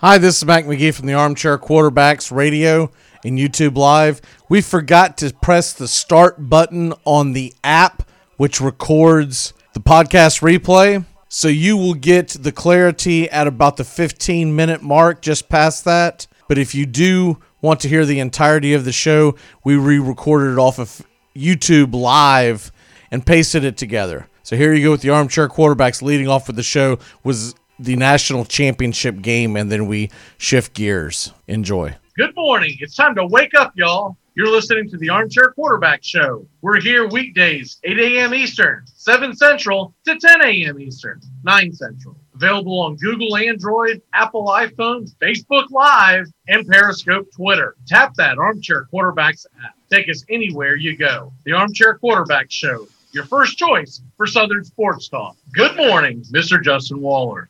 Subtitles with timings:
[0.00, 2.90] Hi, this is Mac McGee from the Armchair Quarterbacks Radio
[3.24, 4.20] and YouTube Live.
[4.50, 8.06] We forgot to press the start button on the app,
[8.36, 11.06] which records the podcast replay.
[11.30, 16.26] So you will get the clarity at about the 15 minute mark, just past that.
[16.46, 19.34] But if you do want to hear the entirety of the show,
[19.64, 22.70] we re recorded it off of YouTube Live
[23.10, 24.28] and pasted it together.
[24.42, 27.96] So here you go with the Armchair Quarterbacks leading off with the show was the
[27.96, 31.32] national championship game, and then we shift gears.
[31.46, 31.96] Enjoy.
[32.16, 32.76] Good morning.
[32.80, 34.16] It's time to wake up, y'all.
[34.34, 36.46] You're listening to the Armchair Quarterback Show.
[36.60, 38.34] We're here weekdays, 8 a.m.
[38.34, 40.78] Eastern, 7 Central to 10 a.m.
[40.78, 42.16] Eastern, 9 Central.
[42.34, 47.76] Available on Google Android, Apple iPhone, Facebook Live, and Periscope Twitter.
[47.86, 49.74] Tap that Armchair Quarterbacks app.
[49.90, 51.32] Take us anywhere you go.
[51.44, 55.36] The Armchair Quarterback Show, your first choice for Southern Sports Talk.
[55.54, 56.62] Good morning, Mr.
[56.62, 57.48] Justin Waller.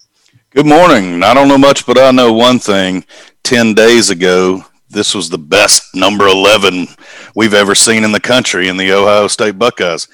[0.51, 1.25] Good morning.
[1.25, 3.05] I don't know much, but I know one thing.
[3.43, 6.87] 10 days ago, this was the best number 11
[7.35, 10.07] we've ever seen in the country in the Ohio State Buckeyes.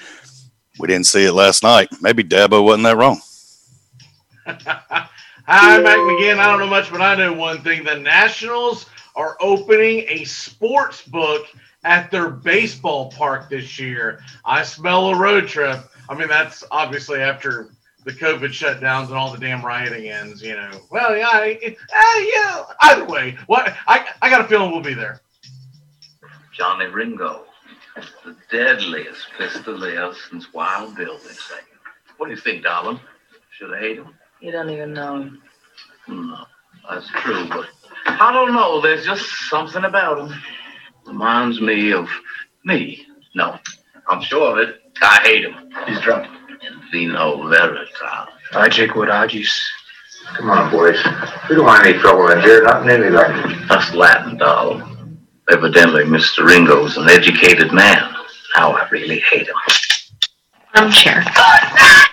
[0.78, 1.88] We didn't see it last night.
[2.00, 3.20] Maybe Dabo wasn't that wrong.
[4.46, 6.38] Hi, Mac McGinn.
[6.38, 7.84] I don't know much, but I know one thing.
[7.84, 11.46] The Nationals are opening a sports book
[11.84, 14.20] at their baseball park this year.
[14.46, 15.78] I smell a road trip.
[16.08, 17.70] I mean, that's obviously after
[18.04, 20.70] the COVID shutdowns and all the damn rioting ends, you know.
[20.90, 22.64] Well, yeah, it, uh, yeah.
[22.80, 25.20] Either way, what I I got a feeling we'll be there.
[26.52, 27.44] Johnny Ringo,
[28.24, 31.60] the deadliest pistolier since Wild Bill, they say.
[32.18, 33.00] What do you think, darling?
[33.58, 34.14] Should I hate him?
[34.40, 35.42] You don't even know him.
[36.08, 36.44] No,
[36.88, 37.66] that's true, but
[38.06, 38.80] I don't know.
[38.80, 40.38] There's just something about him.
[41.06, 42.08] Reminds me of
[42.64, 43.06] me.
[43.34, 43.58] No,
[44.08, 44.82] I'm sure of it.
[45.00, 45.70] I hate him.
[45.86, 46.26] He's drunk.
[46.64, 47.90] And Vino Veritas.
[48.52, 49.50] I take what Ajis.
[50.36, 50.96] Come on, boys.
[51.48, 52.62] We don't want any trouble in here.
[52.62, 53.56] Nothing anybody.
[53.68, 55.18] That's Latin, darling.
[55.50, 56.46] Evidently, Mr.
[56.46, 58.14] Ringo's an educated man.
[58.54, 59.56] How I really hate him.
[60.74, 61.24] Armchair.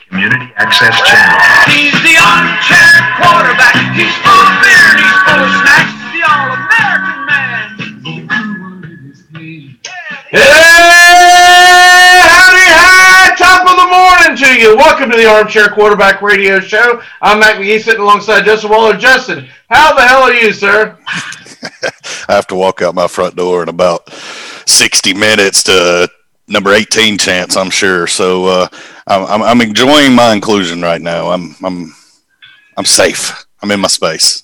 [0.10, 1.40] Community Access Channel.
[1.70, 2.90] He's the armchair
[3.22, 3.94] quarterback.
[3.94, 5.94] He's full of beer and he's full of snacks.
[6.10, 7.78] The all-American man.
[10.32, 10.69] Hey,
[14.40, 14.78] to you.
[14.78, 17.02] Welcome to the Armchair Quarterback Radio Show.
[17.22, 18.96] I'm Mac McGee sitting alongside Justin Waller.
[18.96, 20.98] Justin, how the hell are you, sir?
[22.30, 26.08] I have to walk out my front door in about 60 minutes to
[26.48, 28.08] number 18 chance, I'm sure.
[28.08, 28.68] So uh,
[29.08, 31.32] I'm, I'm enjoying my inclusion right now.
[31.32, 31.94] I'm, I'm,
[32.78, 33.46] I'm safe.
[33.62, 34.44] I'm in my space.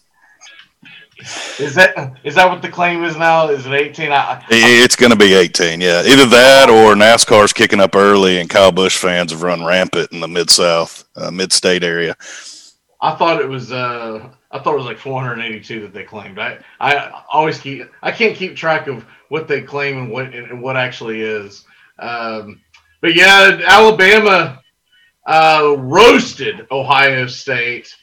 [1.59, 3.49] Is that is that what the claim is now?
[3.49, 4.11] Is it 18?
[4.11, 6.03] I, It's going to be 18, yeah.
[6.05, 10.19] Either that or NASCAR's kicking up early, and Kyle Busch fans have run rampant in
[10.19, 12.15] the mid South, uh, mid state area.
[13.01, 16.39] I thought it was uh I thought it was like 482 that they claimed.
[16.39, 20.61] I I always keep I can't keep track of what they claim and what and
[20.61, 21.65] what actually is.
[21.99, 22.61] Um,
[23.01, 24.61] but yeah, Alabama
[25.25, 27.95] uh, roasted Ohio State,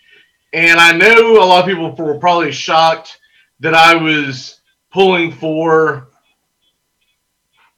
[0.53, 3.19] and I know a lot of people were probably shocked
[3.61, 6.09] that I was pulling for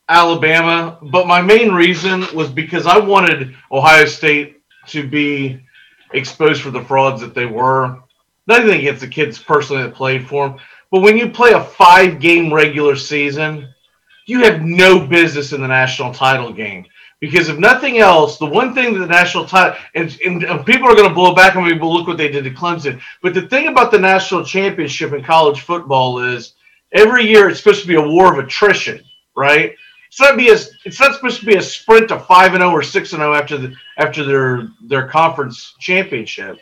[0.09, 5.59] Alabama, but my main reason was because I wanted Ohio State to be
[6.13, 7.99] exposed for the frauds that they were.
[8.47, 10.59] Nothing against the kids personally that played for them,
[10.91, 13.73] but when you play a five game regular season,
[14.27, 16.85] you have no business in the national title game.
[17.21, 20.95] Because if nothing else, the one thing that the national title and, and, people are
[20.95, 23.01] going to blow back on me, but look what they did to Clemson.
[23.21, 26.53] But the thing about the national championship in college football is
[26.91, 29.01] every year it's supposed to be a war of attrition,
[29.35, 29.75] right?
[30.07, 32.71] It's not be a, it's not supposed to be a sprint to five and zero
[32.71, 36.57] or six and zero after the after their their conference championship.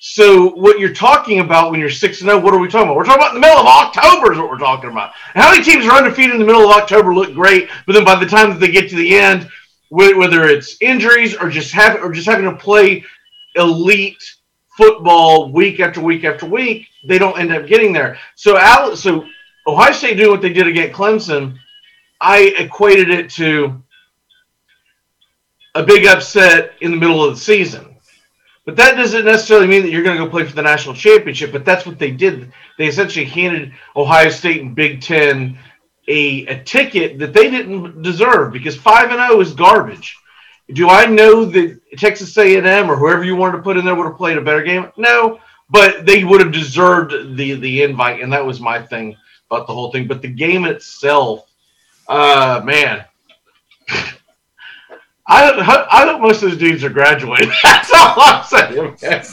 [0.00, 2.96] So what you're talking about when you're six and zero, what are we talking about?
[2.96, 5.12] We're talking about in the middle of October is what we're talking about.
[5.34, 8.16] How many teams are undefeated in the middle of October look great, but then by
[8.16, 9.48] the time that they get to the end,
[9.90, 13.04] whether it's injuries or just have or just having to play
[13.56, 14.22] elite
[14.76, 18.18] football week after week after week, they don't end up getting there.
[18.36, 18.54] So
[18.94, 19.26] so
[19.66, 21.58] Ohio State doing what they did against Clemson,
[22.20, 23.82] I equated it to
[25.74, 27.96] a big upset in the middle of the season.
[28.64, 31.50] But that doesn't necessarily mean that you're going to go play for the national championship.
[31.50, 32.52] But that's what they did.
[32.78, 35.58] They essentially handed Ohio State and Big Ten
[36.08, 40.16] a, a ticket that they didn't deserve because five and zero is garbage.
[40.72, 44.06] Do I know that Texas A&M or whoever you wanted to put in there would
[44.06, 44.90] have played a better game?
[44.96, 49.16] No, but they would have deserved the the invite, and that was my thing
[49.50, 50.06] about the whole thing.
[50.06, 51.46] But the game itself,
[52.08, 53.04] uh, man.
[55.32, 57.52] I don't, I think most of those dudes are graduating.
[57.62, 58.96] That's all I'm saying.
[59.00, 59.24] man.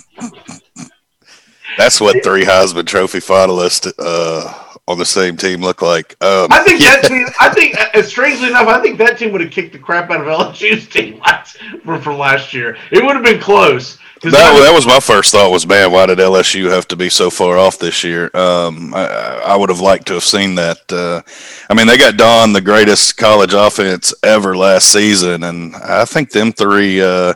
[1.75, 6.15] That's what three Heisman Trophy finalists uh, on the same team look like.
[6.23, 7.01] Um, I think yeah.
[7.01, 7.27] that team.
[7.39, 10.21] I think, uh, strangely enough, I think that team would have kicked the crap out
[10.21, 12.77] of LSU's team last, from, from last year.
[12.91, 13.97] It would have been close.
[14.21, 17.29] That, that was my first thought was, man, why did LSU have to be so
[17.29, 18.31] far off this year?
[18.33, 19.05] Um, I,
[19.45, 20.91] I would have liked to have seen that.
[20.91, 21.21] Uh,
[21.69, 26.31] I mean, they got Don, the greatest college offense ever last season, and I think
[26.31, 27.35] them three, uh,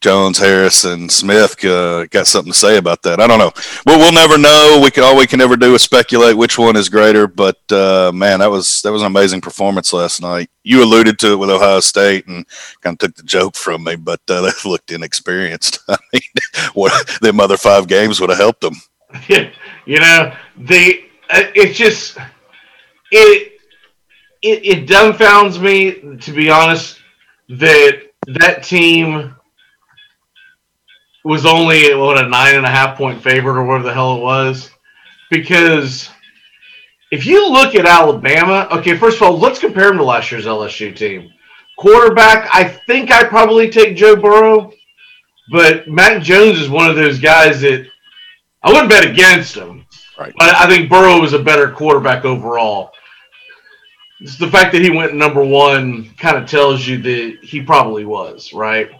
[0.00, 3.20] Jones, Harris, and Smith, uh, got something to say about that.
[3.20, 3.50] I don't know.
[3.84, 4.80] Well, we'll never know.
[4.82, 7.26] We can all we can ever do is speculate which one is greater.
[7.26, 10.50] But uh, man, that was that was an amazing performance last night.
[10.62, 12.46] You alluded to it with Ohio State and
[12.80, 15.80] kind of took the joke from me, but uh, they looked inexperienced.
[15.88, 16.22] I mean,
[16.74, 18.74] what them other five games would have helped them.
[19.28, 22.18] you know, the uh, it's just
[23.10, 23.52] it
[24.42, 27.00] it it dumbfounds me to be honest
[27.48, 29.34] that that team
[31.24, 34.22] was only what a nine and a half point favorite or whatever the hell it
[34.22, 34.70] was
[35.30, 36.08] because
[37.10, 40.46] if you look at Alabama, okay, first of all, let's compare them to last year's
[40.46, 41.32] LSU team.
[41.78, 44.72] Quarterback, I think I'd probably take Joe Burrow,
[45.50, 47.86] but Mac Jones is one of those guys that
[48.62, 49.86] I wouldn't bet against him.
[50.18, 50.34] Right.
[50.36, 52.90] But I think Burrow was a better quarterback overall.
[54.20, 58.04] It's the fact that he went number one kind of tells you that he probably
[58.04, 58.90] was, right?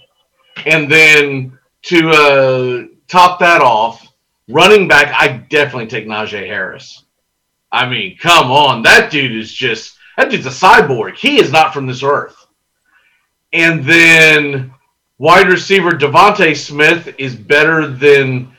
[0.65, 4.07] And then to uh, top that off,
[4.49, 7.05] running back, I definitely take Najee Harris.
[7.71, 8.83] I mean, come on.
[8.83, 11.17] That dude is just, that dude's a cyborg.
[11.17, 12.47] He is not from this earth.
[13.53, 14.73] And then
[15.19, 18.53] wide receiver DeVonta Smith is better than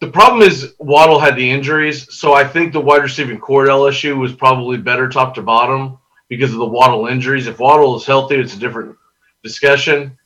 [0.00, 4.18] the problem is Waddle had the injuries, so I think the wide receiving corps LSU
[4.18, 7.46] was probably better top to bottom because of the Waddle injuries.
[7.46, 8.96] If Waddle is healthy, it's a different
[9.42, 10.16] discussion.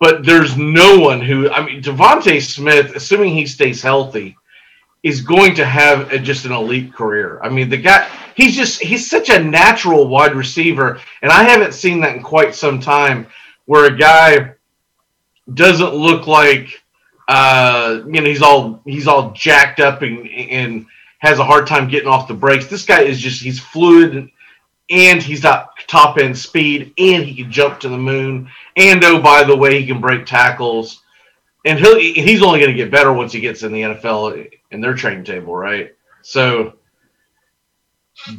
[0.00, 4.36] But there's no one who I mean DeVonta Smith, assuming he stays healthy,
[5.02, 7.38] is going to have a, just an elite career.
[7.42, 11.74] I mean, the guy he's just he's such a natural wide receiver, and I haven't
[11.74, 13.26] seen that in quite some time
[13.66, 14.54] where a guy
[15.54, 16.82] doesn't look like
[17.28, 20.86] uh, you know he's all he's all jacked up and and
[21.18, 22.66] has a hard time getting off the brakes.
[22.66, 24.30] This guy is just he's fluid
[24.90, 28.48] and he's got top end speed and he can jump to the moon.
[28.76, 31.02] And oh by the way, he can break tackles.
[31.66, 34.80] And he'll he's only going to get better once he gets in the NFL in
[34.80, 35.94] their training table, right?
[36.22, 36.74] So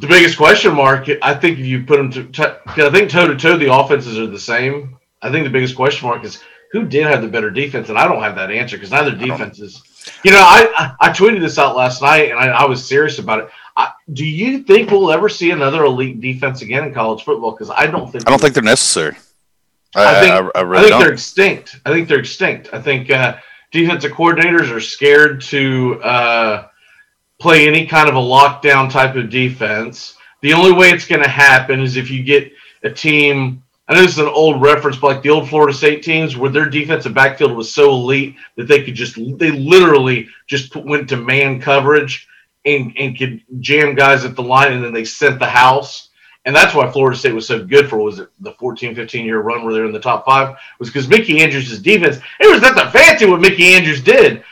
[0.00, 3.26] the biggest question mark, I think, if you put them to, to I think toe
[3.26, 4.96] to toe, the offenses are the same.
[5.20, 8.08] I think the biggest question mark is who did have the better defense, and I
[8.08, 9.82] don't have that answer because neither defenses.
[10.24, 13.40] You know, I I tweeted this out last night, and I, I was serious about
[13.40, 13.50] it.
[13.76, 17.52] I, do you think we'll ever see another elite defense again in college football?
[17.52, 19.16] Because I don't think I don't think they're necessary.
[19.94, 21.80] I, I think I, I really think they're extinct.
[21.84, 22.68] I think they're extinct.
[22.72, 23.36] I think uh,
[23.70, 26.68] defensive coordinators are scared to uh,
[27.40, 30.16] play any kind of a lockdown type of defense.
[30.40, 32.52] The only way it's going to happen is if you get
[32.82, 33.62] a team.
[33.88, 36.50] I know this is an old reference, but like the old Florida State teams, where
[36.50, 41.08] their defensive backfield was so elite that they could just they literally just put, went
[41.08, 42.28] to man coverage
[42.64, 46.10] and and could jam guys at the line, and then they sent the house.
[46.44, 49.40] And that's why Florida State was so good for was it the 14, 15 year
[49.40, 52.18] run where they're in the top five was because Mickey Andrews' defense.
[52.40, 54.42] It was nothing fancy what Mickey Andrews did.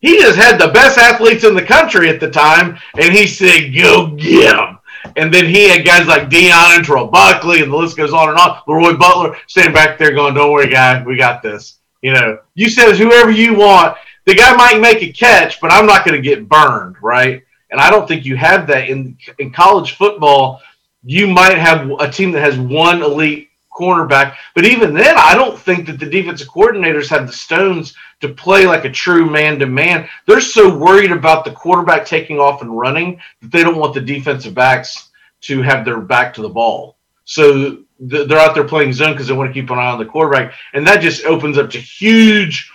[0.00, 3.74] He just had the best athletes in the country at the time, and he said,
[3.74, 4.78] "Go get them."
[5.16, 8.28] And then he had guys like Deion and Terrell Buckley, and the list goes on
[8.28, 8.60] and on.
[8.66, 12.68] Leroy Butler standing back there going, "Don't worry, guy, we got this." You know, you
[12.68, 13.96] said whoever you want.
[14.26, 17.42] The guy might make a catch, but I'm not going to get burned, right?
[17.70, 20.60] And I don't think you have that in in college football
[21.04, 25.58] you might have a team that has one elite cornerback, but even then, I don't
[25.58, 29.66] think that the defensive coordinators have the stones to play like a true man to
[29.66, 30.08] man.
[30.26, 34.00] They're so worried about the quarterback taking off and running that they don't want the
[34.00, 35.10] defensive backs
[35.42, 36.96] to have their back to the ball.
[37.24, 40.04] So they're out there playing zone because they want to keep an eye on the
[40.04, 42.69] quarterback, and that just opens up to huge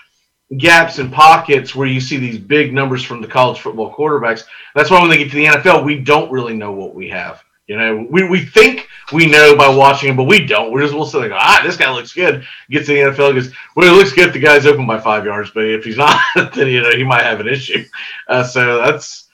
[0.57, 4.43] gaps and pockets where you see these big numbers from the college football quarterbacks.
[4.75, 7.43] That's why when they get to the NFL, we don't really know what we have.
[7.67, 10.71] You know, we, we think we know by watching him, but we don't.
[10.71, 12.45] We're just we'll say, ah, this guy looks good.
[12.69, 15.25] Gets to the NFL, goes, well, it looks good if the guy's open by five
[15.25, 16.21] yards, but if he's not,
[16.53, 17.83] then you know he might have an issue.
[18.27, 19.29] Uh, so that's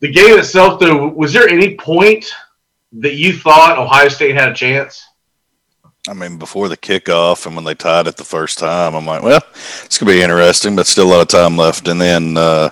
[0.00, 0.78] the game itself.
[0.78, 2.30] Though, was there any point
[2.92, 5.02] that you thought Ohio State had a chance?
[6.06, 9.22] I mean, before the kickoff and when they tied it the first time, I'm like,
[9.22, 9.40] well,
[9.84, 11.88] it's gonna be interesting, but still a lot of time left.
[11.88, 12.70] And then, uh,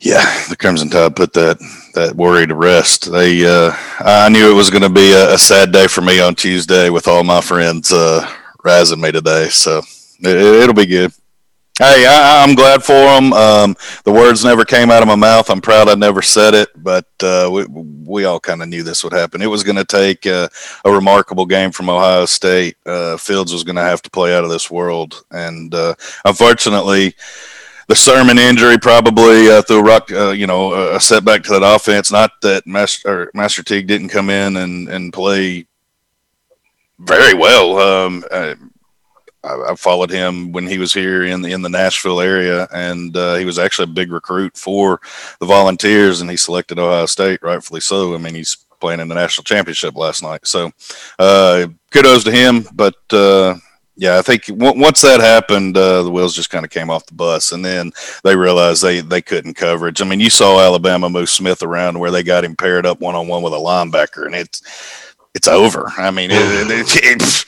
[0.00, 1.58] yeah, the Crimson Tide put that
[1.94, 3.10] that worry to rest.
[3.10, 6.20] They, uh, I knew it was going to be a, a, sad day for me
[6.20, 8.28] on Tuesday with all my friends uh,
[8.64, 9.48] razzing me today.
[9.48, 9.78] So
[10.20, 11.12] it, it'll be good.
[11.76, 13.32] Hey, I, I'm glad for him.
[13.32, 15.50] Um, the words never came out of my mouth.
[15.50, 19.02] I'm proud I never said it, but uh, we, we all kind of knew this
[19.02, 19.42] would happen.
[19.42, 20.48] It was going to take uh,
[20.84, 22.76] a remarkable game from Ohio State.
[22.86, 27.16] Uh, Fields was going to have to play out of this world, and uh, unfortunately,
[27.88, 31.74] the Sermon injury probably uh, threw a rock, uh, you know, a setback to that
[31.74, 32.12] offense.
[32.12, 35.66] Not that Master Master Teague didn't come in and and play
[37.00, 37.78] very well.
[37.80, 38.24] Um,
[39.44, 43.16] I, I, followed him when he was here in the in the Nashville area, and
[43.16, 45.00] uh, he was actually a big recruit for
[45.40, 48.14] the Volunteers, and he selected Ohio State, rightfully so.
[48.14, 50.70] I mean, he's playing in the national championship last night, so
[51.18, 52.66] uh, kudos to him.
[52.74, 53.56] But uh,
[53.96, 57.06] yeah, I think w- once that happened, uh, the wheels just kind of came off
[57.06, 57.92] the bus, and then
[58.24, 60.00] they realized they they couldn't coverage.
[60.00, 63.14] I mean, you saw Alabama move Smith around where they got him paired up one
[63.14, 64.62] on one with a linebacker, and it's
[65.34, 65.92] it's over.
[65.96, 67.44] I mean, it, it, it,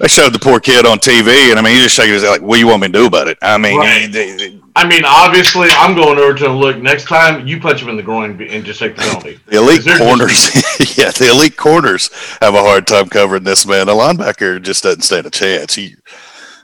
[0.00, 2.30] they showed the poor kid on TV, and I mean, he just shaking his head
[2.30, 4.10] like, "What do you want me to do about it?" I mean, Right.
[4.10, 6.56] they- they- I mean, obviously, I'm going over to him.
[6.56, 9.38] Look, next time you punch him in the groin and just take the penalty.
[9.46, 12.10] the elite They're just- corners, yeah, the elite corners
[12.42, 13.88] have a hard time covering this man.
[13.88, 15.74] A linebacker just doesn't stand a chance.
[15.76, 15.94] He,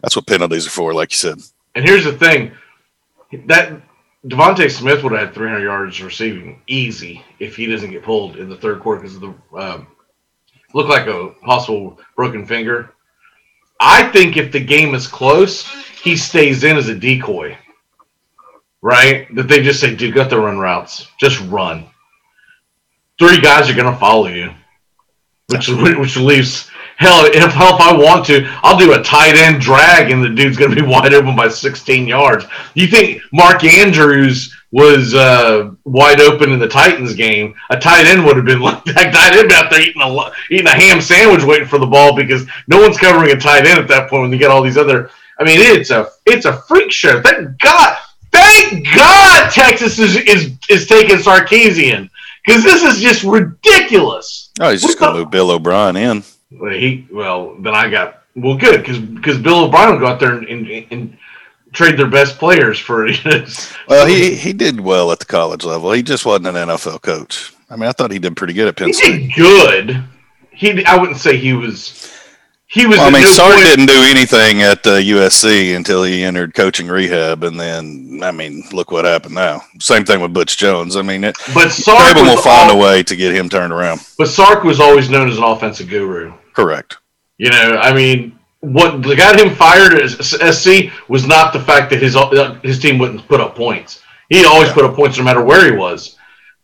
[0.03, 1.39] that's what penalties are for, like you said.
[1.77, 2.51] And here's the thing:
[3.47, 3.81] that
[4.27, 8.49] DeVonta Smith would have had 300 yards receiving easy if he doesn't get pulled in
[8.49, 9.87] the third quarter because of the um,
[10.75, 12.91] look like a possible broken finger.
[13.81, 15.67] I think if the game is close,
[16.03, 17.57] he stays in as a decoy.
[18.83, 19.35] Right?
[19.35, 21.07] That they just say, dude, got the run routes.
[21.19, 21.87] Just run.
[23.19, 24.51] Three guys are gonna follow you.
[25.49, 25.69] Which
[25.99, 30.11] which leaves hell if hell if I want to, I'll do a tight end drag
[30.11, 32.47] and the dude's gonna be wide open by 16 yards.
[32.75, 37.55] You think Mark Andrews was uh, wide open in the Titans game?
[37.71, 40.67] A tight end would have been like that tight end out there eating a eating
[40.67, 43.89] a ham sandwich waiting for the ball because no one's covering a tight end at
[43.89, 45.11] that point when you get all these other.
[45.39, 47.21] I mean, it's a it's a freak show.
[47.23, 47.99] Thank God,
[48.31, 52.11] thank God, Texas is is is taking Sarkisian
[52.45, 54.51] because this is just ridiculous.
[54.61, 56.23] Oh, he's just going to move Bill O'Brien in.
[56.53, 60.21] Well, he well then I got well good because because Bill O'Brien would go out
[60.21, 61.19] there and, and, and
[61.73, 63.07] trade their best players for
[63.89, 65.93] Well, he he did well at the college level.
[65.93, 67.53] He just wasn't an NFL coach.
[67.69, 69.19] I mean, I thought he did pretty good at Penn he State.
[69.29, 70.05] did good.
[70.51, 72.13] He I wouldn't say he was
[72.67, 72.99] he was.
[72.99, 76.87] Well, I mean, Sark point- didn't do anything at uh, USC until he entered coaching
[76.89, 79.63] rehab, and then I mean, look what happened now.
[79.81, 80.97] Same thing with Butch Jones.
[80.97, 84.01] I mean, it, But Sark will find al- a way to get him turned around.
[84.19, 86.33] But Sark was always known as an offensive guru.
[86.53, 86.99] Correct.
[87.39, 92.03] You know, I mean, what got him fired as SC was not the fact that
[92.03, 94.03] his uh, his team wouldn't put up points.
[94.29, 94.75] He always Yeah.
[94.75, 96.17] put up points no matter where he was.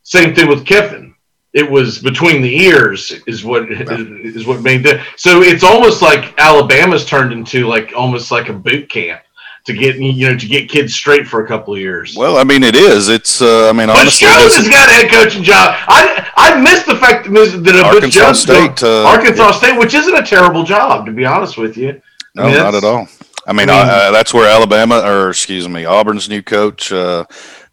[0.03, 1.15] Same thing with Kiffin.
[1.53, 5.05] It was between the ears is what is what made that.
[5.17, 9.23] So it's almost like Alabama's turned into like almost like a boot camp
[9.67, 12.15] to get you know to get kids straight for a couple of years.
[12.17, 13.09] Well, I mean, it is.
[13.09, 13.43] It's.
[13.43, 15.75] Uh, I mean, Butch honestly, Jones has got a head coaching job.
[15.89, 20.15] I I missed the fact that Butch Arkansas Jones State, uh, Arkansas State, which isn't
[20.15, 22.01] a terrible job to be honest with you.
[22.35, 23.09] no, I mean, not at all.
[23.47, 27.25] I mean, I mean- uh, that's where Alabama, or excuse me, Auburn's new coach, uh,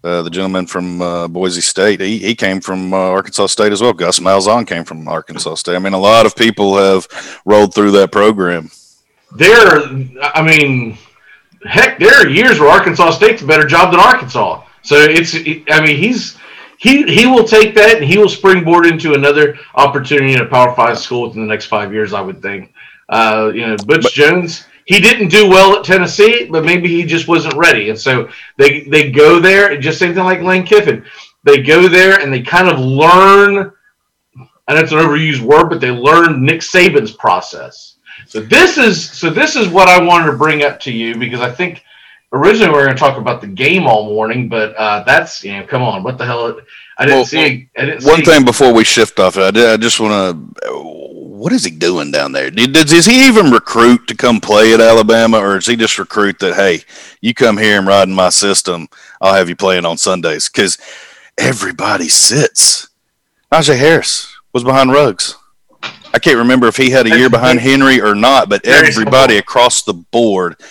[0.04, 3.82] uh, the gentleman from uh, Boise State, he, he came from uh, Arkansas State as
[3.82, 3.94] well.
[3.94, 5.76] Gus Malzahn came from Arkansas State.
[5.76, 7.08] I mean, a lot of people have
[7.46, 8.70] rolled through that program.
[9.32, 9.80] There,
[10.22, 10.98] I mean,
[11.66, 14.64] heck, there are years where Arkansas State's a better job than Arkansas.
[14.82, 16.38] So it's, I mean, he's
[16.78, 20.76] he he will take that and he will springboard into another opportunity in a Power
[20.76, 22.14] Five school within the next five years.
[22.14, 22.74] I would think.
[23.10, 24.66] Uh, you know, Butch Jones.
[24.86, 28.28] He didn't do well at Tennessee, but maybe he just wasn't ready, and so
[28.58, 31.06] they they go there and just same thing like Lane Kiffin.
[31.44, 33.72] They go there and they kind of learn.
[34.68, 37.93] I know it's an overused word, but they learn Nick Saban's process.
[38.28, 41.42] So this is so this is what I wanted to bring up to you because
[41.42, 41.84] I think
[42.32, 45.54] originally we were going to talk about the game all morning, but uh, that's you
[45.54, 46.60] know come on, what the hell?
[46.98, 47.70] I didn't Well, see.
[47.78, 50.12] I didn't One see, thing before we shift off I, did, I just want
[50.64, 50.74] to.
[51.44, 52.50] What is he doing down there?
[52.50, 56.40] Did, does he even recruit to come play at Alabama, or is he just recruit
[56.40, 56.82] that hey,
[57.20, 58.88] you come here and ride in my system,
[59.20, 60.48] I'll have you playing on Sundays?
[60.48, 60.78] Because
[61.38, 62.88] everybody sits.
[63.52, 65.36] Najee Harris was behind Ruggs.
[66.14, 69.82] I can't remember if he had a year behind Henry or not, but everybody across
[69.82, 70.62] the board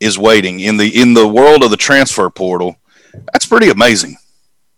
[0.00, 2.76] is waiting in the in the world of the transfer portal.
[3.32, 4.16] That's pretty amazing.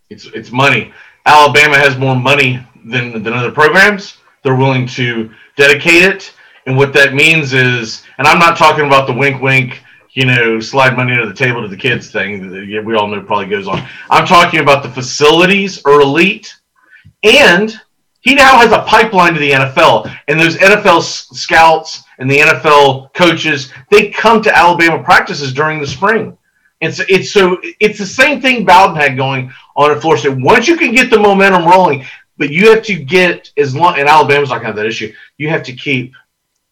[0.09, 0.93] It's it's money.
[1.25, 4.17] Alabama has more money than than other programs.
[4.43, 6.33] They're willing to dedicate it,
[6.65, 10.59] and what that means is, and I'm not talking about the wink wink, you know,
[10.59, 13.67] slide money under the table to the kids thing that we all know probably goes
[13.67, 13.85] on.
[14.09, 16.55] I'm talking about the facilities are elite,
[17.23, 17.77] and
[18.25, 23.13] he now has a pipeline to the NFL, and those NFL scouts and the NFL
[23.13, 26.35] coaches they come to Alabama practices during the spring.
[26.81, 30.39] And so it's so it's the same thing Bowden had going on at Florida State.
[30.39, 32.03] Once you can get the momentum rolling,
[32.37, 35.13] but you have to get as long and Alabama's not gonna have that issue.
[35.37, 36.13] You have to keep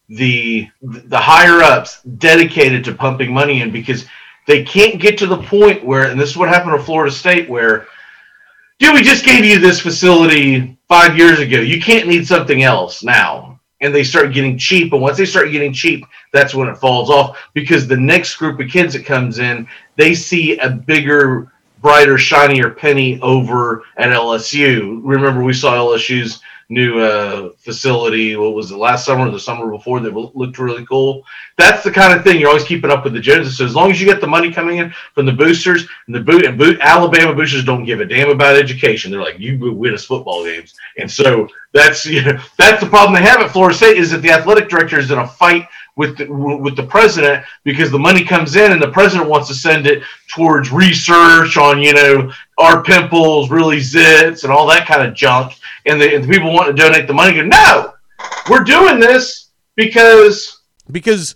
[0.08, 4.06] the the higher ups dedicated to pumping money in because
[4.48, 7.48] they can't get to the point where and this is what happened to Florida State
[7.48, 7.86] where
[8.80, 13.02] dude we just gave you this facility five years ago you can't need something else
[13.02, 13.60] now.
[13.80, 14.94] And they start getting cheap.
[14.94, 17.38] And once they start getting cheap that's when it falls off.
[17.54, 22.70] Because the next group of kids that comes in they see a bigger brighter shinier
[22.70, 26.40] penny over at LSU remember we saw LSU's
[26.74, 28.36] new uh, facility.
[28.36, 31.24] What was it last summer or the summer before that looked really cool?
[31.56, 33.56] That's the kind of thing you're always keeping up with the Joneses.
[33.56, 36.20] So as long as you get the money coming in from the boosters and the
[36.20, 39.10] boot and boot, Alabama boosters don't give a damn about education.
[39.10, 43.14] They're like, you win us football games, and so that's you know, that's the problem
[43.14, 46.18] they have at Florida State is that the athletic director is in a fight with
[46.18, 49.86] the, with the president because the money comes in and the president wants to send
[49.86, 55.14] it towards research on you know our pimples really zits and all that kind of
[55.14, 55.52] junk
[55.86, 57.92] and the, and the people want to donate the money go no
[58.50, 60.60] we're doing this because
[60.90, 61.34] because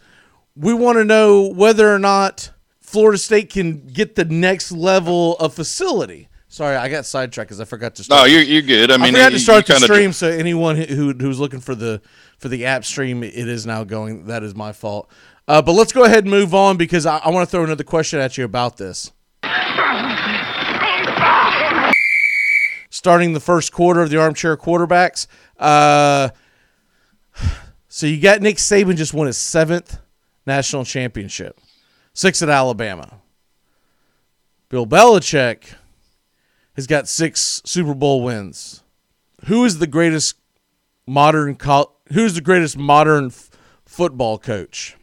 [0.56, 2.50] we want to know whether or not
[2.80, 6.27] Florida State can get the next level of facility.
[6.50, 8.04] Sorry, I got sidetracked because I forgot to.
[8.04, 8.20] Start.
[8.20, 8.90] No, you're, you're good.
[8.90, 11.74] I mean, I forgot to start you the stream, so anyone who who's looking for
[11.74, 12.00] the
[12.38, 14.24] for the app stream, it is now going.
[14.26, 15.10] That is my fault.
[15.46, 17.84] Uh, but let's go ahead and move on because I, I want to throw another
[17.84, 19.12] question at you about this.
[22.90, 25.26] Starting the first quarter of the armchair quarterbacks.
[25.58, 26.30] Uh,
[27.88, 29.98] so you got Nick Saban just won his seventh
[30.46, 31.60] national championship,
[32.14, 33.20] six at Alabama.
[34.70, 35.74] Bill Belichick
[36.78, 38.84] has got six Super Bowl wins.
[39.46, 40.36] Who is the greatest
[41.08, 43.50] modern col- who's the greatest modern f-
[43.84, 44.96] football coach?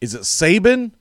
[0.00, 0.92] Is it Saban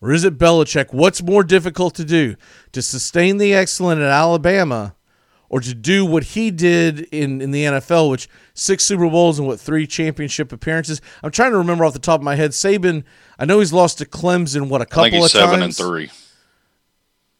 [0.00, 0.94] or is it Belichick?
[0.94, 2.36] What's more difficult to do?
[2.72, 4.94] To sustain the excellence at Alabama
[5.50, 9.46] or to do what he did in, in the NFL, which six Super Bowls and
[9.46, 11.02] what three championship appearances?
[11.22, 12.52] I'm trying to remember off the top of my head.
[12.52, 13.04] Saban,
[13.38, 15.78] I know he's lost to Clemson what a couple of seven times.
[15.78, 16.10] and three.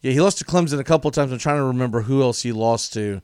[0.05, 1.33] Yeah, he lost to Clemson a couple times.
[1.33, 3.23] I'm trying to remember who else he lost to.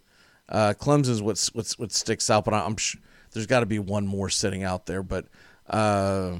[0.48, 2.96] Uh, Clemson's what's what's what sticks out, but I'm sh-
[3.32, 5.02] there's got to be one more sitting out there.
[5.02, 5.26] But
[5.68, 6.38] uh,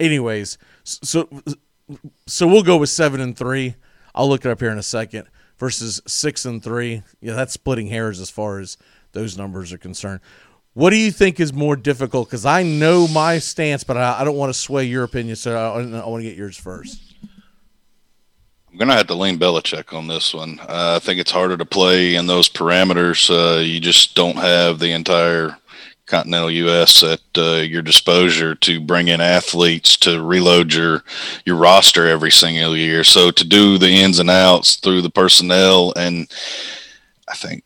[0.00, 1.28] anyways, so
[2.26, 3.74] so we'll go with seven and three.
[4.14, 5.28] I'll look it up here in a second.
[5.58, 7.02] Versus six and three.
[7.20, 8.78] Yeah, that's splitting hairs as far as
[9.12, 10.20] those numbers are concerned.
[10.72, 12.28] What do you think is more difficult?
[12.28, 15.54] Because I know my stance, but I, I don't want to sway your opinion, so
[15.54, 17.09] I, I want to get yours first.
[18.72, 20.60] I'm gonna have to lean Belichick on this one.
[20.60, 23.28] Uh, I think it's harder to play in those parameters.
[23.28, 25.56] Uh, you just don't have the entire
[26.06, 27.02] continental U.S.
[27.02, 31.02] at uh, your disposal to bring in athletes to reload your
[31.44, 33.02] your roster every single year.
[33.02, 36.30] So to do the ins and outs through the personnel, and
[37.28, 37.64] I think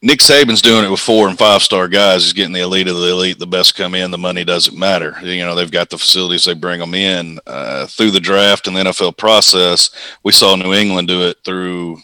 [0.00, 2.22] Nick Saban's doing it with four and five star guys.
[2.22, 3.38] He's getting the elite of the elite.
[3.38, 4.12] The best come in.
[4.12, 5.16] The money doesn't matter.
[5.22, 6.44] You know they've got the facilities.
[6.44, 9.90] They bring them in uh, through the draft and the NFL process.
[10.22, 11.96] We saw New England do it through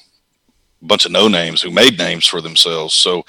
[0.83, 2.95] a bunch of no names who made names for themselves.
[2.95, 3.25] So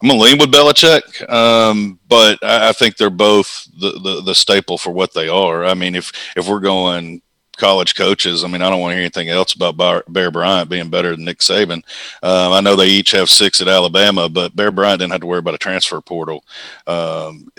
[0.00, 4.34] I'm gonna lean with Belichick, um, but I, I think they're both the, the the
[4.34, 5.66] staple for what they are.
[5.66, 7.20] I mean, if if we're going
[7.56, 9.76] college coaches, I mean, I don't want to hear anything else about
[10.12, 11.82] Bear Bryant being better than Nick Saban.
[12.22, 15.26] Um, I know they each have six at Alabama, but Bear Bryant didn't have to
[15.26, 16.44] worry about a transfer portal
[16.86, 17.50] um,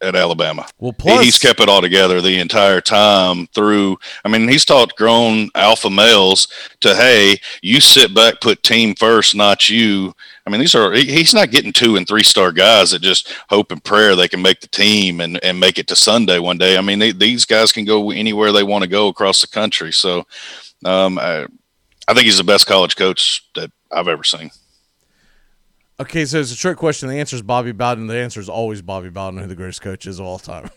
[0.00, 0.66] at Alabama.
[0.78, 3.98] Well, plus he's kept it all together the entire time through.
[4.24, 6.48] I mean, he's taught grown alpha males
[6.80, 10.14] to, hey, you sit back, put team first, not you.
[10.46, 13.32] I mean, these are he- he's not getting two and three star guys that just
[13.48, 16.58] hope and prayer they can make the team and, and make it to Sunday one
[16.58, 16.76] day.
[16.76, 19.92] I mean, they, these guys can go anywhere they want to go across the country.
[19.92, 20.26] So,
[20.84, 21.46] um, I,
[22.06, 24.50] I think he's the best college coach that I've ever seen.
[25.98, 27.08] Okay, so it's a trick question.
[27.08, 28.08] The answer is Bobby Bowden.
[28.08, 30.68] The answer is always Bobby Bowden, who the greatest coach is of all time.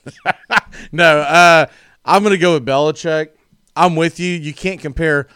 [0.92, 1.66] no, uh,
[2.06, 3.30] I'm going to go with Belichick.
[3.76, 4.32] I'm with you.
[4.32, 5.28] You can't compare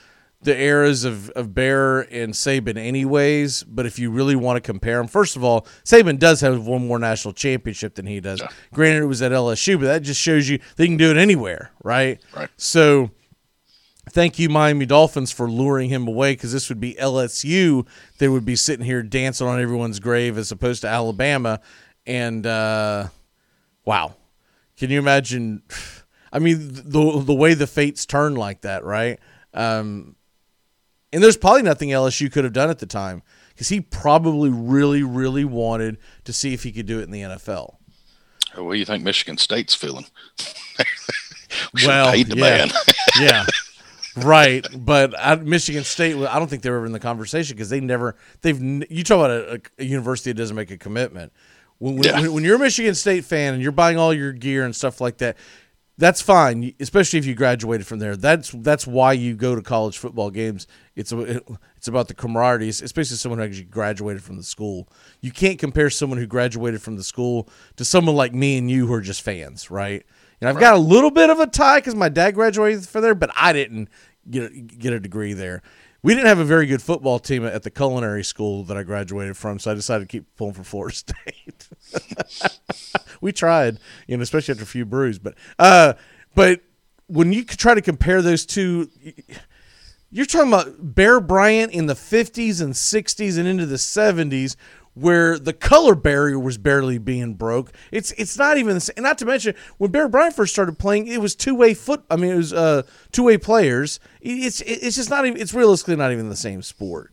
[0.44, 3.64] the eras of, of Bear and Saban, anyways.
[3.64, 6.88] But if you really want to compare them, first of all, Saban does have one
[6.88, 8.42] more national championship than he does.
[8.74, 11.72] Granted, it was at LSU, but that just shows you they can do it anywhere,
[11.84, 12.20] right?
[12.36, 12.50] Right.
[12.58, 13.12] So
[14.10, 18.46] thank you, Miami Dolphins, for luring him away because this would be LSU that would
[18.46, 21.62] be sitting here dancing on everyone's grave as opposed to Alabama.
[22.08, 23.08] And uh,
[23.86, 24.16] wow,
[24.78, 25.62] can you imagine?
[26.34, 29.20] I mean, the the way the fates turn like that, right?
[29.54, 30.16] Um,
[31.14, 35.04] and there's probably nothing LSU could have done at the time because he probably really,
[35.04, 37.76] really wanted to see if he could do it in the NFL.
[38.56, 40.06] What do you think Michigan State's feeling?
[41.74, 42.42] we Well, well, paid the yeah.
[42.42, 42.70] man.
[43.20, 43.46] yeah.
[44.18, 47.70] Right, but I, Michigan State, I don't think they were ever in the conversation because
[47.70, 51.32] they never, they've, you talk about a, a university that doesn't make a commitment.
[51.78, 52.20] When, when, Yeah.
[52.20, 55.00] when, when you're a Michigan State fan and you're buying all your gear and stuff
[55.00, 55.38] like that,
[55.98, 58.16] that's fine, especially if you graduated from there.
[58.16, 60.66] That's that's why you go to college football games.
[60.96, 61.42] It's a,
[61.78, 64.90] it's about the camaraderie, especially someone who actually graduated from the school.
[65.20, 68.88] You can't compare someone who graduated from the school to someone like me and you
[68.88, 70.06] who are just fans, right?
[70.40, 73.14] And I've got a little bit of a tie because my dad graduated from there,
[73.14, 73.90] but I didn't
[74.30, 75.62] get a, get a degree there.
[76.04, 79.38] We didn't have a very good football team at the culinary school that I graduated
[79.38, 81.70] from, so I decided to keep pulling for Florida State.
[83.22, 85.20] we tried, you know, especially after a few brews.
[85.20, 85.94] But uh,
[86.34, 86.62] but
[87.08, 88.90] when you try to compare those two,
[90.10, 94.56] you're talking about Bear Bryant in the 50s and 60s and into the 70s,
[95.02, 97.72] where the color barrier was barely being broke.
[97.92, 99.04] It's it's not even the same.
[99.04, 102.04] Not to mention when Bear Bryant first started playing, it was two way foot.
[102.10, 104.00] I mean, it was uh, two way players.
[104.22, 105.42] It's it's just not even.
[105.42, 107.12] It's realistically not even the same sport.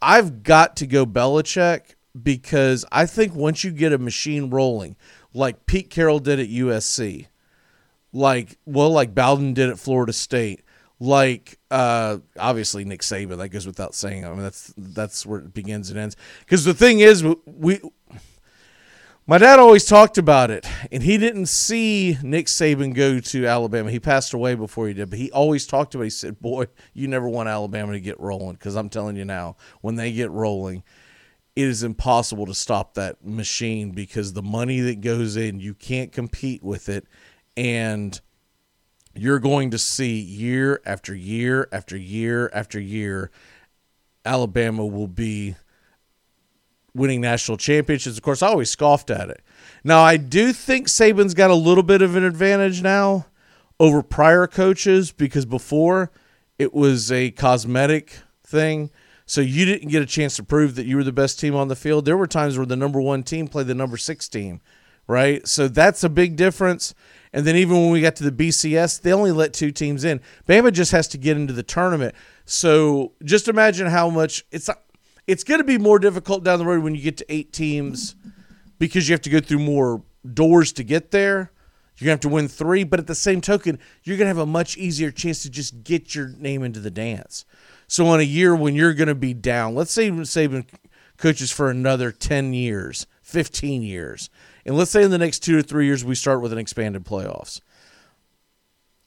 [0.00, 4.96] I've got to go Belichick because I think once you get a machine rolling,
[5.32, 7.26] like Pete Carroll did at USC,
[8.12, 10.62] like well, like Bowden did at Florida State,
[11.00, 13.38] like uh, obviously Nick Saban.
[13.38, 14.24] That goes without saying.
[14.24, 16.16] I mean, that's that's where it begins and ends.
[16.40, 17.80] Because the thing is, we.
[19.26, 23.90] My dad always talked about it, and he didn't see Nick Saban go to Alabama.
[23.90, 26.04] He passed away before he did, but he always talked about.
[26.04, 26.06] It.
[26.06, 29.56] He said, "Boy, you never want Alabama to get rolling because I'm telling you now,
[29.82, 30.82] when they get rolling,
[31.54, 36.10] it is impossible to stop that machine because the money that goes in, you can't
[36.10, 37.06] compete with it,
[37.54, 38.18] and
[39.18, 43.30] you're going to see year after year after year after year,
[44.24, 45.56] Alabama will be."
[46.94, 48.16] winning national championships.
[48.16, 49.40] Of course, I always scoffed at it.
[49.84, 53.26] Now, I do think Saban's got a little bit of an advantage now
[53.80, 56.10] over prior coaches because before
[56.58, 58.90] it was a cosmetic thing.
[59.26, 61.68] So you didn't get a chance to prove that you were the best team on
[61.68, 62.04] the field.
[62.04, 64.60] There were times where the number one team played the number six team,
[65.06, 65.46] right?
[65.46, 66.94] So that's a big difference.
[67.32, 70.20] And then even when we got to the BCS, they only let two teams in.
[70.46, 72.14] Bama just has to get into the tournament.
[72.44, 74.70] So just imagine how much it's
[75.26, 78.16] it's going to be more difficult down the road when you get to eight teams
[78.78, 81.52] because you have to go through more doors to get there.
[81.98, 84.28] You're going to have to win three, but at the same token, you're going to
[84.28, 87.44] have a much easier chance to just get your name into the dance.
[87.88, 90.66] So, in a year when you're going to be down, let's say Saban
[91.16, 94.30] coaches for another 10 years, 15 years,
[94.68, 97.02] and let's say in the next two or three years we start with an expanded
[97.02, 97.62] playoffs.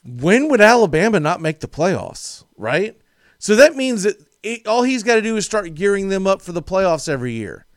[0.03, 2.99] When would Alabama not make the playoffs, right?
[3.37, 6.41] So that means that it, all he's got to do is start gearing them up
[6.41, 7.67] for the playoffs every year.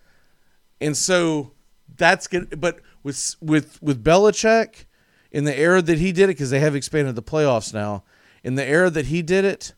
[0.80, 1.52] And so
[1.94, 2.58] that's good.
[2.58, 4.86] But with with with Belichick
[5.30, 8.02] in the era that he did it, because they have expanded the playoffs now.
[8.42, 9.74] In the era that he did it,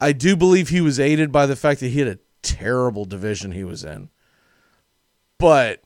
[0.00, 3.52] I do believe he was aided by the fact that he had a terrible division
[3.52, 4.10] he was in.
[5.38, 5.82] But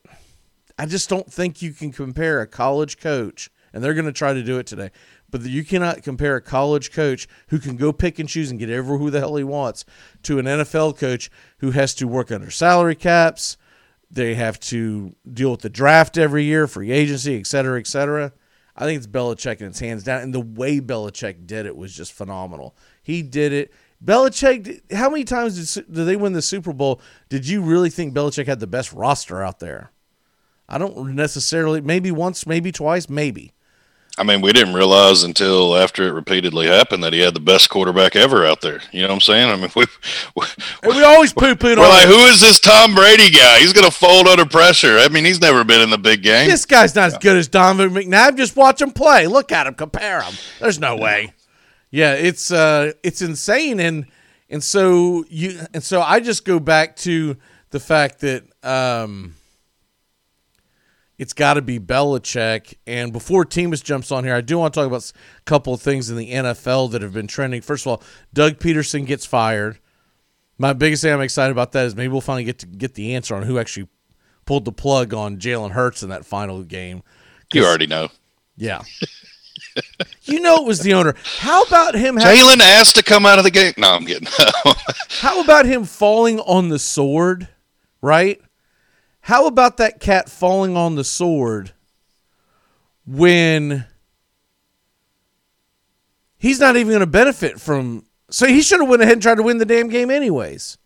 [0.79, 4.33] I just don't think you can compare a college coach, and they're going to try
[4.33, 4.91] to do it today.
[5.31, 8.71] But you cannot compare a college coach who can go pick and choose and get
[8.71, 9.85] every who the hell he wants
[10.25, 13.57] to an NFL coach who has to work under salary caps.
[14.11, 18.33] They have to deal with the draft every year, free agency, et cetera, et cetera.
[18.77, 20.23] I think it's Belichick and it's hands down.
[20.23, 22.77] And the way Belichick did it was just phenomenal.
[23.03, 23.73] He did it.
[24.05, 27.01] Belichick, how many times did, did they win the Super Bowl?
[27.29, 29.91] Did you really think Belichick had the best roster out there?
[30.69, 31.81] I don't necessarily.
[31.81, 33.53] Maybe once, maybe twice, maybe.
[34.17, 37.69] I mean, we didn't realize until after it repeatedly happened that he had the best
[37.69, 38.81] quarterback ever out there.
[38.93, 39.51] You know what I'm saying?
[39.51, 39.87] I mean, we
[40.37, 40.47] we,
[40.85, 42.11] And we always poo pooed we're on like, it.
[42.11, 43.59] who is this Tom Brady guy?
[43.59, 44.99] He's going to fold under pressure.
[44.99, 46.49] I mean, he's never been in the big game.
[46.49, 48.37] This guy's not as good as Donovan McNabb.
[48.37, 49.27] Just watch him play.
[49.27, 49.75] Look at him.
[49.75, 50.35] Compare him.
[50.61, 51.33] There's no way.
[51.91, 54.07] Yeah, it's uh, it's insane, and
[54.49, 57.37] and so you and so I just go back to
[57.71, 59.35] the fact that um,
[61.19, 62.75] it's got to be Belichick.
[62.87, 65.81] And before Temus jumps on here, I do want to talk about a couple of
[65.81, 67.63] things in the NFL that have been trending.
[67.63, 69.79] First of all, Doug Pederson gets fired.
[70.59, 73.15] My biggest thing I'm excited about that is maybe we'll finally get to get the
[73.15, 73.89] answer on who actually
[74.45, 77.03] pulled the plug on Jalen Hurts in that final game.
[77.53, 78.09] You already know.
[78.57, 78.83] Yeah.
[80.23, 81.15] you know it was the owner.
[81.39, 83.75] How about him having, Jalen asked to come out of the game.
[83.77, 84.29] No, I'm kidding.
[85.09, 87.49] how about him falling on the sword,
[88.01, 88.41] right?
[89.25, 91.73] How about that cat falling on the sword
[93.07, 93.87] when
[96.37, 99.37] he's not even going to benefit from so he should have went ahead and tried
[99.37, 100.77] to win the damn game anyways.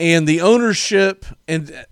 [0.00, 1.84] and the ownership and uh,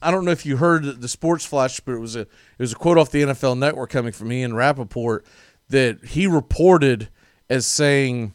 [0.00, 2.28] I don't know if you heard the sports flash, but it was a it
[2.60, 5.26] was a quote off the NFL Network coming from Ian Rapoport
[5.68, 7.10] that he reported
[7.50, 8.32] as saying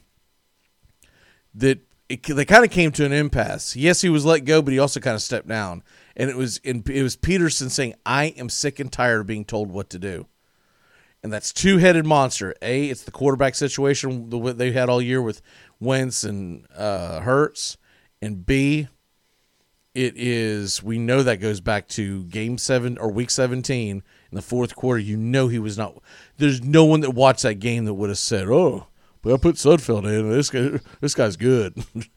[1.55, 3.75] that it, they kind of came to an impasse.
[3.75, 5.83] Yes, he was let go, but he also kind of stepped down,
[6.15, 9.45] and it was in, it was Pederson saying, "I am sick and tired of being
[9.45, 10.27] told what to do."
[11.23, 12.55] And that's two headed monster.
[12.61, 15.41] A, it's the quarterback situation the they had all year with
[15.79, 17.77] Wentz and uh, Hurts,
[18.21, 18.87] and B,
[19.97, 24.43] it is we know that goes back to game seven or week 17 in the
[24.43, 25.97] fourth quarter you know he was not
[26.37, 28.85] there's no one that watched that game that would have said oh
[29.33, 30.29] i put sudfeld in.
[30.29, 31.83] This guy this guy's good.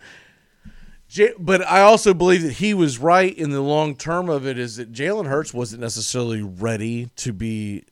[1.41, 4.77] But i also believe that he was right in the long term of it is
[4.77, 7.83] that jalen hurts wasn't necessarily ready to be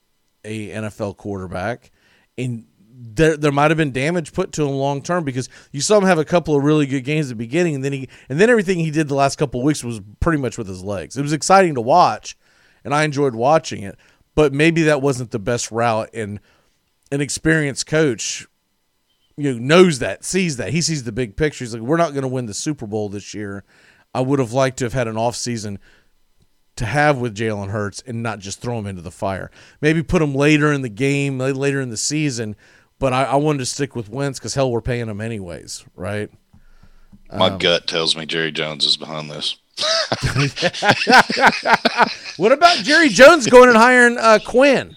[0.45, 1.91] a nfl quarterback.
[2.37, 5.99] And there there might have been damage put to him long term because you saw
[5.99, 8.41] him have a couple of really good games at the beginning and then he and
[8.41, 11.17] then everything he did the last couple of weeks was pretty much with his legs.
[11.17, 12.37] It was exciting to watch
[12.85, 13.97] and I enjoyed watching it,
[14.35, 16.41] but maybe that wasn't the best route and
[17.11, 18.47] an experienced coach
[19.39, 20.71] you know, knows that, sees that.
[20.71, 21.65] He sees the big picture.
[21.65, 23.65] He's like, we're not going to win the Super Bowl this year.
[24.15, 25.79] I would have liked to have had an off season
[26.77, 29.51] to have with Jalen Hurts and not just throw him into the fire.
[29.81, 32.57] Maybe put him later in the game, later in the season,
[32.99, 36.31] but I, I wanted to stick with Wentz because hell, we're paying him anyways, right?
[37.33, 39.59] My gut tells me Jerry Jones is behind this.
[42.39, 44.95] What about Jerry Jones going and hiring uh, Quinn?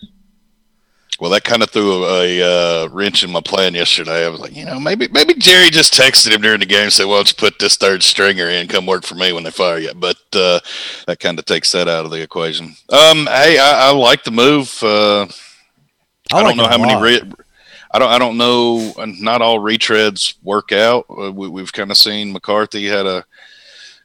[1.22, 4.26] Well, that kind of threw a, a uh, wrench in my plan yesterday.
[4.26, 6.92] I was like, you know, maybe maybe Jerry just texted him during the game and
[6.92, 8.68] said, "Well, let's put this third stringer in.
[8.68, 10.60] Come work for me when they fire you." But uh,
[11.06, 12.76] that kind of takes that out of the equation.
[12.90, 14.76] Um, hey, I, I like the move.
[14.82, 15.28] Uh,
[16.32, 17.00] I, like don't know how many.
[17.00, 17.32] Re-
[17.92, 18.10] I don't.
[18.10, 18.92] I don't know.
[19.20, 21.06] Not all retreads work out.
[21.08, 23.24] Uh, we, we've kind of seen McCarthy had a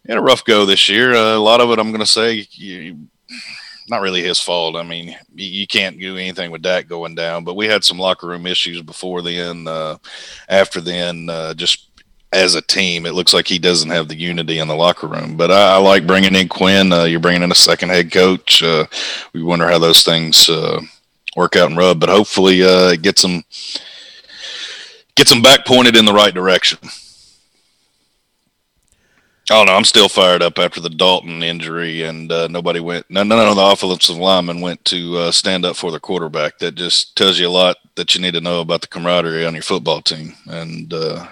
[0.06, 1.14] had a rough go this year.
[1.14, 3.08] Uh, a lot of it, I'm going to say, you,
[3.88, 4.76] not really his fault.
[4.76, 7.44] I mean, you, can't do anything with Dak going down.
[7.44, 9.68] But we had some locker room issues before then.
[9.68, 9.98] Uh,
[10.48, 11.88] after then, uh, just
[12.32, 15.36] as a team, it looks like he doesn't have the unity in the locker room.
[15.36, 16.92] But I, I like bringing in Quinn.
[16.92, 18.62] Uh, you're bringing in a second head coach.
[18.62, 18.86] Uh,
[19.32, 20.80] we wonder how those things uh,
[21.36, 22.00] work out and rub.
[22.00, 23.44] But hopefully, uh, it gets them
[25.14, 26.78] gets them back pointed in the right direction.
[29.48, 33.08] Oh no, I'm still fired up after the Dalton injury, and uh, nobody went.
[33.08, 36.58] None, none of the offensive linemen went to uh, stand up for their quarterback.
[36.58, 39.54] That just tells you a lot that you need to know about the camaraderie on
[39.54, 41.28] your football team, and uh,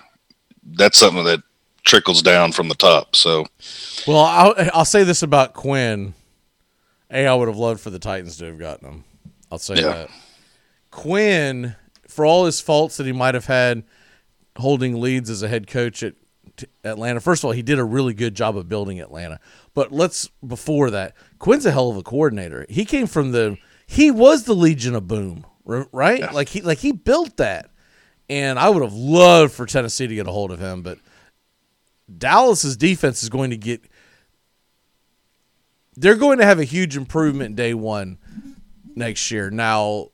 [0.63, 1.43] that's something that
[1.83, 3.17] trickles down from the top.
[3.17, 3.47] So
[4.07, 6.15] Well, I'll, I'll say this about Quinn.
[7.11, 9.05] A, I would have loved for the Titans to have gotten him.
[9.51, 9.83] I'll say Yeah.
[9.83, 10.11] that.
[10.91, 11.75] Quinn,
[12.09, 13.83] for all his faults that he might have had
[14.57, 16.15] holding leads as a head coach at
[16.85, 19.41] Atlanta, first of all, he did a really good job of building Atlanta.
[19.75, 22.67] But let's, before that, Quinn's a hell of a coordinator.
[22.69, 26.33] He came from the, he was the Legion of Boom, right?
[26.33, 27.71] Like he, like he built that.
[28.31, 30.99] And I would have loved for Tennessee to get a hold of him, but
[32.19, 33.83] Dallas's defense is going to get
[35.97, 38.19] they're going to have a huge improvement day one
[38.97, 39.51] next year.
[39.51, 40.09] Now,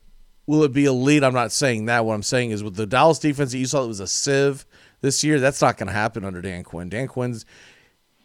[0.45, 1.23] will it be elite?
[1.23, 2.05] I'm not saying that.
[2.05, 4.65] What I'm saying is with the Dallas defense that you saw it was a sieve
[5.01, 6.89] this year, that's not going to happen under Dan Quinn.
[6.89, 7.45] Dan Quinn's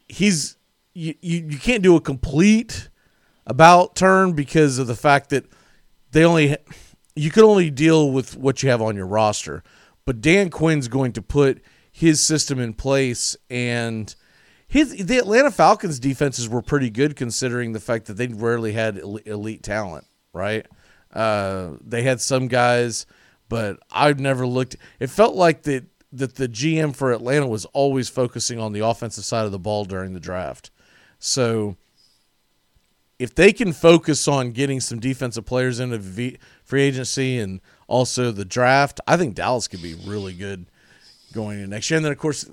[0.09, 0.57] he's
[0.95, 2.89] you, you you can't do a complete
[3.47, 5.45] about turn because of the fact that
[6.13, 6.57] they only
[7.15, 9.63] you can only deal with what you have on your roster.
[10.05, 14.15] But Dan Quinn's going to put his system in place and
[14.69, 18.99] his the Atlanta Falcons defenses were pretty good considering the fact that they rarely had
[18.99, 20.67] elite talent, right?
[21.13, 23.07] Uh, they had some guys,
[23.49, 24.77] but I've never looked.
[25.01, 29.25] It felt like that that the GM for Atlanta was always focusing on the offensive
[29.25, 30.71] side of the ball during the draft.
[31.19, 31.77] So
[33.19, 38.31] if they can focus on getting some defensive players into v- free agency and also
[38.31, 40.67] the draft, I think Dallas could be really good
[41.33, 41.97] going into next year.
[41.97, 42.49] And then, of course,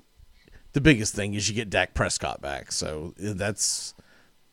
[0.72, 2.72] the biggest thing is you get Dak Prescott back.
[2.72, 3.94] So that's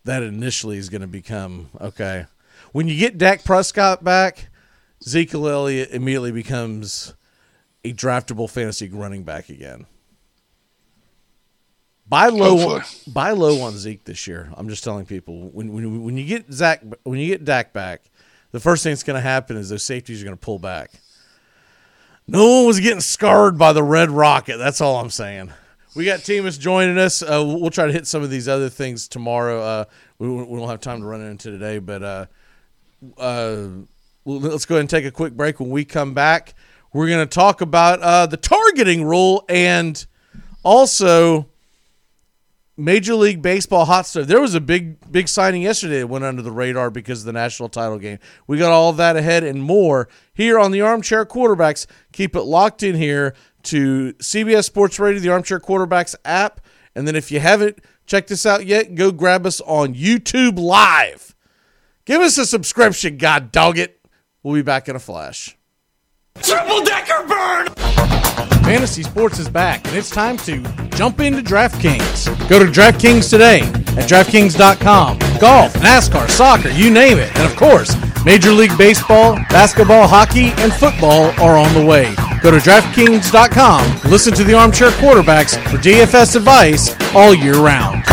[0.05, 2.25] that initially is going to become okay.
[2.71, 4.49] When you get Dak Prescott back,
[5.05, 7.15] Ezekiel Elliott immediately becomes
[7.83, 9.85] a draftable fantasy running back again.
[12.07, 13.13] Buy low, Hopefully.
[13.13, 14.51] buy low on Zeke this year.
[14.57, 18.01] I'm just telling people when when when you get Zach when you get Dak back,
[18.51, 20.91] the first thing that's going to happen is those safeties are going to pull back.
[22.27, 24.57] No one was getting scarred by the red rocket.
[24.57, 25.51] That's all I'm saying.
[25.95, 27.21] We got Timus joining us.
[27.21, 29.61] Uh, we'll try to hit some of these other things tomorrow.
[29.61, 29.85] Uh,
[30.19, 32.25] we, we don't have time to run into today, but uh,
[33.17, 33.67] uh,
[34.25, 35.59] let's go ahead and take a quick break.
[35.59, 36.53] When we come back,
[36.93, 40.05] we're going to talk about uh, the targeting rule and
[40.63, 41.47] also
[42.77, 44.27] Major League Baseball hot stuff.
[44.27, 47.33] There was a big, big signing yesterday that went under the radar because of the
[47.33, 48.19] national title game.
[48.47, 51.85] We got all that ahead and more here on the Armchair Quarterbacks.
[52.11, 56.61] Keep it locked in here to CBS Sports Radio, the Armchair Quarterbacks app.
[56.95, 61.35] And then if you haven't checked this out yet, go grab us on YouTube Live.
[62.05, 63.99] Give us a subscription, god dog it.
[64.43, 65.55] We'll be back in a flash.
[66.41, 67.67] Triple decker burn!
[68.63, 70.63] Fantasy sports is back, and it's time to
[70.95, 72.25] jump into DraftKings.
[72.47, 75.19] Go to DraftKings today at DraftKings.com.
[75.39, 77.35] Golf, NASCAR, soccer, you name it.
[77.35, 82.15] And of course, Major League Baseball, basketball, hockey, and football are on the way.
[82.41, 84.09] Go to DraftKings.com.
[84.09, 88.03] Listen to the Armchair Quarterbacks for DFS advice all year round.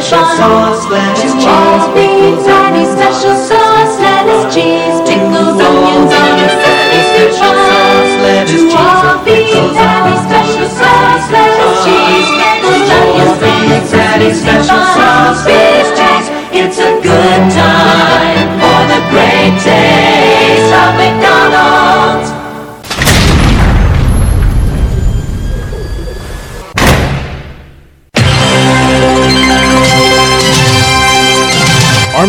[0.00, 7.50] Special sauce, lettuce, cheese, beef patty, special sauce, lettuce, cheese, pickles, onions, a patty, special
[7.50, 15.90] sauce, lettuce, cheese, beef patty, special sauce, lettuce, cheese, pickles, onions, a special sauce, lettuce,
[15.98, 16.28] cheese.
[16.50, 17.07] It's a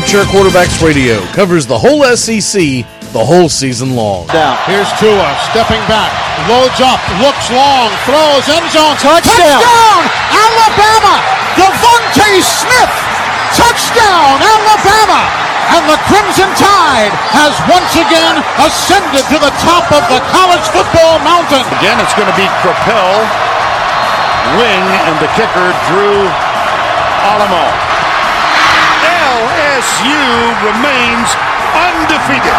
[0.10, 2.82] Armchair Quarterbacks Radio covers the whole SEC
[3.14, 4.26] the whole season long.
[4.34, 4.58] Down.
[4.66, 6.10] Here's Tua stepping back,
[6.50, 9.62] loads up, looks long, throws end zone, touchdown,
[10.34, 11.14] Alabama!
[11.54, 12.94] DeVonta Smith,
[13.54, 15.30] touchdown, Alabama!
[15.78, 21.22] And the Crimson Tide has once again ascended to the top of the college football
[21.22, 21.62] mountain.
[21.78, 23.14] Again, it's going to be Crapel,
[24.58, 26.26] wing, and the kicker Drew
[27.30, 28.09] Alamo.
[29.40, 30.20] LSU
[30.68, 31.30] remains
[31.72, 32.52] undefeated.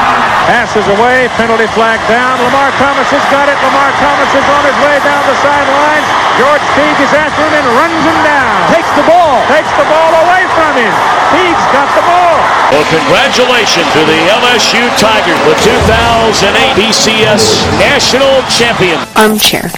[0.48, 2.40] Passes away, penalty flag down.
[2.40, 3.58] Lamar Thomas has got it.
[3.60, 6.04] Lamar Thomas is on his way down the sideline.
[6.40, 8.48] George Teague is after him and runs him down.
[8.72, 9.44] Takes the ball.
[9.52, 10.94] Takes the ball away from him.
[11.36, 12.38] Teague's got the ball.
[12.72, 17.44] Well, congratulations to the LSU Tigers, the 2008 BCS
[17.76, 18.96] National Champion.
[19.20, 19.68] Armchair.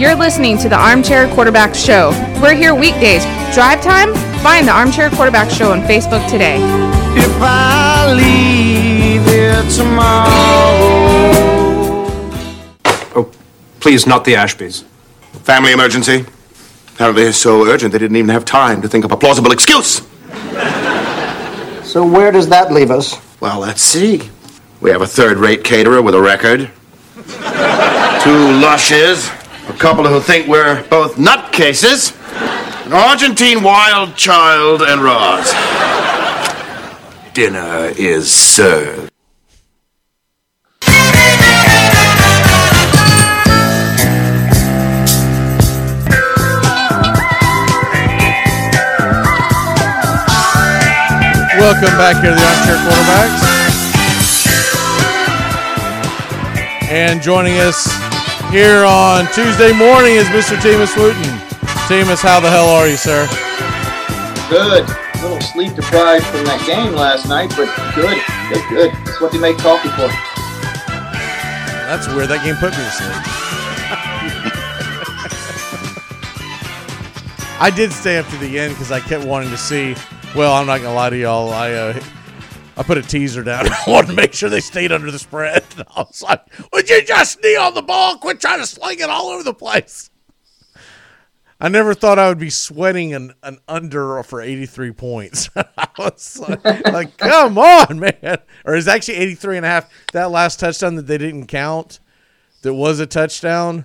[0.00, 2.12] You're listening to the Armchair Quarterback Show.
[2.40, 3.22] We're here weekdays.
[3.52, 4.14] Drive time?
[4.42, 6.56] Find the Armchair Quarterback Show on Facebook today.
[7.18, 10.30] If I leave here tomorrow.
[13.14, 13.30] Oh,
[13.80, 14.84] please, not the Ashbys.
[15.42, 16.24] Family emergency.
[16.94, 20.00] Apparently it's so urgent they didn't even have time to think of a plausible excuse.
[21.84, 23.20] So where does that leave us?
[23.40, 24.30] Well, let's see.
[24.80, 26.70] We have a third-rate caterer with a record.
[28.24, 29.30] Two lushes.
[29.68, 32.16] A couple who think we're both nutcases.
[32.86, 35.52] An Argentine wild child and Roz.
[37.34, 39.10] Dinner is served.
[51.60, 53.40] Welcome back here to the Armchair Quarterbacks.
[56.90, 58.09] And joining us
[58.50, 60.56] here on Tuesday morning is Mr.
[60.58, 61.22] Timus Wooten.
[61.86, 63.28] Timus, how the hell are you, sir?
[64.50, 64.88] Good.
[64.88, 68.18] A little sleep deprived from that game last night, but good.
[68.52, 68.92] Good, good.
[69.06, 70.08] That's what they make coffee for.
[71.86, 72.28] That's weird.
[72.28, 73.10] That game put me to sleep.
[77.60, 79.94] I did stay up to the end because I kept wanting to see.
[80.34, 81.52] Well, I'm not gonna lie to y'all.
[81.52, 82.00] I uh,
[82.80, 83.68] I put a teaser down.
[83.70, 85.62] I wanted to make sure they stayed under the spread.
[85.96, 86.40] I was like,
[86.72, 88.16] "Would you just knee on the ball?
[88.16, 90.10] Quit trying to sling it all over the place."
[91.60, 95.50] I never thought I would be sweating an, an under for 83 points.
[95.56, 98.38] I was like, like, come on, man.
[98.64, 99.90] Or it's actually 83 and a half.
[100.14, 102.00] That last touchdown that they didn't count,
[102.62, 103.84] that was a touchdown.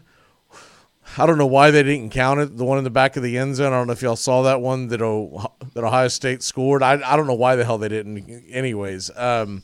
[1.17, 2.57] I don't know why they didn't count it.
[2.57, 3.73] The one in the back of the end zone.
[3.73, 6.83] I don't know if y'all saw that one that o- that Ohio State scored.
[6.83, 8.45] I I don't know why the hell they didn't.
[8.49, 9.63] Anyways, um,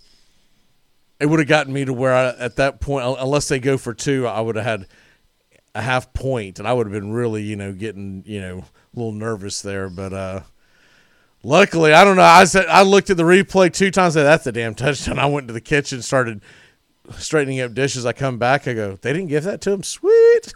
[1.20, 3.94] it would have gotten me to where I, at that point, unless they go for
[3.94, 4.88] two, I would have had
[5.76, 9.00] a half point, and I would have been really, you know, getting, you know, a
[9.00, 9.90] little nervous there.
[9.90, 10.42] But uh,
[11.44, 12.24] luckily, I don't know.
[12.24, 14.14] I said I looked at the replay two times.
[14.14, 15.20] Said that's a damn touchdown.
[15.20, 16.42] I went to the kitchen, started
[17.12, 18.06] straightening up dishes.
[18.06, 18.68] I come back.
[18.68, 19.84] I go, they didn't give that to him.
[19.84, 20.54] Sweet.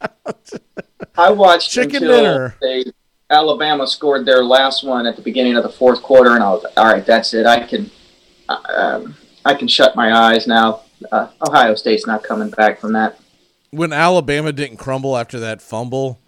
[1.16, 2.56] I watched Chicken until dinner.
[2.60, 2.84] They,
[3.30, 6.62] Alabama scored their last one at the beginning of the fourth quarter, and I was
[6.62, 7.46] like, all right, that's it.
[7.46, 7.90] I can.
[8.48, 10.82] Um, I can shut my eyes now.
[11.12, 13.18] Uh, Ohio State's not coming back from that.
[13.70, 16.20] When Alabama didn't crumble after that fumble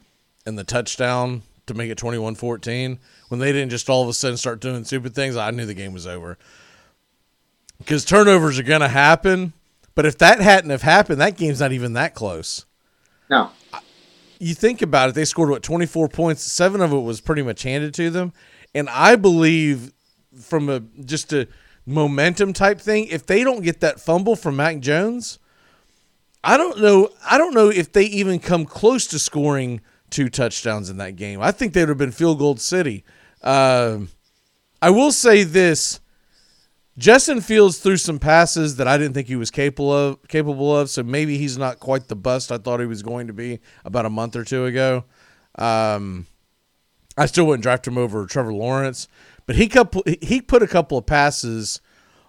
[0.45, 2.99] and the touchdown to make it 21-14,
[3.29, 5.75] when they didn't just all of a sudden start doing stupid things, I knew the
[5.75, 6.37] game was over.
[7.87, 9.53] Because turnovers are going to happen,
[9.95, 12.67] but if that hadn't have happened, that game's not even that close.
[13.31, 13.51] No.
[14.41, 17.63] You think about it, they scored what 24 points, 7 of it was pretty much
[17.63, 18.33] handed to them,
[18.75, 19.93] and I believe
[20.37, 21.47] from a just a
[21.87, 25.39] momentum type thing, if they don't get that fumble from Mac Jones,
[26.43, 27.11] I don't know.
[27.25, 29.81] I don't know if they even come close to scoring
[30.11, 31.41] two touchdowns in that game.
[31.41, 33.05] I think they would have been field goal city.
[33.43, 34.09] Um,
[34.83, 36.01] I will say this:
[36.99, 40.27] Justin Fields threw some passes that I didn't think he was capable of.
[40.29, 43.33] Capable of, so maybe he's not quite the bust I thought he was going to
[43.33, 45.05] be about a month or two ago.
[45.57, 46.27] Um,
[47.19, 49.09] I still wouldn't draft him over Trevor Lawrence,
[49.47, 51.81] but he couple, he put a couple of passes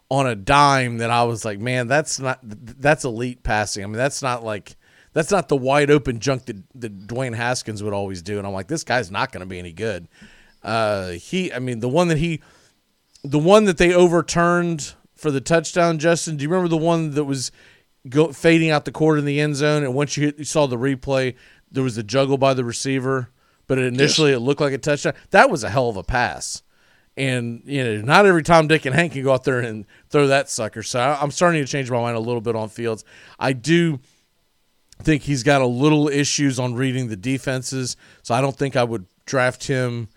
[0.09, 3.83] on a dime that I was like, man, that's not that's elite passing.
[3.83, 4.75] I mean, that's not like
[5.13, 8.37] that's not the wide open junk that, that Dwayne Haskins would always do.
[8.37, 10.07] And I'm like, this guy's not going to be any good.
[10.63, 12.41] Uh, he, I mean, the one that he,
[13.27, 16.37] the one that they overturned for the touchdown, Justin.
[16.37, 17.51] Do you remember the one that was
[18.07, 19.83] go, fading out the court in the end zone?
[19.83, 21.35] And once you, hit, you saw the replay,
[21.71, 23.29] there was a juggle by the receiver,
[23.67, 24.37] but initially yes.
[24.37, 25.13] it looked like a touchdown.
[25.31, 26.63] That was a hell of a pass.
[27.17, 30.27] And you know, not every Tom, Dick, and Hank can go out there and throw
[30.27, 30.83] that sucker.
[30.83, 33.03] So I'm starting to change my mind a little bit on Fields.
[33.39, 33.99] I do
[35.01, 38.83] think he's got a little issues on reading the defenses, so I don't think I
[38.83, 40.09] would draft him.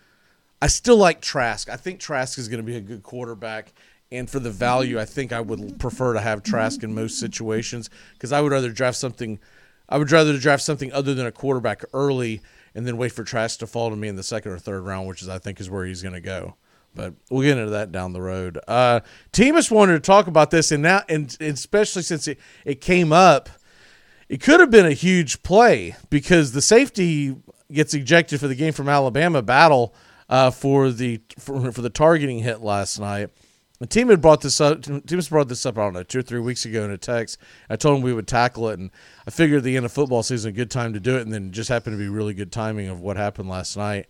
[0.61, 1.69] I still like Trask.
[1.69, 3.73] I think Trask is going to be a good quarterback.
[4.11, 7.89] And for the value, I think I would prefer to have Trask in most situations
[8.13, 9.39] because I would rather draft something.
[9.87, 12.41] I would rather draft something other than a quarterback early
[12.75, 15.07] and then wait for Trask to fall to me in the second or third round,
[15.07, 16.55] which is I think is where he's going to go.
[16.93, 18.59] But we'll get into that down the road.
[18.67, 18.99] Uh,
[19.31, 23.13] Teamus wanted to talk about this, and now, and, and especially since it, it came
[23.13, 23.49] up,
[24.27, 27.35] it could have been a huge play because the safety
[27.71, 29.95] gets ejected for the game from Alabama battle
[30.31, 33.29] uh, for the for, for the targeting hit last night.
[33.79, 34.81] The team had brought this up.
[34.83, 35.77] Teams brought this up.
[35.77, 37.39] I don't know two or three weeks ago in a text.
[37.69, 38.91] I told him we would tackle it, and
[39.27, 41.33] I figured at the end of football season a good time to do it, and
[41.33, 44.07] then it just happened to be really good timing of what happened last night.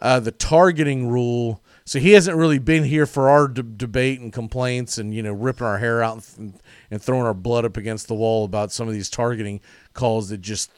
[0.00, 4.98] Uh, the targeting rule so he hasn't really been here for our debate and complaints
[4.98, 6.60] and you know ripping our hair out and,
[6.90, 9.60] and, throwing our blood up against the wall about some of these targeting
[9.92, 10.70] calls that just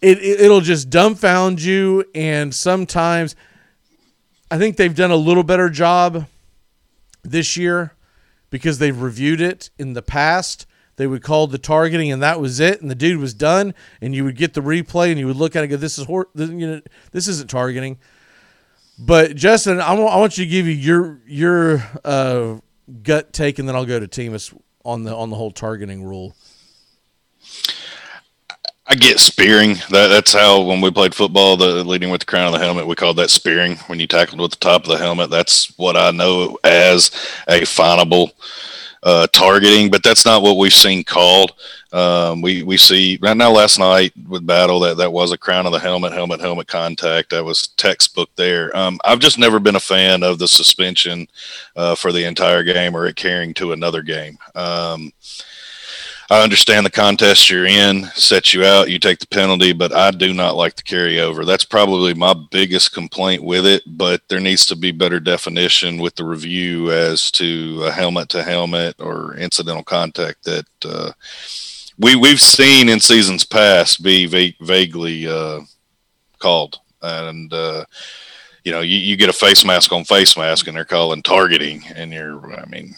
[0.00, 3.34] it, it it'll just dumbfound you and sometimes
[4.50, 6.26] I think they've done a little better job
[7.22, 7.94] this year
[8.50, 12.60] because they've reviewed it in the past they would call the targeting and that was
[12.60, 15.36] it and the dude was done and you would get the replay and you would
[15.36, 16.80] look at it and go this is hor- you know
[17.12, 17.98] this isn't targeting
[19.00, 22.58] but Justin, I want, you to give you your your uh,
[23.02, 26.34] gut take, and then I'll go to Teamus on the on the whole targeting rule.
[28.90, 29.74] I get spearing.
[29.90, 32.88] That, that's how when we played football, the leading with the crown of the helmet,
[32.88, 33.76] we called that spearing.
[33.86, 37.12] When you tackled with the top of the helmet, that's what I know as
[37.46, 38.32] a finable
[39.04, 41.52] uh, targeting, but that's not what we've seen called.
[41.92, 45.66] Um, we we see right now last night with battle that that was a crown
[45.66, 47.30] of the helmet, helmet, helmet contact.
[47.30, 48.76] That was textbook there.
[48.76, 51.28] Um, I've just never been a fan of the suspension
[51.76, 54.36] uh, for the entire game or it carrying to another game.
[54.56, 55.12] Um,
[56.32, 60.12] I understand the contest you're in sets you out, you take the penalty, but I
[60.12, 61.44] do not like the carryover.
[61.44, 66.14] That's probably my biggest complaint with it, but there needs to be better definition with
[66.14, 71.10] the review as to a helmet to helmet or incidental contact that uh,
[71.98, 75.58] we, we've seen in seasons past be va- vaguely uh,
[76.38, 76.78] called.
[77.02, 77.84] And, uh,
[78.62, 81.82] you know, you, you get a face mask on face mask and they're calling targeting,
[81.96, 82.94] and you're, I mean,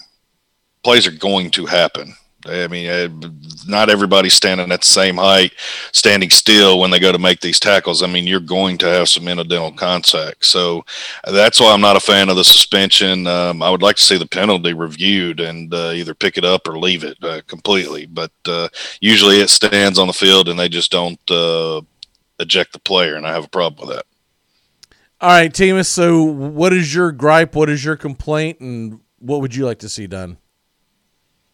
[0.83, 2.14] plays are going to happen
[2.47, 3.30] I mean,
[3.66, 5.53] not everybody's standing at the same height,
[5.93, 8.03] standing still when they go to make these tackles.
[8.03, 10.45] I mean, you're going to have some incidental contact.
[10.45, 10.84] So
[11.24, 13.26] that's why I'm not a fan of the suspension.
[13.26, 16.66] Um, I would like to see the penalty reviewed and uh, either pick it up
[16.66, 18.07] or leave it uh, completely.
[18.07, 18.68] But uh,
[19.01, 21.80] usually it stands on the field and they just don't uh,
[22.40, 24.07] eject the player, and I have a problem with that.
[25.20, 25.86] All right, Teamus.
[25.86, 27.55] So, what is your gripe?
[27.55, 28.59] What is your complaint?
[28.59, 30.38] And what would you like to see done?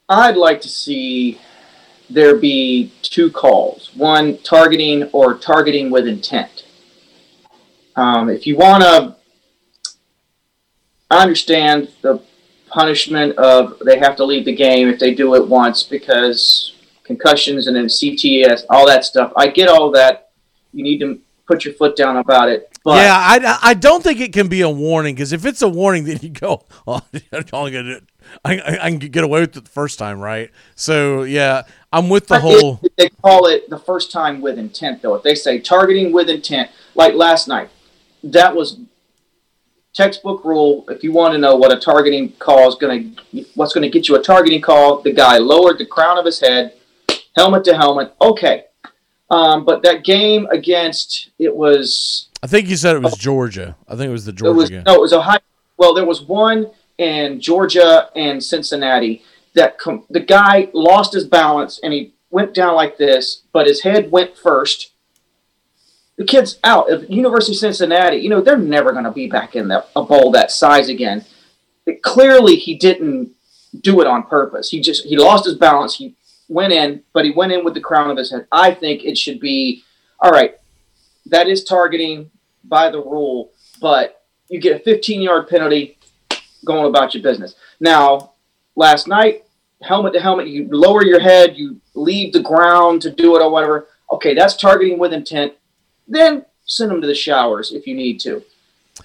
[0.08, 1.40] I'd like to see
[2.10, 6.64] there be two calls one targeting or targeting with intent.
[7.96, 9.18] Um, if you want to,
[11.10, 12.22] understand the
[12.68, 17.66] punishment of they have to leave the game if they do it once because concussions
[17.66, 19.32] and then CTE, all that stuff.
[19.36, 20.30] I get all that.
[20.72, 22.70] You need to put your foot down about it.
[22.84, 25.68] But yeah, I, I don't think it can be a warning because if it's a
[25.68, 27.00] warning, then you go, oh,
[27.32, 28.02] I'm going to
[28.44, 30.50] I, I, I can get away with it the first time, right?
[30.74, 31.62] So yeah,
[31.92, 32.80] I'm with the whole.
[32.96, 35.14] they call it the first time with intent, though.
[35.14, 37.70] If they say targeting with intent, like last night,
[38.24, 38.78] that was
[39.94, 40.84] textbook rule.
[40.88, 43.90] If you want to know what a targeting call is going to, what's going to
[43.90, 46.74] get you a targeting call, the guy lowered the crown of his head,
[47.36, 48.14] helmet to helmet.
[48.20, 48.64] Okay,
[49.30, 53.76] um, but that game against it was I think you said it was Georgia.
[53.88, 54.82] I think it was the it Georgia was game.
[54.86, 55.40] no, it was Ohio.
[55.76, 59.22] Well, there was one in Georgia and Cincinnati
[59.54, 63.82] that com- the guy lost his balance and he went down like this, but his
[63.82, 64.92] head went first.
[66.16, 66.90] The kid's out.
[66.90, 70.02] of University of Cincinnati, you know, they're never going to be back in the, a
[70.02, 71.24] bowl that size again.
[71.86, 73.30] It- clearly, he didn't
[73.80, 74.70] do it on purpose.
[74.70, 75.94] He just he lost his balance.
[75.94, 76.14] He
[76.48, 78.46] went in, but he went in with the crown of his head.
[78.50, 79.84] I think it should be
[80.20, 80.56] all right.
[81.26, 82.30] That is targeting
[82.64, 85.97] by the rule, but you get a 15 yard penalty
[86.68, 87.56] going about your business.
[87.80, 88.34] Now,
[88.76, 89.44] last night,
[89.82, 93.50] helmet to helmet, you lower your head, you leave the ground to do it or
[93.50, 93.88] whatever.
[94.12, 95.54] Okay, that's targeting with intent.
[96.06, 98.42] Then send them to the showers if you need to.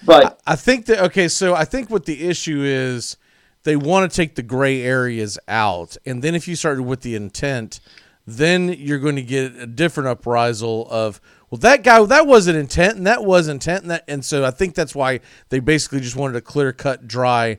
[0.04, 3.16] But I think that okay, so I think what the issue is
[3.62, 7.14] they want to take the gray areas out, and then if you started with the
[7.14, 7.80] intent,
[8.26, 11.20] then you're going to get a different uprisal of
[11.54, 14.50] well that guy that wasn't intent and that was intent and that and so I
[14.50, 17.58] think that's why they basically just wanted a clear cut dry.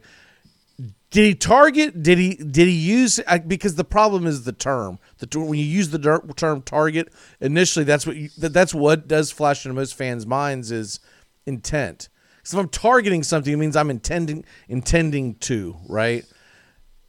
[1.11, 2.03] Did he target?
[2.03, 3.21] Did he did he use?
[3.47, 4.99] Because the problem is the term.
[5.19, 9.31] The when you use the term target initially, that's what you, that, that's what does
[9.31, 10.99] flash into most fans' minds is
[11.45, 12.09] intent.
[12.43, 16.25] So if I'm targeting something, it means I'm intending intending to right.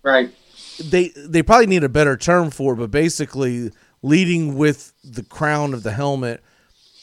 [0.05, 0.33] Right.
[0.85, 3.73] They they probably need a better term for it, but basically
[4.03, 6.45] leading with the crown of the helmet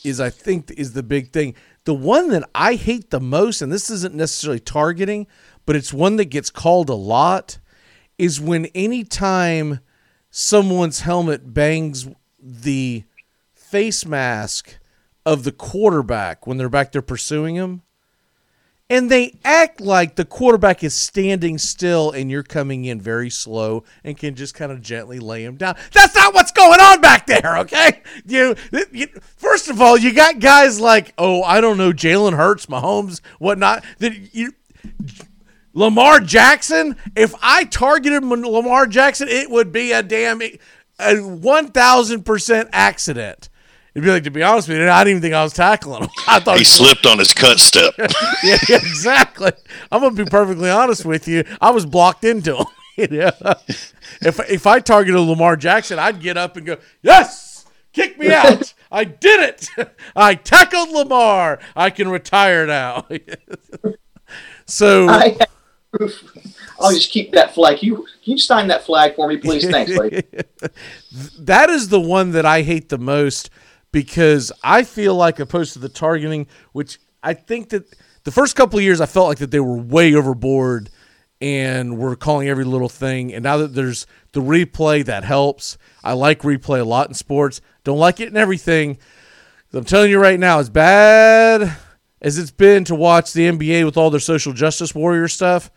[0.04, 1.56] is I think is the big thing.
[1.86, 5.28] The one that I hate the most, and this isn't necessarily targeting,
[5.66, 7.60] but it's one that gets called a lot,
[8.18, 9.80] is when anytime
[10.30, 12.08] someone's helmet bangs
[12.39, 13.04] the
[13.54, 14.78] face mask
[15.26, 17.82] of the quarterback when they're back there pursuing him.
[18.90, 23.86] And they act like the quarterback is standing still and you're coming in very slow
[24.04, 25.76] and can just kind of gently lay him down.
[25.94, 28.02] That's not what's going on back there, okay?
[28.26, 28.56] You,
[28.92, 29.08] you
[29.38, 33.84] first of all, you got guys like, oh, I don't know, Jalen Hurts, Mahomes, whatnot.
[34.00, 34.54] That you,
[35.74, 36.96] Lamar Jackson.
[37.16, 40.42] If I targeted Lamar Jackson, it would be a damn
[41.00, 43.50] a one thousand percent accident.
[43.96, 46.04] It'd be like, to be honest with you, I didn't even think I was tackling
[46.04, 46.10] him.
[46.28, 47.94] I thought He slipped on his cut step.
[48.44, 49.52] yeah, yeah, exactly.
[49.91, 51.44] I'm gonna be perfectly honest with you.
[51.62, 52.66] I was blocked into him.
[52.98, 53.32] you know?
[54.22, 58.74] If if I targeted Lamar Jackson, I'd get up and go, "Yes, kick me out!
[58.91, 59.70] I did it!
[60.16, 61.60] I tackled Lamar.
[61.76, 63.08] I can retire now."
[64.66, 65.38] so I,
[66.80, 67.80] I'll just keep that flag.
[67.80, 69.70] Can you can you sign that flag for me, please?
[69.70, 70.24] Thanks, buddy.
[71.39, 73.50] that is the one that I hate the most
[73.94, 77.86] because I feel like opposed to the targeting, which I think that
[78.26, 80.89] the first couple of years I felt like that they were way overboard
[81.39, 83.34] and were calling every little thing.
[83.34, 85.78] And now that there's the replay, that helps.
[86.04, 87.62] I like replay a lot in sports.
[87.86, 88.98] Don't like it in everything.
[89.74, 91.78] I'm telling you right now, as bad
[92.22, 95.72] as it's been to watch the NBA with all their social justice warrior stuff,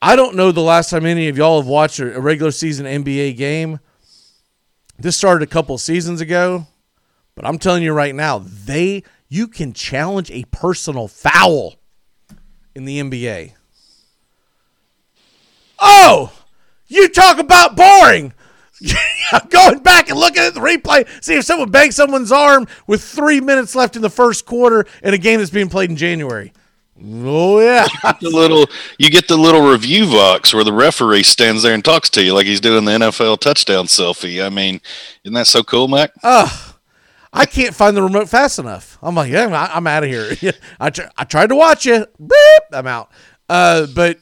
[0.00, 3.36] I don't know the last time any of y'all have watched a regular season NBA
[3.36, 3.80] game.
[4.98, 6.66] This started a couple seasons ago,
[7.36, 11.74] but I'm telling you right now, they you can challenge a personal foul
[12.74, 13.52] in the NBA.
[15.78, 16.32] Oh,
[16.88, 18.32] you talk about boring.
[19.50, 23.40] Going back and looking at the replay, see if someone banged someone's arm with three
[23.40, 26.52] minutes left in the first quarter in a game that's being played in January.
[27.04, 27.86] Oh yeah,
[28.22, 28.66] the little
[28.98, 32.32] you get the little review box where the referee stands there and talks to you
[32.32, 34.44] like he's doing the NFL touchdown selfie.
[34.44, 34.80] I mean,
[35.22, 36.12] isn't that so cool, Mac?
[36.22, 36.65] Ugh.
[37.36, 38.98] I can't find the remote fast enough.
[39.02, 40.52] I'm like, yeah, I- I'm out of here.
[40.80, 41.84] I, tr- I tried to watch.
[41.84, 43.10] Beep, I'm out.
[43.48, 44.18] Uh, but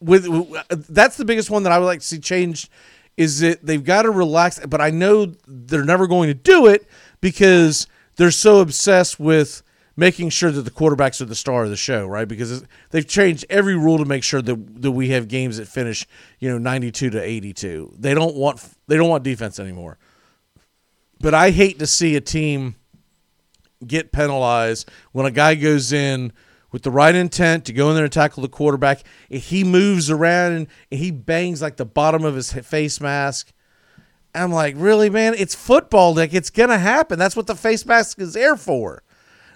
[0.00, 2.68] with, with that's the biggest one that I would like to see changed
[3.16, 4.60] is that they've got to relax.
[4.66, 6.86] But I know they're never going to do it
[7.20, 7.86] because
[8.16, 9.62] they're so obsessed with
[9.96, 12.26] making sure that the quarterbacks are the star of the show, right?
[12.26, 16.06] Because they've changed every rule to make sure that that we have games that finish,
[16.40, 17.94] you know, 92 to 82.
[17.96, 19.98] They don't want they don't want defense anymore.
[21.24, 22.74] But I hate to see a team
[23.86, 26.34] get penalized when a guy goes in
[26.70, 29.02] with the right intent to go in there and tackle the quarterback.
[29.30, 33.54] If he moves around and, he bangs like the bottom of his face mask,
[34.34, 35.32] I'm like, really, man?
[35.38, 36.14] It's football.
[36.14, 37.18] Like it's gonna happen.
[37.18, 39.02] That's what the face mask is there for.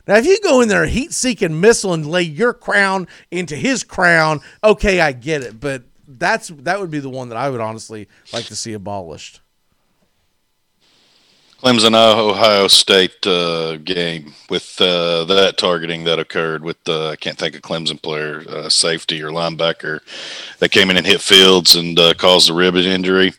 [0.07, 3.85] Now, if you go in there heat seeking missile and lay your crown into his
[3.85, 5.61] crown, okay, I get it.
[5.61, 9.43] But that's that would be the one that I would honestly like to see abolished.
[11.63, 17.37] Clemson Ohio State uh, game with uh, that targeting that occurred with uh, I can't
[17.37, 20.01] think of Clemson player uh, safety or linebacker
[20.61, 23.33] that came in and hit Fields and uh, caused a rib injury.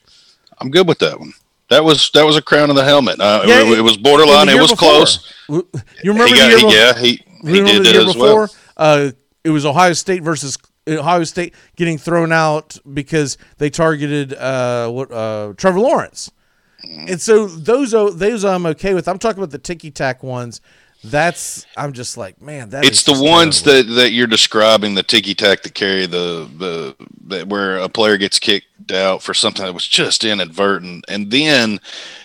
[0.60, 1.32] I'm good with that one.
[1.70, 3.22] That was that was a crown of the helmet.
[3.22, 4.50] Uh, Yeah, it, it was borderline.
[4.50, 4.90] It was before.
[4.90, 5.34] close.
[5.48, 5.64] You
[6.04, 8.22] remember He the year yeah, he- he did the it as before?
[8.36, 8.50] well.
[8.76, 9.12] Uh,
[9.46, 10.58] it was Ohio State versus
[10.90, 16.30] Ohio State getting thrown out because they targeted uh, what uh, Trevor Lawrence,
[16.84, 19.08] and so those those I'm okay with.
[19.08, 20.62] I'm talking about the ticky tack ones.
[21.04, 22.72] That's I'm just like man.
[22.72, 26.96] That it's the ones that, that you're describing the ticky tack that carry the the
[27.28, 31.80] that where a player gets kicked out for something that was just inadvertent, and then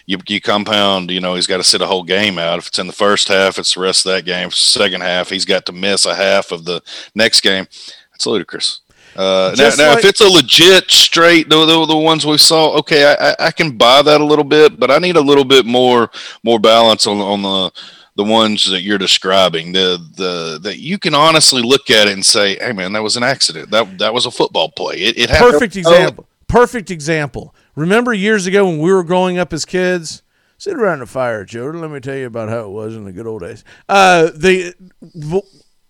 [0.07, 1.13] you you compound.
[1.13, 2.59] You know, he's got to sit a whole game out.
[2.59, 4.51] If it's in the first half, it's the rest of that game.
[4.51, 6.83] Second half, he's got to miss a half of the
[7.15, 7.69] next game.
[8.15, 8.81] It's ludicrous.
[9.17, 12.77] Uh, now, now like- if it's a legit straight, the, the, the ones we saw,
[12.79, 15.45] okay, I, I, I can buy that a little bit, but I need a little
[15.45, 16.11] bit more
[16.43, 17.71] more balance on on the
[18.17, 19.73] the ones that you're describing.
[19.73, 23.17] The the that you can honestly look at it and say, hey man, that was
[23.17, 23.71] an accident.
[23.71, 24.97] That that was a football play.
[24.97, 25.53] It, it happened.
[25.53, 26.29] perfect example.
[26.47, 27.55] Perfect example.
[27.75, 30.23] Remember years ago when we were growing up as kids?
[30.57, 31.81] Sit around the fire, children.
[31.81, 33.65] Let me tell you about how it was in the good old days.
[33.89, 34.75] Uh, the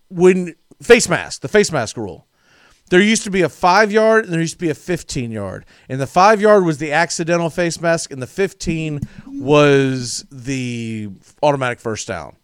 [0.08, 2.26] when face mask, the face mask rule.
[2.94, 5.66] There used to be a five yard and there used to be a 15 yard.
[5.88, 11.10] And the five yard was the accidental face mask, and the 15 was the
[11.42, 12.36] automatic first down.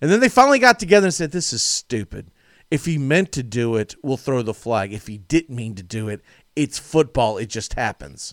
[0.00, 2.30] And then they finally got together and said, This is stupid.
[2.70, 4.94] If he meant to do it, we'll throw the flag.
[4.94, 6.22] If he didn't mean to do it,
[6.56, 7.36] it's football.
[7.36, 8.32] It just happens.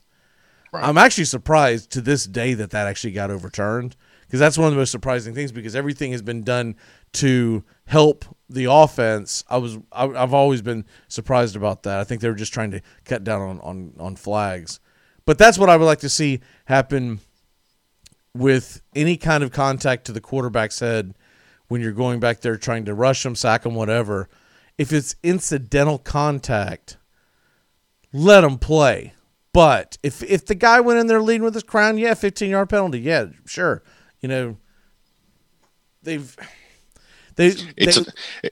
[0.72, 4.74] I'm actually surprised to this day that that actually got overturned because that's one of
[4.74, 6.78] the most surprising things because everything has been done
[7.16, 9.44] to help the offense.
[9.50, 12.00] I was I, I've always been surprised about that.
[12.00, 14.80] I think they were just trying to cut down on on on flags,
[15.26, 17.20] but that's what I would like to see happen
[18.34, 21.16] with any kind of contact to the quarterback's head
[21.68, 24.30] when you're going back there trying to rush him, sack him, whatever.
[24.78, 26.98] If it's incidental contact,
[28.14, 29.14] let him play.
[29.54, 32.70] But if if the guy went in there leading with his crown, yeah, 15 yard
[32.70, 33.84] penalty, yeah, sure.
[34.22, 34.58] You know,
[36.04, 36.38] they've
[37.38, 38.00] they It's
[38.42, 38.50] they,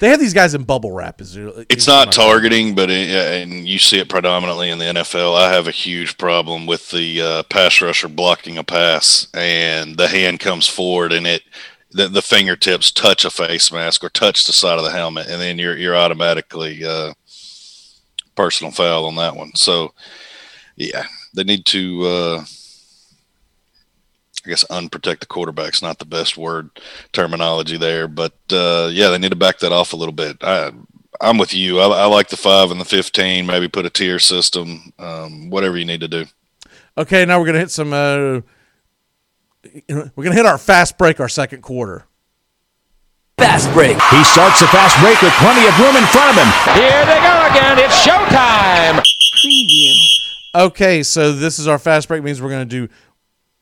[0.00, 1.20] they have these guys in bubble wrap.
[1.20, 3.08] Is It's not targeting, but it,
[3.42, 5.36] and you see it predominantly in the NFL.
[5.36, 10.08] I have a huge problem with the uh, pass rusher blocking a pass, and the
[10.08, 11.42] hand comes forward, and it
[11.90, 15.40] the, the fingertips touch a face mask or touch the side of the helmet, and
[15.40, 17.12] then you're you're automatically uh,
[18.36, 19.54] personal foul on that one.
[19.54, 19.94] So,
[20.76, 21.04] yeah,
[21.34, 22.06] they need to.
[22.06, 22.44] Uh,
[24.48, 26.70] I guess unprotect the quarterback's not the best word
[27.12, 30.38] terminology there, but uh, yeah, they need to back that off a little bit.
[30.42, 30.72] I,
[31.20, 31.80] I'm with you.
[31.80, 33.44] I, I like the five and the fifteen.
[33.44, 34.94] Maybe put a tier system.
[34.98, 36.24] Um, whatever you need to do.
[36.96, 37.92] Okay, now we're gonna hit some.
[37.92, 38.40] Uh,
[39.86, 42.06] we're gonna hit our fast break, our second quarter.
[43.36, 44.00] Fast break.
[44.00, 46.48] He starts the fast break with plenty of room in front of him.
[46.72, 47.78] Here they go again.
[47.78, 49.04] It's showtime.
[49.44, 49.92] Preview.
[50.54, 52.22] Okay, so this is our fast break.
[52.22, 52.88] Means we're gonna do a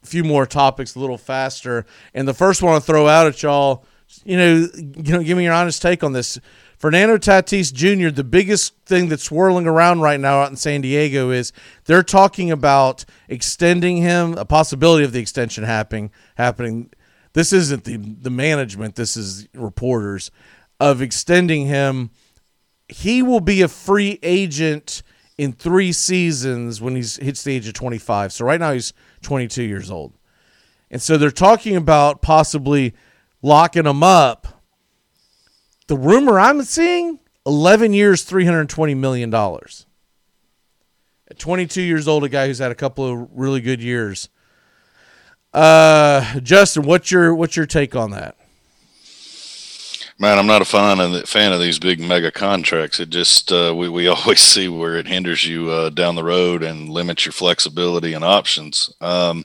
[0.06, 1.84] few more topics a little faster.
[2.14, 3.84] And the first one I'll throw out at y'all,
[4.24, 6.38] you know, you know, give me your honest take on this.
[6.78, 8.10] Fernando Tatis Jr.
[8.10, 11.52] The biggest thing that's swirling around right now out in San Diego is
[11.86, 16.10] they're talking about extending him, a possibility of the extension happening.
[16.36, 16.90] Happening.
[17.32, 18.94] This isn't the the management.
[18.96, 20.30] This is reporters
[20.78, 22.10] of extending him.
[22.88, 25.02] He will be a free agent
[25.38, 28.32] in three seasons when he hits the age of 25.
[28.32, 30.14] So right now he's 22 years old.
[30.90, 32.94] And so they're talking about possibly
[33.42, 34.62] locking him up.
[35.88, 39.32] The rumor I'm seeing 11 years, $320 million.
[41.28, 44.28] At 22 years old, a guy who's had a couple of really good years.
[45.52, 48.36] Uh, Justin, what's your what's your take on that?
[50.18, 53.00] Man, I'm not a fan of the, fan of these big mega contracts.
[53.00, 56.62] It just uh, we we always see where it hinders you uh, down the road
[56.62, 58.90] and limits your flexibility and options.
[59.02, 59.44] Um,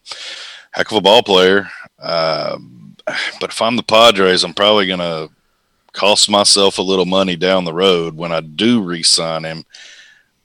[0.72, 1.67] heck of a ball player,
[1.99, 2.57] uh,
[3.41, 5.28] but if I'm the Padres, I'm probably gonna
[5.91, 9.65] cost myself a little money down the road when I do re-sign him.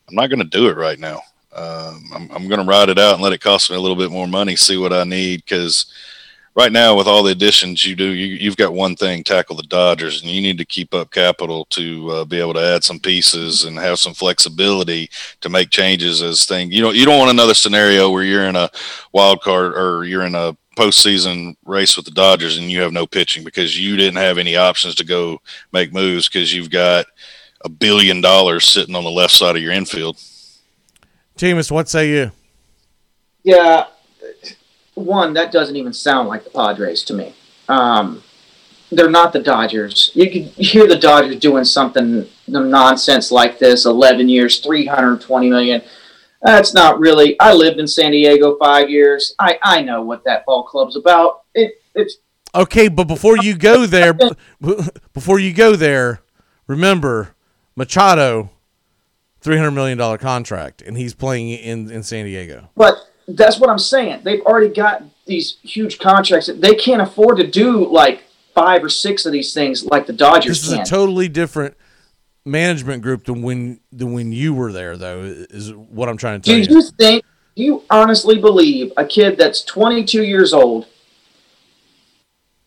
[0.08, 1.20] I'm not gonna do it right now.
[1.54, 4.10] Um, I'm, I'm gonna ride it out and let it cost me a little bit
[4.10, 5.86] more money, see what I need because
[6.56, 9.62] right now with all the additions you do you, you've got one thing tackle the
[9.64, 12.98] dodgers and you need to keep up capital to uh, be able to add some
[12.98, 15.08] pieces and have some flexibility
[15.40, 18.56] to make changes as things you know you don't want another scenario where you're in
[18.56, 18.68] a
[19.12, 23.06] wild card or you're in a postseason race with the Dodgers and you have no
[23.06, 25.40] pitching because you didn't have any options to go
[25.72, 27.06] make moves because you've got
[27.64, 30.18] a billion dollars sitting on the left side of your infield.
[31.36, 32.30] James, what say you?
[33.42, 33.86] Yeah,
[34.96, 37.34] one that doesn't even sound like the Padres to me.
[37.68, 38.22] Um,
[38.90, 40.10] they're not the Dodgers.
[40.14, 43.84] You could hear the Dodgers doing something nonsense like this.
[43.84, 45.82] Eleven years, three hundred twenty million.
[46.42, 47.38] That's not really.
[47.40, 49.34] I lived in San Diego five years.
[49.38, 51.42] I I know what that ball club's about.
[51.54, 52.18] It it's
[52.54, 54.16] Okay, but before you go there,
[55.12, 56.22] before you go there,
[56.66, 57.34] remember
[57.74, 58.50] Machado,
[59.40, 62.70] three hundred million dollar contract, and he's playing in in San Diego.
[62.76, 62.96] But
[63.28, 64.20] that's what I'm saying.
[64.24, 66.48] They've already got these huge contracts.
[66.54, 68.24] They can't afford to do like
[68.54, 70.80] five or six of these things like the Dodgers This is can.
[70.82, 71.76] a totally different
[72.44, 75.20] management group than when than when you were there, though.
[75.22, 76.76] Is what I'm trying to do tell you.
[76.76, 77.24] you think?
[77.56, 80.86] Do you honestly believe a kid that's 22 years old?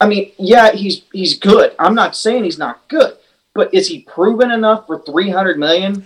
[0.01, 1.75] I mean, yeah, he's he's good.
[1.79, 3.17] I'm not saying he's not good,
[3.53, 6.05] but is he proven enough for 300 million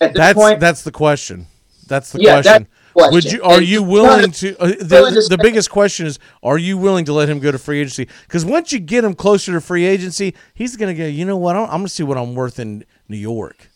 [0.00, 0.60] at this That's point?
[0.60, 1.46] that's the question.
[1.86, 2.52] That's the Yeah, question.
[2.52, 3.14] that's the question.
[3.14, 4.56] Would you are you willing to?
[4.58, 7.80] Uh, the, the biggest question is: Are you willing to let him go to free
[7.80, 8.08] agency?
[8.22, 11.06] Because once you get him closer to free agency, he's going to go.
[11.06, 11.56] You know what?
[11.56, 13.68] I'm, I'm going to see what I'm worth in New York,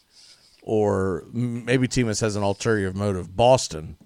[0.63, 3.37] or maybe Timus has an ulterior motive.
[3.37, 3.97] Boston.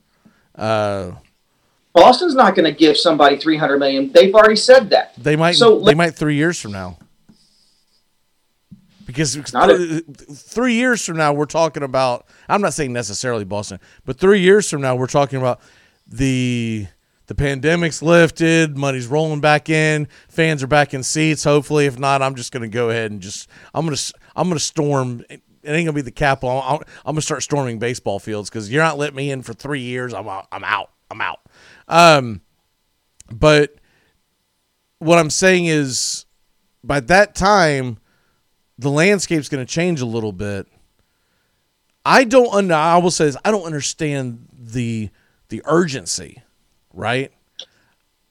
[0.54, 1.12] Uh,
[1.94, 4.10] Boston's not going to give somebody 300 million.
[4.12, 5.14] They've already said that.
[5.16, 5.52] They might.
[5.52, 6.98] So they might three years from now.
[9.06, 12.26] Because th- three years from now, we're talking about.
[12.48, 15.60] I'm not saying necessarily Boston, but three years from now, we're talking about
[16.06, 16.86] the
[17.26, 21.44] the pandemic's lifted, money's rolling back in, fans are back in seats.
[21.44, 24.48] Hopefully, if not, I'm just going to go ahead and just I'm going to I'm
[24.48, 25.24] going to storm.
[25.30, 26.60] It ain't gonna be the capital.
[26.60, 29.80] I'm, I'm gonna start storming baseball fields because you're not letting me in for three
[29.80, 30.12] years.
[30.12, 30.48] I'm out.
[30.50, 30.90] I'm out.
[31.08, 31.38] I'm out.
[31.86, 32.40] Um,
[33.30, 33.76] but
[34.98, 36.26] what I'm saying is,
[36.82, 37.98] by that time,
[38.82, 40.66] the landscape's going to change a little bit.
[42.04, 42.52] I don't.
[42.52, 43.36] Under, I will say this.
[43.44, 45.10] I don't understand the
[45.48, 46.42] the urgency,
[46.92, 47.32] right?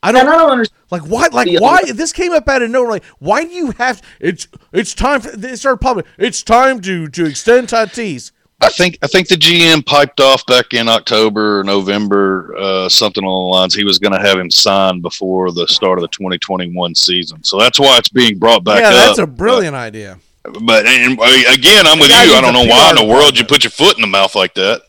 [0.03, 0.21] I don't.
[0.21, 0.81] And I don't understand.
[0.91, 1.27] Like why?
[1.31, 1.83] Like why?
[1.93, 2.91] This came up out of nowhere.
[2.91, 4.01] Like why do you have?
[4.19, 5.21] It's it's time.
[5.21, 6.05] For, they started public.
[6.17, 8.31] It's time to to extend Tatis.
[8.61, 13.23] I think I think the GM piped off back in October or November, uh, something
[13.23, 13.73] along the lines.
[13.73, 17.43] He was going to have him signed before the start of the 2021 season.
[17.43, 18.93] So that's why it's being brought back yeah, up.
[18.93, 20.19] that's a brilliant idea.
[20.43, 21.23] But and, uh,
[21.53, 22.33] again, I'm with The you.
[22.33, 24.55] I don't know why in the world you put your foot in the mouth like
[24.55, 24.81] that.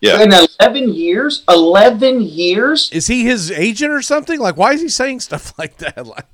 [0.00, 0.22] Yeah.
[0.22, 1.44] In 11 years?
[1.48, 2.90] 11 years?
[2.92, 4.40] Is he his agent or something?
[4.40, 6.06] Like why is he saying stuff like that?
[6.06, 6.26] Like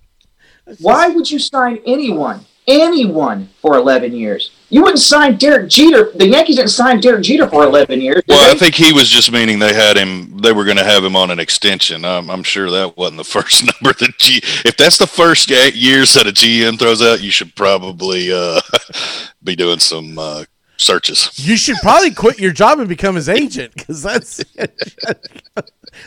[0.80, 4.52] Why would you sign anyone, anyone for 11 years?
[4.70, 6.12] You wouldn't sign Derek Jeter.
[6.14, 8.22] The Yankees didn't sign Derek Jeter for 11 years.
[8.26, 10.38] did Well, I think he was just meaning they had him.
[10.38, 12.04] They were going to have him on an extension.
[12.04, 14.38] I'm, I'm sure that wasn't the first number that G.
[14.64, 18.60] If that's the first eight years that a GM throws out, you should probably uh,
[19.42, 20.44] be doing some uh,
[20.76, 21.30] searches.
[21.36, 24.42] you should probably quit your job and become his agent because that's.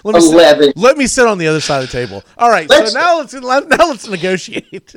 [0.06, 0.64] let me 11.
[0.68, 2.24] Sit, let me sit on the other side of the table.
[2.38, 4.96] All right, Let's- so now let's now let's negotiate.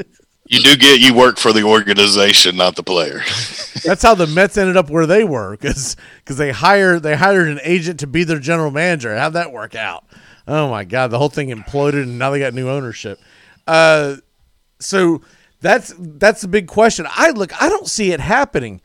[0.48, 3.18] You do get you work for the organization, not the player.
[3.84, 7.48] That's how the Mets ended up where they were because because they hired they hired
[7.48, 9.16] an agent to be their general manager.
[9.16, 10.04] How'd that work out?
[10.46, 13.18] Oh my god, the whole thing imploded and now they got new ownership.
[13.66, 14.16] Uh,
[14.78, 15.20] so
[15.60, 17.06] that's that's the big question.
[17.10, 18.80] I look, I don't see it happening,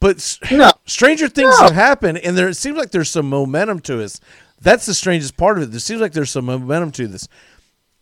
[0.00, 0.72] but No.
[0.86, 1.66] stranger things No.
[1.66, 4.20] have happened, and there it seems like there's some momentum to this.
[4.60, 5.70] That's the strangest part of it.
[5.70, 7.28] There seems like there's some momentum to this.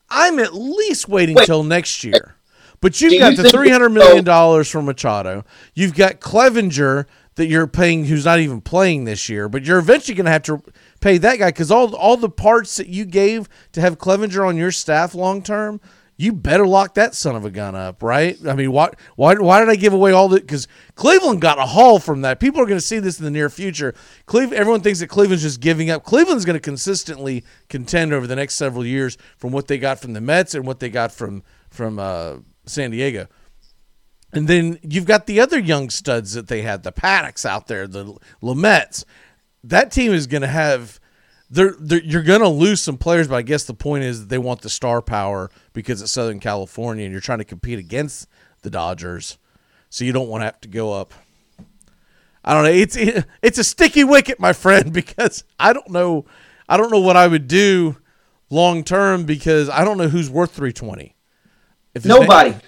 [0.08, 1.46] I'm at least waiting Wait.
[1.46, 2.36] till next year.
[2.82, 5.44] But you've Do got you the three hundred million dollars from Machado.
[5.72, 7.06] You've got Clevinger
[7.36, 9.48] that you're paying, who's not even playing this year.
[9.48, 10.62] But you're eventually going to have to
[11.00, 14.56] pay that guy because all all the parts that you gave to have Clevinger on
[14.56, 15.80] your staff long term,
[16.16, 18.36] you better lock that son of a gun up, right?
[18.44, 20.40] I mean, why why why did I give away all the?
[20.40, 20.66] Because
[20.96, 22.40] Cleveland got a haul from that.
[22.40, 23.94] People are going to see this in the near future.
[24.26, 26.02] Cleveland, everyone thinks that Cleveland's just giving up.
[26.02, 30.14] Cleveland's going to consistently contend over the next several years from what they got from
[30.14, 33.26] the Mets and what they got from from uh, San Diego.
[34.32, 37.86] And then you've got the other young studs that they had, the Paddacks out there,
[37.86, 39.04] the Lamets.
[39.62, 40.98] That team is going to have.
[41.50, 44.28] They're, they're, you're going to lose some players, but I guess the point is that
[44.30, 48.26] they want the star power because it's Southern California and you're trying to compete against
[48.62, 49.36] the Dodgers,
[49.90, 51.12] so you don't want to have to go up.
[52.42, 52.70] I don't know.
[52.70, 52.96] It's
[53.42, 56.24] it's a sticky wicket, my friend, because I don't know.
[56.68, 57.96] I don't know what I would do
[58.48, 61.14] long term because I don't know who's worth 320.
[62.04, 62.50] Nobody.
[62.50, 62.60] name-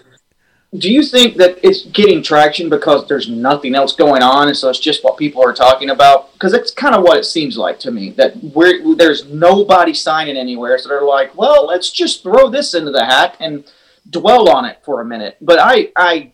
[0.78, 4.68] do you think that it's getting traction because there's nothing else going on, and so
[4.68, 6.32] it's just what people are talking about?
[6.32, 10.36] Because it's kind of what it seems like to me that we're there's nobody signing
[10.36, 13.70] anywhere, so they're like, well, let's just throw this into the hat and
[14.10, 15.36] dwell on it for a minute.
[15.40, 16.32] But I, I,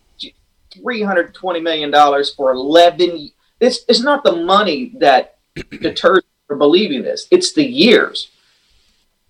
[0.72, 3.30] three hundred twenty million dollars for eleven.
[3.60, 5.36] It's it's not the money that
[5.70, 7.26] deters from believing this.
[7.30, 8.30] It's the years.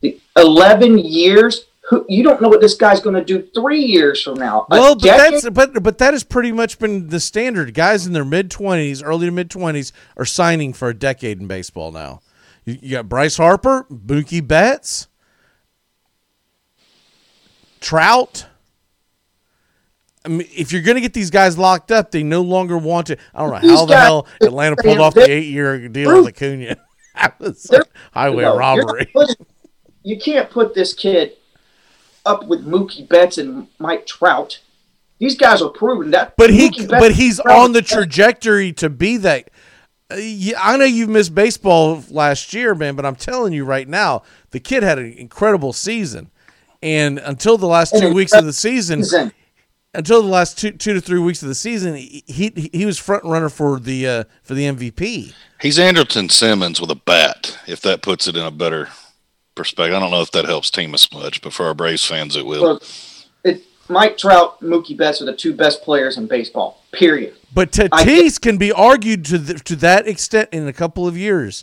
[0.02, 1.66] The eleven years.
[1.90, 4.64] Who, you don't know what this guy's going to do three years from now.
[4.70, 7.74] Well, but that's but but that has pretty much been the standard.
[7.74, 11.48] Guys in their mid twenties, early to mid twenties, are signing for a decade in
[11.48, 12.20] baseball now.
[12.64, 15.08] You, you got Bryce Harper, Mookie Betts,
[17.80, 18.46] Trout.
[20.24, 23.08] I mean, if you're going to get these guys locked up, they no longer want
[23.08, 23.16] to.
[23.34, 26.76] I don't know These how the hell Atlanta pulled off the eight-year deal with Acuna.
[27.14, 27.82] that was like
[28.12, 29.06] highway No, you're not robbery.
[29.06, 29.46] putting-
[30.02, 31.32] you can't put this kid
[32.26, 34.60] up with Mookie Betts and Mike Trout.
[35.18, 36.34] These guys are proven that.
[36.36, 39.50] But he, but he's on the trajectory to be that.
[40.10, 40.16] Uh,
[40.58, 44.60] I know you've missed baseball last year, man, but I'm telling you right now, the
[44.60, 46.30] kid had an incredible season,
[46.82, 49.32] and until the last two weeks of the season, season.
[49.92, 52.98] until the last two two to three weeks of the season, he he, he was
[52.98, 55.34] front runner for the uh, for the MVP.
[55.60, 58.88] He's Andrelton Simmons with a bat, if that puts it in a better
[59.60, 59.94] perspective.
[59.94, 62.46] I don't know if that helps team us much, but for our Braves fans, it
[62.46, 62.62] will.
[62.62, 62.82] Look,
[63.44, 66.82] it, Mike Trout, Mookie Betts are the two best players in baseball.
[66.92, 67.36] Period.
[67.52, 71.16] But I Tatis can be argued to the, to that extent in a couple of
[71.16, 71.62] years.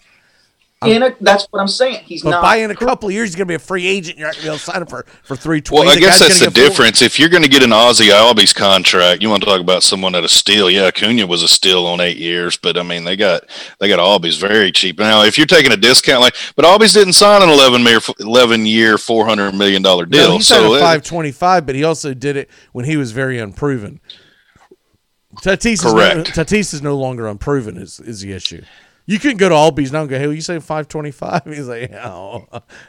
[0.86, 2.03] In a, that's what I'm saying.
[2.05, 2.43] He's But not.
[2.43, 4.19] by in a couple of years, he's going to be a free agent.
[4.19, 5.88] You're not going to be able to sign him for for three twenty.
[5.88, 7.01] Well, I guess that's the difference.
[7.01, 10.13] If you're going to get an Ozzie Albies contract, you want to talk about someone
[10.13, 10.69] at a steal.
[10.69, 13.45] Yeah, Acuna was a steal on eight years, but I mean they got
[13.80, 14.99] they got Albies very cheap.
[14.99, 18.65] Now, if you're taking a discount, like, but Albies didn't sign an 11 year 11
[18.67, 20.30] year 400 million dollar deal.
[20.30, 22.86] No, he so signed it- a five twenty five, but he also did it when
[22.86, 23.99] he was very unproven.
[25.41, 26.30] Tatis is no, Correct.
[26.36, 27.78] Tatis is no longer unproven.
[27.78, 28.61] Is is the issue?
[29.10, 31.41] You couldn't go to Albies now and go, "Hey, will you say five twenty five?
[31.45, 32.41] He's like, "Yeah,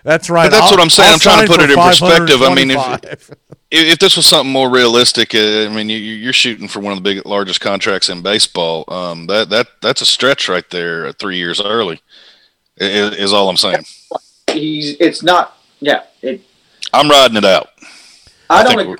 [0.03, 1.09] that's right." But that's I'll- what I'm saying.
[1.09, 2.43] I'll I'm trying to put it in perspective.
[2.43, 3.31] I mean, if, if
[3.71, 6.99] if this was something more realistic, uh, I mean, you, you're shooting for one of
[6.99, 8.85] the big, largest contracts in baseball.
[8.89, 11.07] Um, that that that's a stretch right there.
[11.07, 12.01] uh, Three years early
[12.79, 13.85] is, is all I'm saying.
[14.51, 14.97] He's.
[14.99, 15.57] It's not.
[15.79, 16.03] Yeah.
[16.21, 16.41] It.
[16.93, 17.69] I'm riding it out.
[18.51, 18.97] I, I don't agree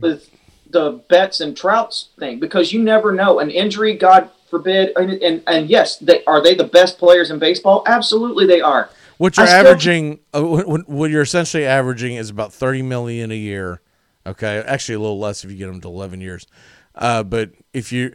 [0.00, 0.28] with
[0.68, 3.94] the Betts and Trouts thing because you never know an injury.
[3.94, 4.92] God forbid.
[4.96, 7.82] And and, and yes, they are they the best players in baseball.
[7.86, 8.90] Absolutely, they are.
[9.18, 13.80] What you're still- averaging, uh, what you're essentially averaging is about thirty million a year.
[14.26, 16.46] Okay, actually a little less if you get them to eleven years.
[16.94, 18.14] Uh, but if you,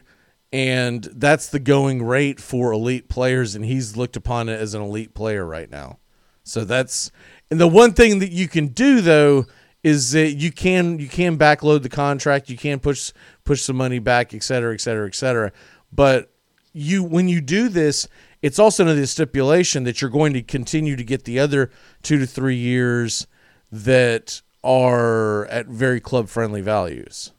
[0.52, 4.82] and that's the going rate for elite players, and he's looked upon it as an
[4.82, 5.98] elite player right now.
[6.44, 7.10] So that's,
[7.50, 9.46] and the one thing that you can do though
[9.82, 13.12] is that you can you can backload the contract, you can push
[13.44, 15.52] push some money back, et cetera, et cetera, et cetera.
[15.92, 16.32] But
[16.72, 18.08] you when you do this,
[18.40, 21.70] it's also under the stipulation that you're going to continue to get the other
[22.02, 23.26] two to three years
[23.70, 27.32] that are at very club friendly values.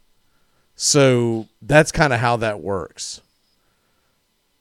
[0.75, 3.21] So that's kind of how that works.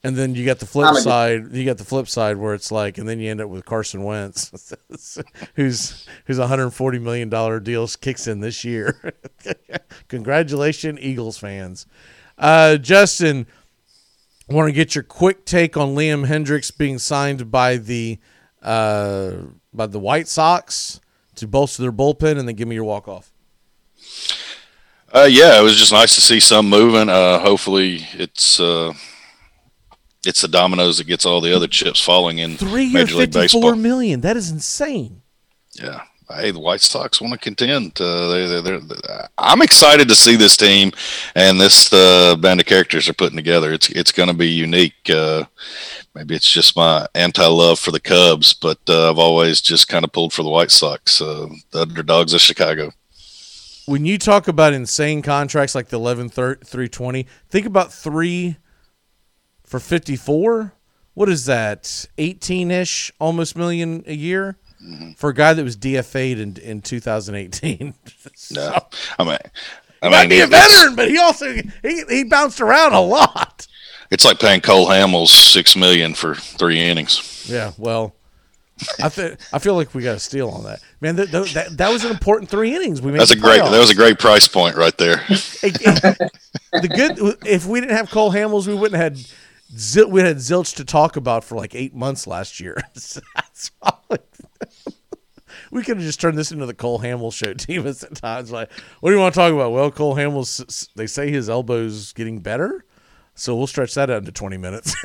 [0.04, 1.52] And then you got the flip side.
[1.52, 4.02] You got the flip side where it's like, and then you end up with Carson
[4.02, 4.74] Wentz,
[5.54, 9.14] who's who's a hundred forty million dollar deal kicks in this year.
[10.08, 11.86] Congratulations, Eagles fans.
[12.36, 13.46] Uh, Justin,
[14.50, 18.18] I want to get your quick take on Liam Hendriks being signed by the
[18.62, 19.32] uh,
[19.72, 21.00] by the White Sox
[21.36, 23.32] to bolster their bullpen, and then give me your walk off.
[25.14, 27.08] Uh, yeah, it was just nice to see some moving.
[27.08, 28.92] Uh, hopefully, it's uh,
[30.26, 33.32] it's the dominoes that gets all the other chips falling in Three year, Major League
[33.32, 34.22] fifty-four million.
[34.22, 35.22] That is insane.
[35.72, 36.02] Yeah.
[36.34, 38.00] Hey, the White Sox want to contend.
[38.00, 40.92] Uh, they, they, they're, I'm excited to see this team
[41.34, 43.72] and this uh, band of characters they're putting together.
[43.72, 45.08] It's it's going to be unique.
[45.08, 45.44] Uh,
[46.14, 50.12] maybe it's just my anti-love for the Cubs, but uh, I've always just kind of
[50.12, 52.92] pulled for the White Sox, uh, the underdogs of Chicago.
[53.86, 58.56] When you talk about insane contracts like the 11 320, think about three
[59.64, 60.74] for 54.
[61.14, 62.06] What is that?
[62.16, 65.12] 18 ish, almost million a year Mm-hmm.
[65.12, 67.94] for a guy that was DFA'd in, in 2018.
[68.50, 68.76] No,
[69.18, 69.38] I mean,
[70.02, 71.52] I He might be a veteran, but he also
[71.82, 73.66] he, he bounced around a lot.
[74.10, 77.46] It's like paying Cole Hamels six million for three innings.
[77.48, 78.14] Yeah, well,
[79.02, 81.16] I th- I feel like we got a steal on that, man.
[81.16, 83.00] That, that that was an important three innings.
[83.00, 83.60] We made That's a great.
[83.62, 83.70] playoffs.
[83.70, 85.16] That was a great price point right there.
[85.28, 89.26] the good if we didn't have Cole Hamels, we wouldn't have had
[89.78, 92.76] Zil, we had Zilch to talk about for like eight months last year.
[92.94, 94.18] That's probably-
[95.70, 97.54] we could have just turned this into the Cole Hamels show.
[97.54, 99.72] Team at times like, what do you want to talk about?
[99.72, 100.88] Well, Cole Hamels.
[100.94, 102.84] They say his elbow's getting better,
[103.34, 104.94] so we'll stretch that out into twenty minutes.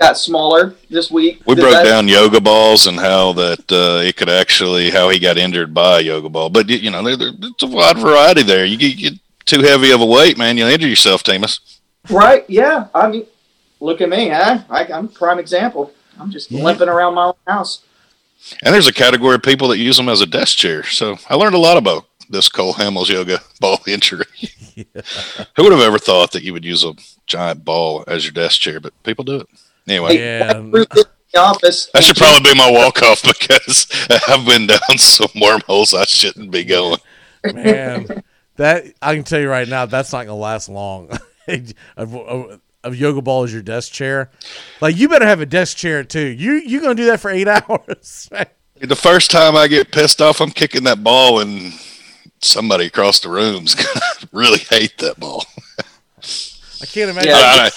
[0.00, 1.40] Got smaller this week.
[1.46, 5.20] We broke that- down yoga balls and how that uh, it could actually how he
[5.20, 6.50] got injured by a yoga ball.
[6.50, 8.64] But you know, there, there, it's a wide variety there.
[8.64, 11.60] You get, get too heavy of a weight, man, you'll injure yourself, Timus.
[12.10, 12.44] Right?
[12.48, 12.88] Yeah.
[12.94, 13.26] I mean,
[13.80, 14.62] look at me, huh?
[14.68, 15.92] I, I'm a prime example.
[16.18, 17.82] I'm just limping around my own house.
[18.62, 20.82] And there's a category of people that use them as a desk chair.
[20.84, 24.26] So I learned a lot about this Cole Hamels' yoga ball injury.
[24.76, 26.94] Who would have ever thought that you would use a
[27.26, 28.80] giant ball as your desk chair?
[28.80, 29.48] But people do it
[29.88, 30.18] anyway.
[30.18, 31.06] The
[31.40, 31.90] office.
[31.92, 33.88] That should probably be my walk off because
[34.28, 36.98] I've been down some wormholes I shouldn't be going.
[37.52, 38.22] Man,
[38.56, 41.10] that I can tell you right now, that's not gonna last long.
[41.46, 41.58] Uh,
[41.98, 44.30] uh, of, yoga ball as your desk chair,
[44.80, 46.26] like you better have a desk chair too.
[46.26, 48.28] You you gonna do that for eight hours?
[48.80, 51.72] The first time I get pissed off, I'm kicking that ball, and
[52.40, 54.00] somebody across the room's gonna
[54.32, 55.44] really hate that ball.
[56.82, 57.70] I can't imagine Yeah.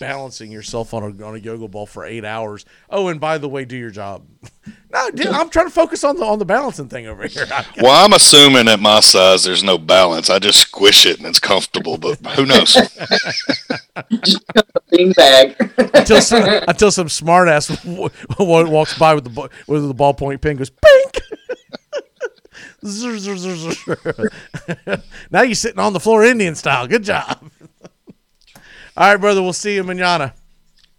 [0.00, 2.64] balancing yourself on a on a yoga ball for eight hours.
[2.90, 4.26] Oh, and by the way, do your job.
[4.92, 7.46] no, dude, I'm trying to focus on the on the balancing thing over here.
[7.80, 10.30] Well, I'm assuming at my size there's no balance.
[10.30, 12.76] I just squish it and it's comfortable, but who knows?
[14.90, 15.56] Bean bag.
[15.94, 19.94] until some, until some smart ass w- w- walks by with the ball, with the
[19.94, 21.20] ballpoint pen goes pink.
[25.30, 26.86] Now you're sitting on the floor Indian style.
[26.86, 27.50] Good job.
[28.96, 29.42] All right, brother.
[29.42, 30.34] We'll see you manana.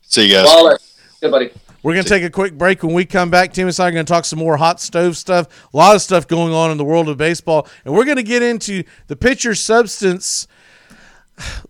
[0.02, 0.48] See you guys.
[0.48, 0.78] Baller.
[1.22, 1.52] Good buddy.
[1.82, 2.84] We're going to take a quick break.
[2.84, 5.16] When we come back, Tim and I are going to talk some more hot stove
[5.16, 5.70] stuff.
[5.72, 7.68] A lot of stuff going on in the world of baseball.
[7.86, 10.48] And we're going to get into the pitcher substance,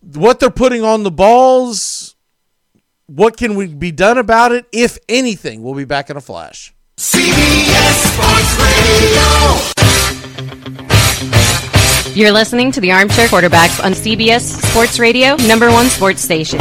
[0.01, 2.15] what they're putting on the balls,
[3.07, 5.61] what can we be done about it, if anything.
[5.61, 6.73] We'll be back in a flash.
[12.15, 14.39] You're listening to the Armchair Quarterbacks on CBS
[14.71, 16.59] Sports Radio, number one sports station.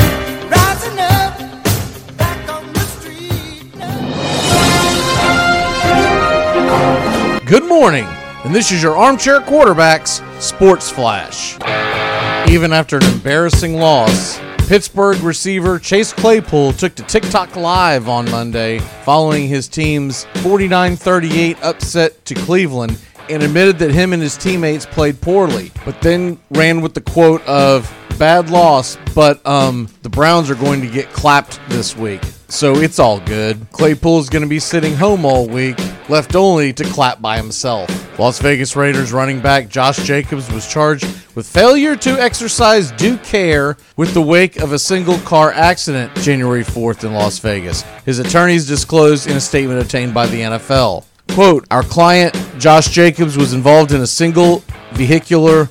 [7.46, 8.04] Good morning,
[8.44, 11.54] and this is your Armchair Quarterbacks Sports Flash.
[12.50, 18.80] Even after an embarrassing loss, Pittsburgh receiver Chase Claypool took to TikTok Live on Monday
[19.04, 22.98] following his team's 49 38 upset to Cleveland
[23.30, 27.46] and admitted that him and his teammates played poorly, but then ran with the quote
[27.46, 32.22] of bad loss, but um, the Browns are going to get clapped this week.
[32.48, 33.66] So it's all good.
[33.72, 35.76] Claypool is going to be sitting home all week,
[36.08, 37.88] left only to clap by himself.
[38.18, 41.04] Las Vegas Raiders running back Josh Jacobs was charged
[41.34, 46.62] with failure to exercise due care with the wake of a single car accident January
[46.62, 47.82] 4th in Las Vegas.
[48.04, 51.04] His attorneys disclosed in a statement obtained by the NFL.
[51.28, 54.62] Quote, our client Josh Jacobs was involved in a single
[54.92, 55.68] vehicular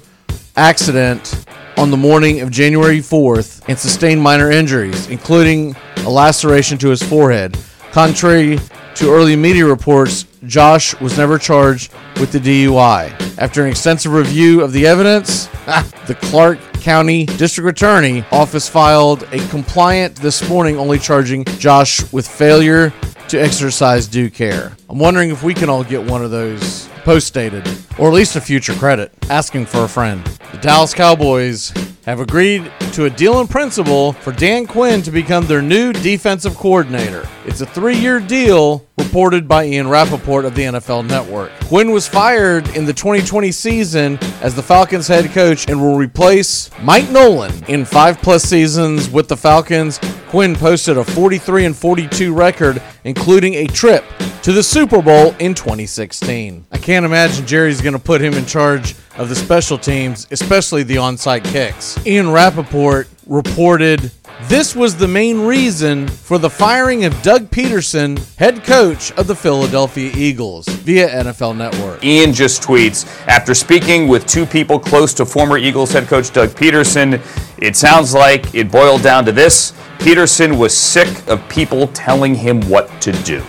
[0.55, 1.45] accident
[1.77, 7.01] on the morning of January 4th and sustained minor injuries, including a laceration to his
[7.01, 7.57] forehead.
[7.91, 8.59] Contrary
[8.95, 13.37] to early media reports, Josh was never charged with the DUI.
[13.37, 19.23] After an extensive review of the evidence, ah, the Clark County District Attorney Office filed
[19.31, 22.93] a compliant this morning, only charging Josh with failure
[23.29, 24.75] to exercise due care.
[24.89, 27.67] I'm wondering if we can all get one of those post dated,
[27.97, 30.23] or at least a future credit, asking for a friend.
[30.51, 31.73] The Dallas Cowboys
[32.05, 36.55] have agreed to a deal in principle for Dan Quinn to become their new defensive
[36.55, 37.27] coordinator.
[37.45, 41.51] It's a three year deal reported by Ian Rapoport of the NFL Network.
[41.65, 46.69] Quinn was fired in the 2020 season as the Falcons head coach and will replace
[46.81, 47.51] Mike Nolan.
[47.65, 49.99] In five plus seasons with the Falcons,
[50.29, 54.03] Quinn posted a 43 and 42 record, including a trip
[54.41, 56.65] to the Super Bowl in 2016.
[56.71, 60.83] I can't imagine Jerry's going to put him in charge of the special teams, especially
[60.83, 61.92] the onside kicks.
[62.05, 64.11] Ian Rapoport reported
[64.43, 69.35] this was the main reason for the firing of Doug Pederson, head coach of the
[69.35, 72.03] Philadelphia Eagles, via NFL Network.
[72.03, 76.49] Ian just tweets After speaking with two people close to former Eagles head coach Doug
[76.49, 77.21] Pederson,
[77.57, 82.59] it sounds like it boiled down to this Pederson was sick of people telling him
[82.69, 83.41] what to do.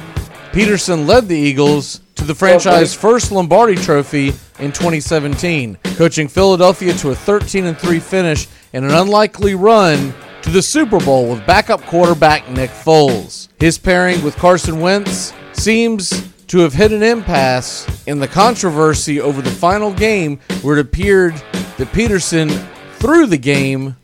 [0.53, 7.11] Pederson led the Eagles to the franchise first Lombardi trophy in 2017, coaching Philadelphia to
[7.11, 12.49] a 13 3 finish and an unlikely run to the Super Bowl with backup quarterback
[12.51, 13.49] Nick Foles.
[13.59, 19.41] His pairing with Carson Wentz seems to have hit an impasse in the controversy over
[19.41, 21.35] the final game where it appeared
[21.79, 22.51] that Pederson
[22.97, 23.97] threw the game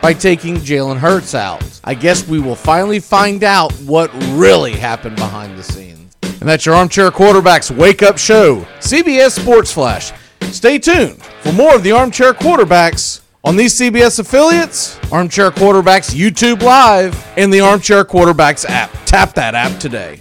[0.00, 1.80] by taking Jalen Hurts out.
[1.82, 5.97] I guess we will finally find out what really happened behind the scenes.
[6.40, 10.12] And that's your Armchair Quarterbacks Wake Up Show, CBS Sports Flash.
[10.52, 16.62] Stay tuned for more of the Armchair Quarterbacks on these CBS affiliates, Armchair Quarterbacks YouTube
[16.62, 18.90] Live, and the Armchair Quarterbacks app.
[19.04, 20.20] Tap that app today.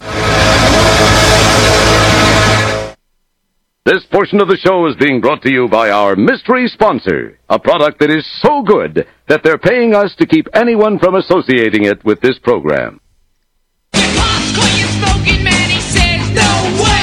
[3.86, 7.58] This portion of the show is being brought to you by our mystery sponsor, a
[7.58, 12.04] product that is so good that they're paying us to keep anyone from associating it
[12.04, 13.00] with this program.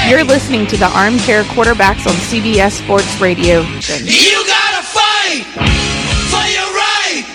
[0.07, 3.61] You're listening to the Armchair Quarterbacks on CBS Sports Radio.
[3.61, 5.45] You gotta fight
[6.29, 7.25] for your right.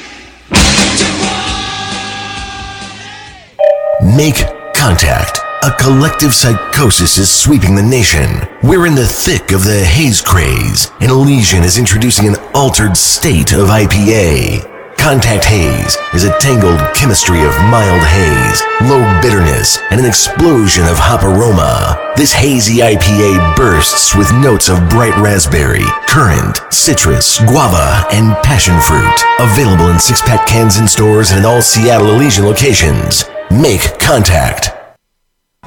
[4.16, 4.36] Make
[4.76, 5.40] contact.
[5.64, 8.40] A collective psychosis is sweeping the nation.
[8.62, 13.52] We're in the thick of the haze craze, and Elysian is introducing an altered state
[13.52, 14.79] of IPA.
[15.00, 20.98] Contact Haze is a tangled chemistry of mild haze, low bitterness, and an explosion of
[20.98, 22.12] hop aroma.
[22.16, 29.16] This hazy IPA bursts with notes of bright raspberry, currant, citrus, guava, and passion fruit.
[29.40, 33.24] Available in six pack cans in stores and in all Seattle Elysian locations.
[33.50, 34.68] Make contact.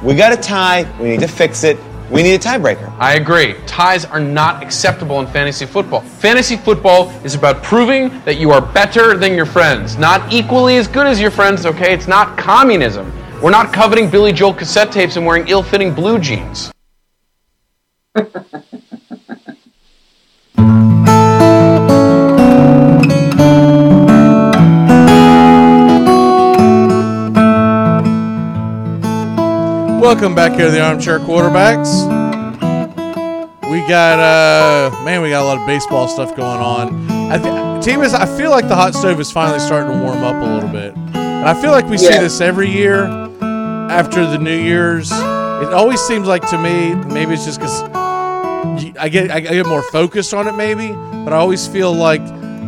[0.03, 0.85] We got a tie.
[1.01, 1.79] We need to fix it.
[2.13, 2.95] We need a tiebreaker.
[2.99, 3.55] I agree.
[3.65, 6.01] Ties are not acceptable in fantasy football.
[6.01, 10.87] Fantasy football is about proving that you are better than your friends, not equally as
[10.87, 11.91] good as your friends, okay?
[11.91, 13.11] It's not communism.
[13.41, 16.71] We're not coveting Billy Joel cassette tapes and wearing ill fitting blue jeans.
[30.13, 32.03] Welcome back here to the Armchair Quarterbacks.
[33.63, 37.09] We got uh man, we got a lot of baseball stuff going on.
[37.31, 40.19] I th- team is I feel like the hot stove is finally starting to warm
[40.19, 40.95] up a little bit.
[41.15, 43.05] And I feel like we see this every year
[43.89, 45.11] after the New Year's.
[45.11, 47.81] It always seems like to me, maybe it's just cuz
[48.99, 50.89] I get I get more focused on it maybe,
[51.25, 52.23] but I always feel like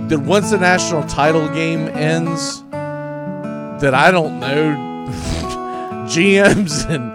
[0.10, 4.74] that once the national title game ends that I don't know
[6.08, 7.15] GMs and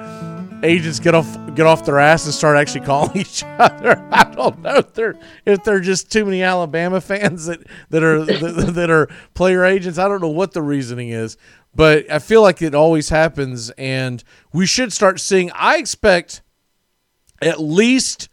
[0.62, 4.06] agents get off get off their ass and start actually calling each other.
[4.12, 8.24] I don't know if they're if they're just too many Alabama fans that that are
[8.24, 9.98] that, that are player agents.
[9.98, 11.36] I don't know what the reasoning is,
[11.74, 15.50] but I feel like it always happens, and we should start seeing.
[15.54, 16.42] I expect
[17.42, 18.28] at least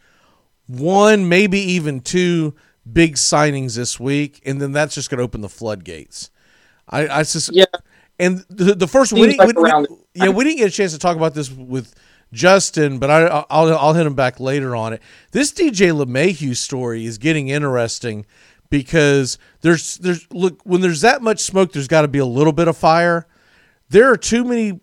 [0.67, 2.53] one, maybe even two
[2.91, 6.30] big signings this week, and then that's just going to open the floodgates.
[6.89, 7.65] I, I just yeah.
[8.19, 10.97] And the, the first we like we- we- yeah we didn't get a chance to
[10.99, 11.93] talk about this with
[12.34, 15.01] Justin, but I I'll I'll hit him back later on it.
[15.32, 18.25] This DJ LeMahieu story is getting interesting
[18.69, 22.53] because there's there's look when there's that much smoke, there's got to be a little
[22.53, 23.28] bit of fire.
[23.89, 24.82] There are too many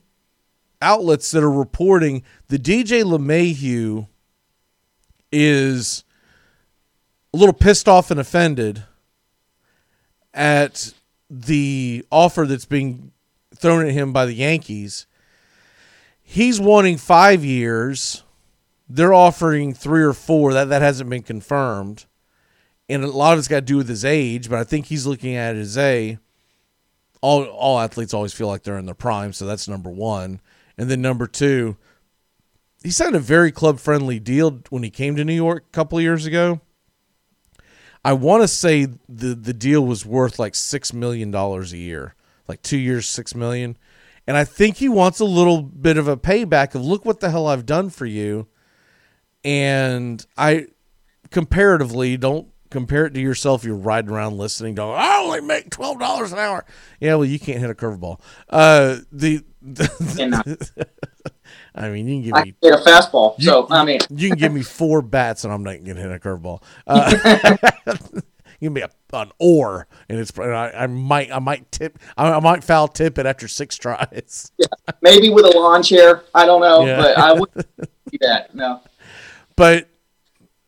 [0.80, 4.08] outlets that are reporting the DJ LeMahieu
[5.32, 6.04] is
[7.32, 8.84] a little pissed off and offended
[10.32, 10.94] at
[11.28, 13.12] the offer that's being
[13.54, 15.06] thrown at him by the Yankees.
[16.26, 18.24] He's wanting five years.
[18.88, 20.54] They're offering three or four.
[20.54, 22.06] That that hasn't been confirmed,
[22.88, 24.48] and a lot of it's got to do with his age.
[24.50, 26.18] But I think he's looking at it as a
[27.20, 30.40] all all athletes always feel like they're in their prime, so that's number one.
[30.76, 31.76] And then number two,
[32.82, 36.00] he signed a very club friendly deal when he came to New York a couple
[36.00, 36.60] years ago.
[38.04, 42.14] I want to say the the deal was worth like six million dollars a year,
[42.48, 43.76] like two years, six million.
[44.26, 47.30] And I think he wants a little bit of a payback of look what the
[47.30, 48.46] hell I've done for you.
[49.44, 50.68] And I
[51.30, 53.62] comparatively don't compare it to yourself.
[53.64, 56.64] You're riding around listening, going, I only make twelve dollars an hour.
[57.00, 58.20] Yeah, well, you can't hit a curveball.
[58.48, 59.44] Uh, the,
[61.74, 63.34] I mean, you can give I me hit a fastball.
[63.38, 66.10] you- so I mean, you can give me four bats and I'm not gonna hit
[66.12, 66.62] a curveball.
[66.86, 67.56] Uh,
[68.64, 72.40] give me a, an oar and it's I, I might I might tip I, I
[72.40, 74.50] might foul tip it after six tries.
[74.58, 74.66] Yeah,
[75.02, 76.22] maybe with a lawn chair.
[76.34, 76.96] I don't know, Yeah.
[76.96, 77.66] but I wouldn't
[78.10, 78.54] do that.
[78.54, 78.80] No.
[79.56, 79.88] But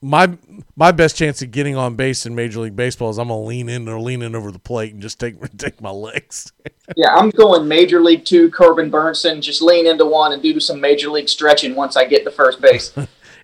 [0.03, 0.37] my
[0.77, 3.69] my best chance of getting on base in Major League Baseball is I'm gonna lean
[3.69, 6.53] in or lean in over the plate and just take take my legs.
[6.97, 9.41] Yeah, I'm going Major League Two, Corbin Bernsen.
[9.41, 12.61] Just lean into one and do some Major League stretching once I get to first
[12.61, 12.93] base.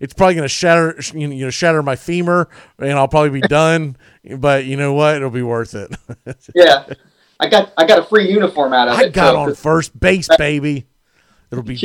[0.02, 2.48] It's probably gonna shatter you know shatter my femur
[2.78, 3.96] and I'll probably be done.
[4.36, 5.16] But you know what?
[5.16, 5.94] It'll be worth it.
[6.54, 6.84] yeah,
[7.40, 9.06] I got I got a free uniform out of I it.
[9.06, 10.86] I got so- on first base, baby.
[11.50, 11.80] It'll be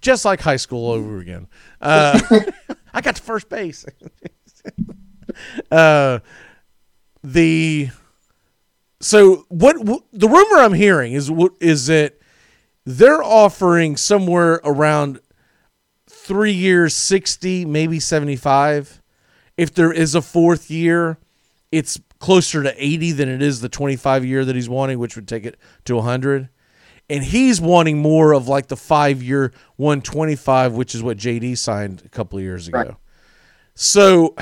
[0.00, 1.48] just like high school over again.
[1.80, 2.18] Uh,
[2.94, 3.84] I got to first base.
[5.70, 6.20] uh,
[7.22, 7.90] the
[9.00, 12.18] so what, what the rumor I'm hearing is what is that
[12.86, 15.20] they're offering somewhere around
[16.24, 19.02] three years, 60, maybe 75.
[19.56, 21.18] If there is a fourth year,
[21.70, 25.28] it's closer to 80 than it is the 25 year that he's wanting, which would
[25.28, 26.48] take it to 100.
[27.10, 32.02] And he's wanting more of like the five year 125, which is what JD signed
[32.06, 32.78] a couple of years ago.
[32.78, 32.94] Right.
[33.74, 34.34] So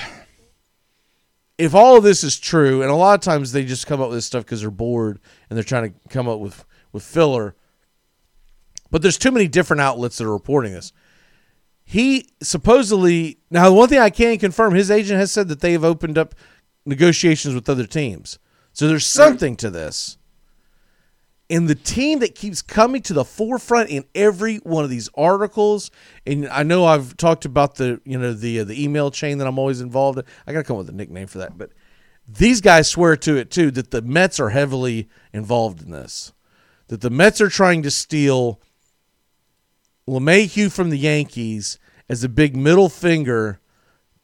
[1.59, 4.09] if all of this is true, and a lot of times they just come up
[4.09, 5.19] with this stuff because they're bored
[5.51, 7.57] and they're trying to come up with, with filler,
[8.93, 10.93] but there's too many different outlets that are reporting this.
[11.93, 15.73] He supposedly now the one thing I can confirm, his agent has said that they
[15.73, 16.35] have opened up
[16.87, 18.39] negotiations with other teams.
[18.73, 20.17] So there's something to this.
[21.51, 25.91] And the team that keeps coming to the forefront in every one of these articles,
[26.27, 29.47] and I know I've talked about the you know the uh, the email chain that
[29.47, 30.25] I'm always involved in.
[30.47, 31.73] I got to come up with a nickname for that, but
[32.27, 36.33] these guys swear to it too that the Mets are heavily involved in this.
[36.89, 38.63] That the Mets are trying to steal
[40.09, 41.79] LeMahieu from the Yankees
[42.13, 43.59] as a big middle finger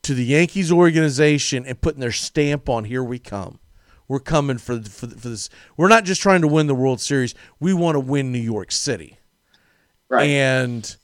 [0.02, 3.60] to the Yankees organization and putting their stamp on here we come.
[4.06, 5.48] We're coming for for, for this.
[5.78, 7.34] We're not just trying to win the World Series.
[7.58, 9.18] We want to win New York City.
[10.10, 10.28] Right.
[10.28, 10.96] And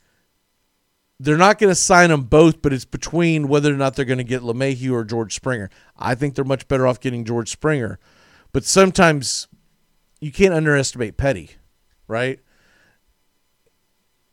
[1.19, 4.19] they're not going to sign them both, but it's between whether or not they're going
[4.19, 5.70] to get LeMahieu or George Springer.
[5.97, 7.98] I think they're much better off getting George Springer.
[8.52, 9.48] But sometimes
[10.20, 11.52] you can't underestimate Petty,
[12.09, 12.40] right?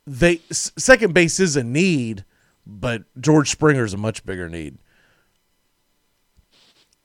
[0.06, 2.26] They s- second base is a need,
[2.66, 4.78] but George Springer is a much bigger need.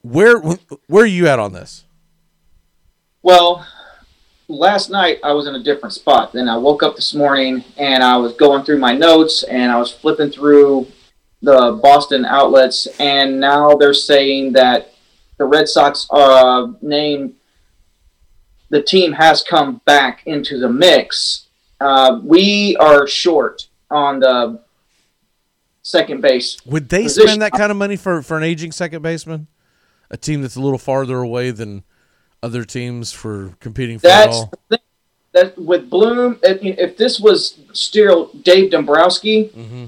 [0.01, 1.85] Where where are you at on this?
[3.21, 3.65] Well,
[4.47, 6.31] last night I was in a different spot.
[6.33, 9.77] Then I woke up this morning and I was going through my notes and I
[9.77, 10.87] was flipping through
[11.41, 14.93] the Boston outlets, and now they're saying that
[15.37, 17.35] the Red Sox uh, name
[18.69, 21.47] the team has come back into the mix.
[21.79, 24.59] Uh, we are short on the
[25.87, 26.57] second base.
[26.65, 27.27] Would they position.
[27.27, 29.47] spend that kind of money for, for an aging second baseman?
[30.09, 31.83] A team that's a little farther away than
[32.43, 34.51] other teams for competing for it That's all?
[34.69, 34.85] the thing.
[35.33, 36.39] that with Bloom.
[36.43, 39.85] If, if this was still Dave Dombrowski, Mm-hmm.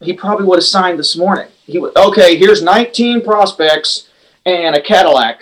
[0.00, 1.48] he probably would have signed this morning.
[1.66, 2.36] He would okay.
[2.36, 4.08] Here's 19 prospects
[4.46, 5.40] and a Cadillac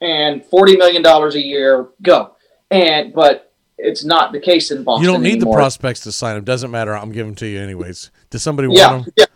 [0.00, 1.88] and 40 million dollars a year.
[2.02, 2.36] Go.
[2.70, 5.04] And but it's not the case in Boston.
[5.04, 5.56] You don't need anymore.
[5.56, 6.44] the prospects to sign them.
[6.44, 6.94] Doesn't matter.
[6.96, 8.10] I'm giving to you anyways.
[8.34, 9.14] Does somebody Yeah, want them?
[9.16, 9.26] yeah.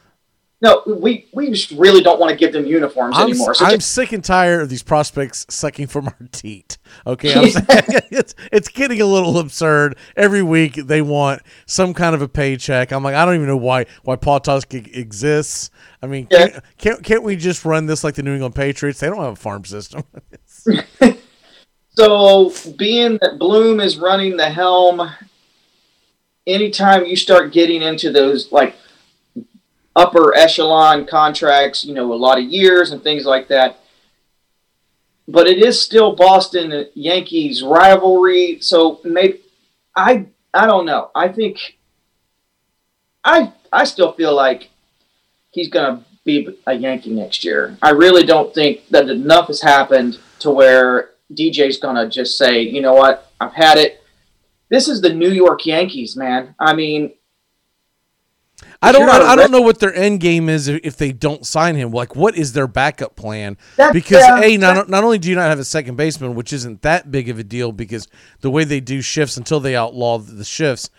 [0.61, 3.55] No, we we just really don't want to give them uniforms I'm, anymore.
[3.55, 6.79] So I'm just- sick and tired of these prospects sucking from our teat.
[7.07, 7.29] Okay,
[8.11, 9.97] it's it's getting a little absurd.
[10.17, 12.91] Every week they want some kind of a paycheck.
[12.91, 15.71] I'm like, I don't even know why why Pawtucket exists.
[16.03, 18.99] I mean, can't, can't can't we just run this like the New England Patriots?
[18.99, 20.03] They don't have a farm system.
[21.91, 25.11] So, being that Bloom is running the helm,
[26.47, 28.77] anytime you start getting into those like
[29.97, 33.81] upper echelon contracts, you know, a lot of years and things like that.
[35.27, 39.41] But it is still Boston Yankees rivalry, so maybe
[39.95, 41.11] I I don't know.
[41.15, 41.77] I think
[43.25, 44.71] I I still feel like
[45.51, 47.77] he's gonna be a Yankee next year.
[47.83, 52.81] I really don't think that enough has happened to where DJ's gonna just say, you
[52.81, 54.03] know what, I've had it.
[54.71, 56.55] This is the New York Yankees, man.
[56.59, 57.13] I mean,
[58.81, 61.75] I don't I, I don't know what their end game is if they don't sign
[61.75, 61.91] him.
[61.91, 63.57] Like, what is their backup plan?
[63.77, 66.83] That- because a not not only do you not have a second baseman, which isn't
[66.83, 68.07] that big of a deal, because
[68.41, 70.91] the way they do shifts until they outlaw the shifts,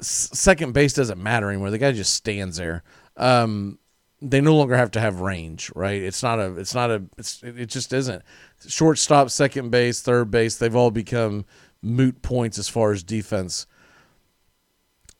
[0.00, 1.70] second base doesn't matter anymore.
[1.70, 2.82] The guy just stands there.
[3.16, 3.78] Um,
[4.22, 6.00] they no longer have to have range, right?
[6.00, 8.22] It's not a, it's not a, it's, it it just isn't.
[8.66, 11.44] Shortstop, second base, third base, they've all become
[11.82, 13.66] moot points as far as defense.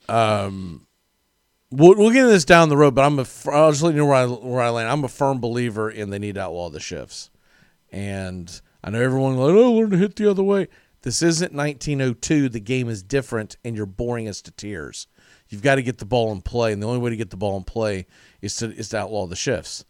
[0.08, 0.83] Um,
[1.70, 3.98] we'll, we'll get into this down the road, but I'm a, I'll just let you
[3.98, 4.88] know where I, where I land.
[4.88, 7.30] I'm a firm believer in they need to outlaw the shifts.
[7.90, 10.68] And I know everyone like, oh, learn to hit the other way.
[11.02, 12.48] This isn't 1902.
[12.48, 15.06] The game is different, and you're boring us to tears.
[15.48, 17.36] You've got to get the ball in play, and the only way to get the
[17.36, 18.06] ball in play
[18.40, 19.84] is to is to outlaw the shifts.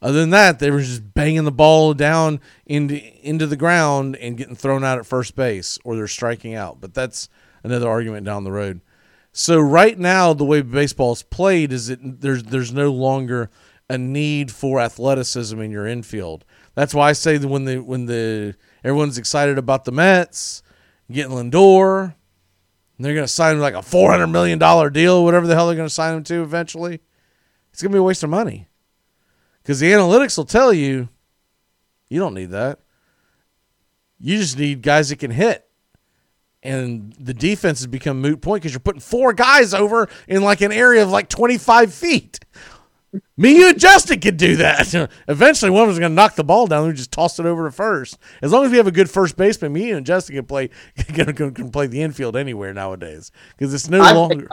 [0.00, 2.96] Other than that, they were just banging the ball down into
[3.26, 6.80] into the ground and getting thrown out at first base, or they're striking out.
[6.80, 7.28] But that's
[7.64, 8.80] another argument down the road.
[9.32, 13.50] So right now, the way baseball is played is that there's there's no longer
[13.88, 16.44] a need for athleticism in your infield.
[16.74, 20.62] That's why I say that when the when the everyone's excited about the Mets
[21.10, 22.14] getting Lindor,
[22.98, 25.76] they're going to sign like a four hundred million dollar deal, whatever the hell they're
[25.76, 27.00] going to sign him to eventually.
[27.72, 28.68] It's going to be a waste of money
[29.62, 31.08] because the analytics will tell you
[32.08, 32.80] you don't need that.
[34.18, 35.69] You just need guys that can hit.
[36.62, 40.60] And the defense has become moot point because you're putting four guys over in like
[40.60, 42.38] an area of like 25 feet.
[43.36, 45.10] Me, you, and Justin could do that.
[45.28, 46.86] Eventually, one of us is going to knock the ball down.
[46.86, 48.18] We just toss it over to first.
[48.40, 51.32] As long as we have a good first baseman, me and Justin can play can,
[51.34, 54.48] can, play the infield anywhere nowadays because it's no I longer.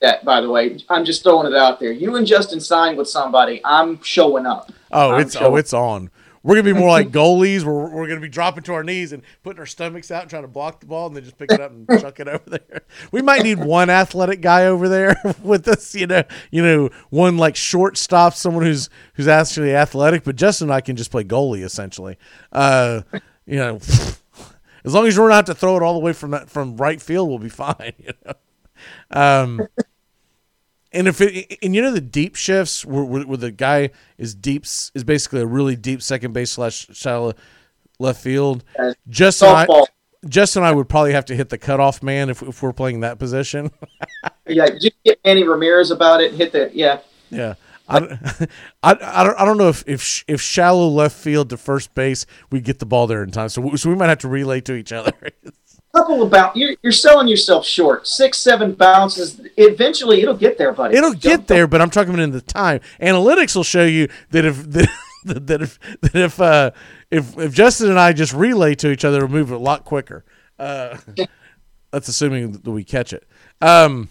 [0.00, 1.92] that, by the way, I'm just throwing it out there.
[1.92, 3.60] You and Justin signed with somebody.
[3.64, 4.72] I'm showing up.
[4.90, 6.10] Oh, I'm it's oh, it's on.
[6.42, 7.64] We're gonna be more like goalies.
[7.64, 10.42] We're, we're gonna be dropping to our knees and putting our stomachs out and trying
[10.42, 12.82] to block the ball, and then just pick it up and chuck it over there.
[13.12, 15.94] We might need one athletic guy over there with us.
[15.94, 20.24] You know, you know, one like shortstop, someone who's who's actually athletic.
[20.24, 22.16] But Justin and I can just play goalie essentially.
[22.52, 23.02] Uh,
[23.46, 26.50] you know, as long as we're not to throw it all the way from that,
[26.50, 27.94] from right field, we'll be fine.
[27.98, 28.32] You know.
[29.10, 29.68] Um,
[30.98, 34.34] and if it and you know the deep shifts where, where, where the guy is
[34.34, 37.34] deep is basically a really deep second base slash shallow
[37.98, 38.64] left field.
[39.08, 39.86] Justin, and I, softball.
[40.28, 43.00] Justin, and I would probably have to hit the cutoff man if, if we're playing
[43.00, 43.70] that position.
[44.50, 46.32] Yeah, just get Manny Ramirez about it.
[46.32, 47.00] Hit the yeah.
[47.28, 47.54] yeah.
[47.86, 47.98] I,
[48.82, 52.24] I, I, don't, I don't know if, if if shallow left field to first base
[52.50, 54.74] we get the ball there in time so so we might have to relay to
[54.74, 55.12] each other
[55.94, 56.54] Couple of bounce.
[56.54, 58.06] You're, you're selling yourself short.
[58.06, 59.40] Six, seven bounces.
[59.56, 60.96] Eventually, it'll get there, buddy.
[60.96, 62.80] It'll get there, but I'm talking about in the time.
[63.00, 64.70] Analytics will show you that if
[65.24, 66.72] that, that if that if uh,
[67.10, 70.26] if if Justin and I just relay to each other, it'll move a lot quicker.
[70.58, 70.98] Uh,
[71.90, 73.26] that's assuming that we catch it.
[73.62, 74.10] Um,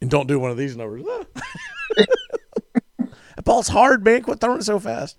[0.00, 1.04] and don't do one of these numbers.
[1.96, 4.22] that ball's hard, man.
[4.22, 5.16] Quit throwing it so fast.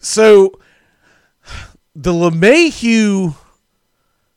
[0.00, 0.52] so
[2.02, 3.34] the LeMahieu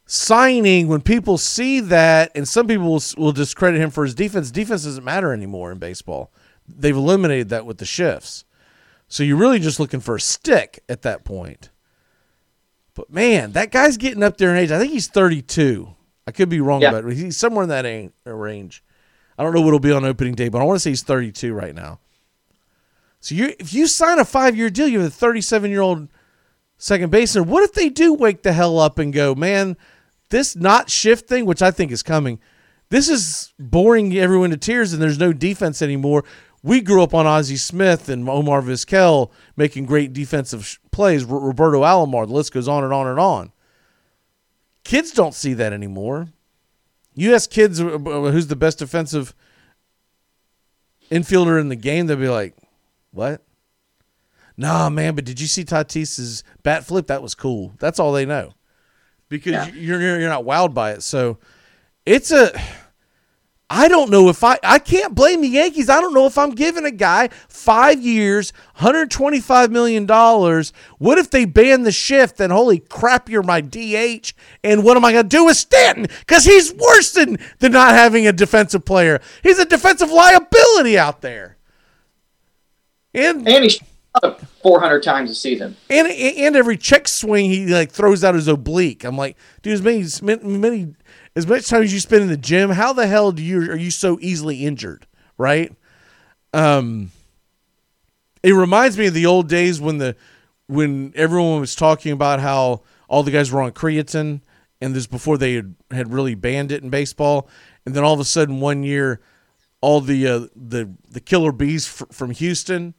[0.06, 4.52] signing, when people see that, and some people will, will discredit him for his defense,
[4.52, 6.32] defense doesn't matter anymore in baseball.
[6.68, 8.44] They've eliminated that with the shifts.
[9.08, 11.70] So you're really just looking for a stick at that point.
[12.96, 14.72] But man, that guy's getting up there in age.
[14.72, 15.96] I think he's 32.
[16.28, 16.90] I could be wrong Yeah.
[16.90, 17.16] about it.
[17.18, 18.84] He's somewhere in that a- uh, range.
[19.38, 21.02] I don't know what it'll be on opening day, but I want to say he's
[21.04, 22.00] 32 right now.
[23.20, 26.08] So you if you sign a five year deal, you have a 37 year old
[26.78, 27.50] second baseman.
[27.50, 29.78] What if they do wake the hell up and go, man,
[30.30, 32.40] this not shift thing, which I think is coming,
[32.90, 36.24] this is boring everyone to tears and there's no defense anymore.
[36.62, 41.40] We grew up on Ozzie Smith and Omar Vizquel making great defensive sh- plays, R-
[41.40, 43.52] Roberto Alomar, the list goes on and on and on.
[44.84, 46.30] Kids don't see that anymore.
[47.20, 49.36] Ask kids uh, uh, who's the best defensive
[51.12, 52.56] infielder in the game, they'll be like,
[53.12, 53.44] what?
[54.56, 57.08] Nah, man, but did you see Tatis's bat flip?
[57.08, 57.74] That was cool.
[57.80, 58.54] That's all they know
[59.34, 61.04] because you're you're you're not wowed by it.
[61.04, 61.40] So
[62.06, 62.52] it's a.
[63.70, 65.90] I don't know if I I can't blame the Yankees.
[65.90, 70.72] I don't know if I'm giving a guy five years, 125 million dollars.
[71.00, 72.38] What if they ban the shift?
[72.38, 74.34] Then holy crap, you're my DH.
[74.64, 76.06] And what am I going to do with Stanton?
[76.20, 79.20] Because he's worse than than not having a defensive player.
[79.42, 81.58] He's a defensive liability out there.
[83.16, 83.80] And and he's
[84.62, 85.76] 400 times a season.
[85.90, 89.04] And and every check swing he like throws out his oblique.
[89.04, 90.96] I'm like, dude, as many many
[91.36, 93.76] as much time as you spend in the gym, how the hell do you are
[93.76, 95.08] you so easily injured,
[95.38, 95.74] right?
[96.54, 97.12] Um,
[98.44, 100.16] it reminds me of the old days when the
[100.68, 104.42] when everyone was talking about how all the guys were on creatine,
[104.80, 107.50] and this before they had, had really banned it in baseball,
[107.86, 109.20] and then all of a sudden one year,
[109.82, 112.94] all the uh, the the killer bees fr- from Houston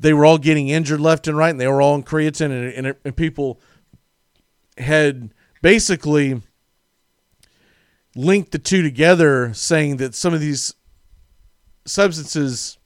[0.00, 2.86] they were all getting injured left and right, and they were all on creatine, and,
[2.86, 3.60] and, and people
[4.78, 5.32] had
[5.62, 6.42] basically
[8.16, 10.74] linked the two together, saying that some of these
[11.86, 12.78] substances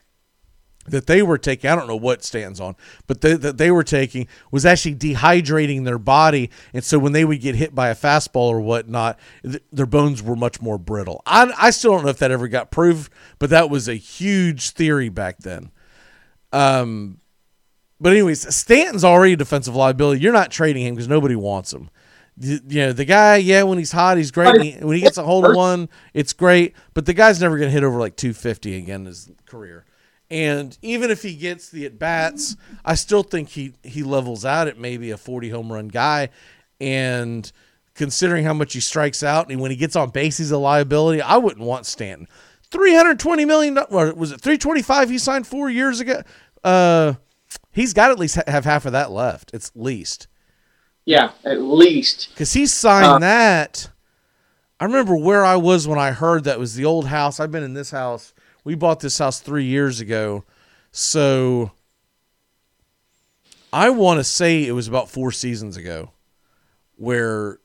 [0.86, 2.77] that they were taking, I don't know what stands on,
[3.07, 6.51] but they, that they were taking was actually dehydrating their body.
[6.74, 10.23] And so when they would get hit by a fastball or whatnot, th- their bones
[10.23, 11.23] were much more brittle.
[11.24, 14.70] I, I still don't know if that ever got proved, but that was a huge
[14.70, 15.70] theory back then.
[16.55, 17.18] Um,
[18.01, 20.20] but anyways, Stanton's already a defensive liability.
[20.20, 21.90] You're not trading him because nobody wants him.
[22.39, 24.52] You you know, the guy, yeah, when he's hot, he's great.
[24.52, 26.74] When he, when he gets a hold of one, it's great.
[26.93, 29.85] But the guy's never going to hit over like 250 again in his career.
[30.31, 34.68] And even if he gets the at bats, I still think he he levels out
[34.68, 36.31] at maybe a 40 home run guy.
[36.81, 37.51] And
[37.94, 41.22] considering how much he strikes out, and when he gets on base, he's a liability.
[41.22, 42.26] I wouldn't want Stanton.
[42.74, 46.22] 320 million or was it 325 he signed 4 years ago?
[46.64, 47.14] Uh
[47.72, 50.26] he's got at least ha- have half of that left it's least.
[51.06, 52.30] Yeah, at least.
[52.30, 53.90] because he signed Uh, that.
[54.80, 57.38] I remember where i was when i heard that was the old house.
[57.40, 58.34] I've been in this house.
[58.64, 60.44] We bought this house three years ago.
[60.90, 61.70] So
[63.72, 66.10] i want to say it was about four seasons ago
[66.96, 67.59] where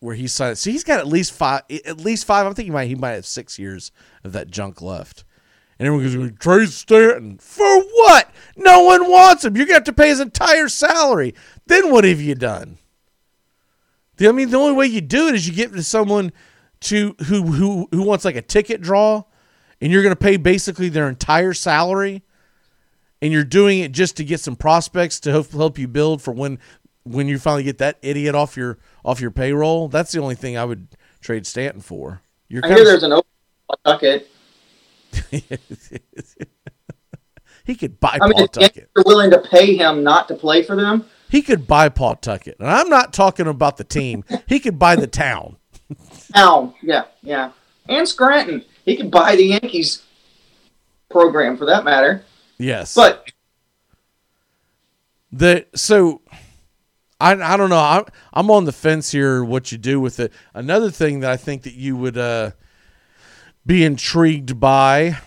[0.00, 0.58] where he signed.
[0.58, 1.62] So he's got at least five.
[1.84, 2.46] At least five.
[2.46, 3.92] I'm thinking he might he might have six years
[4.24, 5.24] of that junk left.
[5.78, 8.30] And everyone goes, Trey Stanton for what?
[8.56, 9.56] No one wants him.
[9.56, 11.34] You're gonna have to pay his entire salary.
[11.66, 12.78] Then what have you done?
[14.18, 16.32] I mean, the only way you do it is you get to someone
[16.80, 19.24] to who who who wants like a ticket draw,
[19.80, 22.22] and you're gonna pay basically their entire salary,
[23.20, 26.58] and you're doing it just to get some prospects to help you build for when
[27.06, 29.88] when you finally get that idiot off your off your payroll.
[29.88, 30.88] That's the only thing I would
[31.20, 32.22] trade Stanton for.
[32.48, 33.30] You're I hear there's an open
[33.84, 34.28] bucket.
[37.64, 38.90] he could buy I mean, Paul if the Yankees Tuckett.
[38.96, 41.04] are willing to pay him not to play for them.
[41.28, 44.24] He could buy Pawtucket, and I'm not talking about the team.
[44.46, 45.56] he could buy the town.
[46.34, 47.50] Al, yeah, yeah,
[47.88, 48.64] and Scranton.
[48.84, 50.02] He could buy the Yankees
[51.10, 52.24] program for that matter.
[52.58, 53.32] Yes, But
[55.32, 56.20] the so
[57.20, 57.78] I I don't know.
[57.78, 59.42] I'm I'm on the fence here.
[59.44, 60.32] What you do with it?
[60.54, 62.50] Another thing that I think that you would uh,
[63.64, 65.18] be intrigued by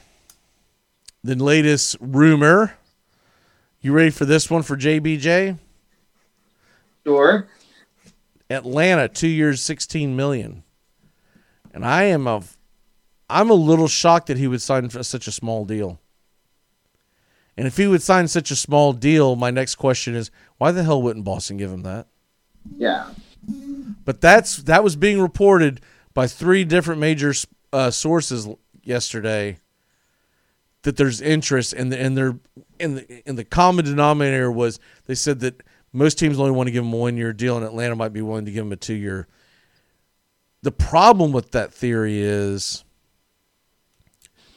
[1.23, 2.75] the latest rumor.
[3.81, 5.57] You ready for this one for JBJ?
[7.05, 7.47] Sure.
[8.49, 10.63] Atlanta, two years, sixteen million,
[11.73, 12.43] and I am a,
[13.29, 15.99] I'm a little shocked that he would sign for such a small deal.
[17.55, 20.83] And if he would sign such a small deal, my next question is, why the
[20.83, 22.05] hell wouldn't Boston give him that?
[22.77, 23.09] yeah,
[24.05, 25.81] But that's that was being reported
[26.13, 27.33] by three different major
[27.73, 28.47] uh, sources
[28.83, 29.57] yesterday
[30.83, 32.37] that there's interest and the, and they're
[32.79, 35.61] in the in the common denominator was they said that
[35.91, 38.21] most teams only want to give him a one year deal and Atlanta might be
[38.21, 39.27] willing to give him a two year.
[40.61, 42.83] The problem with that theory is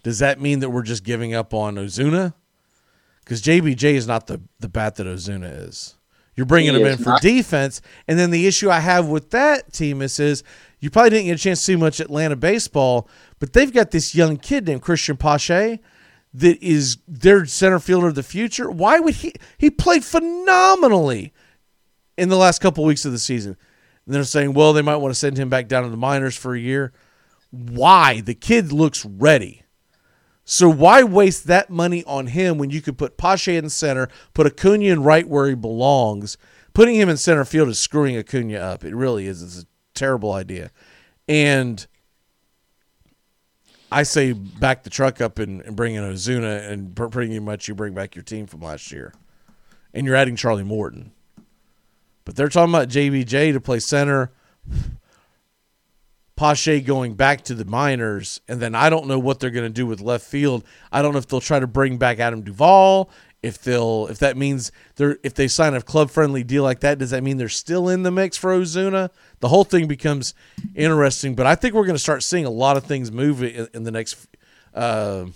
[0.02, 2.34] does that mean that we're just giving up on Ozuna?
[3.24, 5.96] Because JBJ is not the, the bat that Ozuna is.
[6.34, 7.22] You're bringing He him in for not.
[7.22, 7.80] defense.
[8.08, 10.42] And then the issue I have with that team is, is
[10.80, 13.08] you probably didn't get a chance to see much Atlanta baseball,
[13.38, 15.78] but they've got this young kid named Christian Pache
[16.34, 18.70] that is their center fielder of the future.
[18.70, 19.34] Why would he?
[19.58, 21.32] He played phenomenally
[22.16, 23.56] in the last couple weeks of the season.
[24.06, 26.36] And they're saying, well, they might want to send him back down to the minors
[26.36, 26.92] for a year.
[27.50, 28.20] Why?
[28.20, 29.62] The kid looks ready.
[30.52, 34.46] So why waste that money on him when you could put Pache in center, put
[34.46, 36.36] Acuna in right where he belongs?
[36.74, 38.84] Putting him in center field is screwing Acuna up.
[38.84, 39.42] It really is.
[39.42, 40.70] It's a terrible idea.
[41.26, 41.86] And
[43.90, 47.74] I say back the truck up and, and bring in Ozuna, and pretty much you
[47.74, 49.14] bring back your team from last year.
[49.94, 51.12] And you're adding Charlie Morton.
[52.26, 54.32] But they're talking about JBJ to play center.
[56.36, 59.70] Pache going back to the minors, and then I don't know what they're going to
[59.70, 60.64] do with left field.
[60.90, 63.10] I don't know if they'll try to bring back Adam Duvall.
[63.42, 66.98] If they'll, if that means they're, if they sign a club friendly deal like that,
[66.98, 69.10] does that mean they're still in the mix for Ozuna?
[69.40, 70.32] The whole thing becomes
[70.76, 71.34] interesting.
[71.34, 73.82] But I think we're going to start seeing a lot of things move in, in
[73.82, 74.28] the next.
[74.72, 75.26] Uh,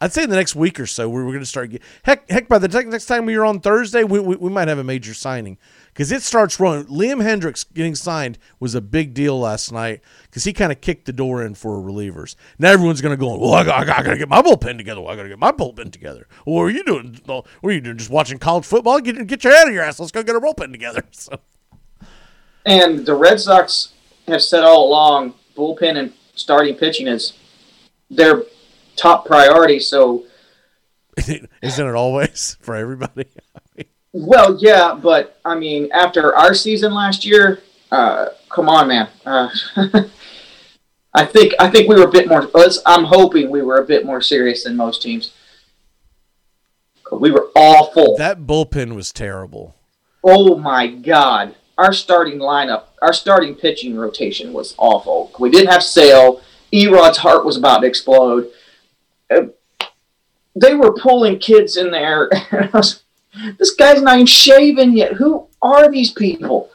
[0.00, 1.70] I'd say in the next week or so, we're, we're going to start.
[1.70, 4.68] Get, heck, heck, by the next time we are on Thursday, we, we, we might
[4.68, 5.58] have a major signing
[6.00, 6.86] because it starts rolling.
[6.86, 11.04] Liam Hendriks getting signed was a big deal last night because he kind of kicked
[11.04, 12.36] the door in for relievers.
[12.58, 15.02] Now everyone's going to go, well, I got, I got to get my bullpen together.
[15.02, 16.26] Well, I got to get my bullpen together.
[16.46, 17.20] Well, what are you doing?
[17.26, 17.98] What are you doing?
[17.98, 18.98] Just watching college football?
[19.00, 20.00] Get, get your head out of your ass.
[20.00, 21.02] Let's go get a bullpen together.
[21.12, 21.38] So
[22.64, 23.92] and the Red Sox
[24.26, 27.34] have said all along, bullpen and starting pitching is
[28.08, 28.44] their
[28.96, 29.80] top priority.
[29.80, 30.24] So,
[31.18, 33.26] isn't it always for everybody?
[34.12, 39.08] Well, yeah, but I mean, after our season last year, uh, come on, man.
[39.24, 39.48] Uh,
[41.14, 42.48] I think I think we were a bit more.
[42.86, 45.32] I'm hoping we were a bit more serious than most teams.
[47.12, 48.16] We were awful.
[48.18, 49.74] that bullpen was terrible.
[50.22, 51.56] Oh my God.
[51.76, 55.32] Our starting lineup, our starting pitching rotation was awful.
[55.38, 56.42] We didn't have Sale.
[56.72, 58.50] Erod's heart was about to explode.
[59.28, 59.46] Uh,
[60.54, 62.30] They were pulling kids in there.
[63.32, 65.12] and I was- this guy's not even shaven yet.
[65.14, 66.70] Who are these people?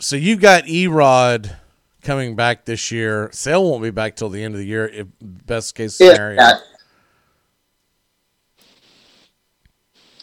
[0.00, 1.56] So you've got Erod
[2.02, 3.28] coming back this year.
[3.32, 4.86] Sale won't be back till the end of the year.
[4.88, 6.36] If best case scenario.
[6.36, 6.60] that.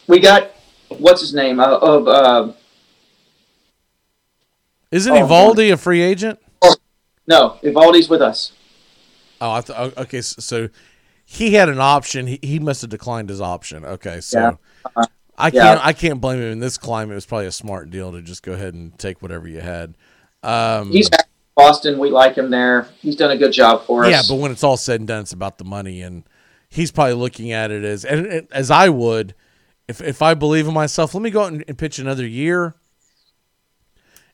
[0.07, 0.51] We got,
[0.89, 1.59] what's his name?
[1.59, 2.53] Uh, of uh,
[4.91, 6.39] Isn't Oh, Eovaldi a free agent?
[7.27, 8.51] No, Eovaldi's with us.
[9.41, 10.21] Oh, I th- okay.
[10.21, 10.69] So, so
[11.25, 12.27] he had an option.
[12.27, 13.83] He, he must have declined his option.
[13.83, 14.49] Okay, so Yeah.
[14.85, 15.05] Uh-huh.
[15.37, 15.63] I Yeah.
[15.75, 17.11] can't I can't blame him in this climate.
[17.11, 19.95] It was probably a smart deal to just go ahead and take whatever you had.
[20.43, 21.99] Um, He's back in Boston.
[21.99, 22.87] We like him there.
[23.01, 24.11] He's done a good job for us.
[24.11, 26.23] yeah, but when it's all said and done, it's about the money, and
[26.69, 29.33] he's probably looking at it as and, as I would,
[29.87, 32.75] if if I believe in myself, let me go out and, and pitch another year,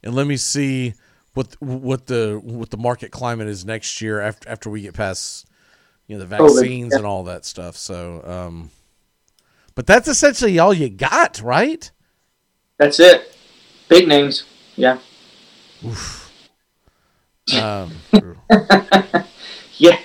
[0.04, 0.94] and let me see
[1.34, 5.48] what what the what the market climate is next year after after we get past
[6.08, 7.78] you know the Oh, the- vaccines and all that stuff.
[7.78, 8.70] So, um,
[9.82, 11.90] but that's essentially all you got, right?
[12.78, 13.36] That's it.
[13.90, 14.44] Big names.
[14.76, 15.00] Yeah.
[17.60, 17.92] Um,
[19.78, 19.98] Yeah.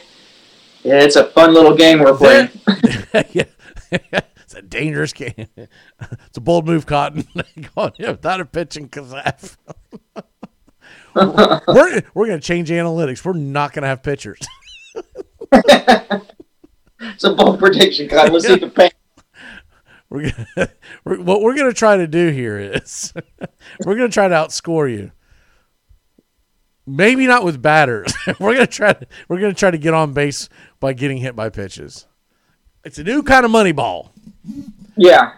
[0.82, 2.48] Yeah, it's a fun little game we're playing.
[3.30, 3.44] yeah.
[3.90, 5.46] it's a dangerous game.
[5.56, 7.28] it's a bold move, Cotton.
[7.76, 9.58] Going without a pitching Kazaf.
[11.14, 13.22] we're we're going to change analytics.
[13.22, 14.40] We're not going to have pitchers.
[15.52, 18.32] It's a bold prediction, God.
[18.32, 18.90] Let's see if it pays.
[20.16, 20.70] We're, gonna,
[21.04, 23.12] we're what we're going to try to do here is
[23.84, 25.12] we're going to try to outscore you.
[26.86, 28.14] Maybe not with batters.
[28.40, 30.48] we're going to try to we're going to try to get on base
[30.80, 32.06] by getting hit by pitches.
[32.82, 34.12] It's a new kind of money ball.
[34.96, 35.32] Yeah.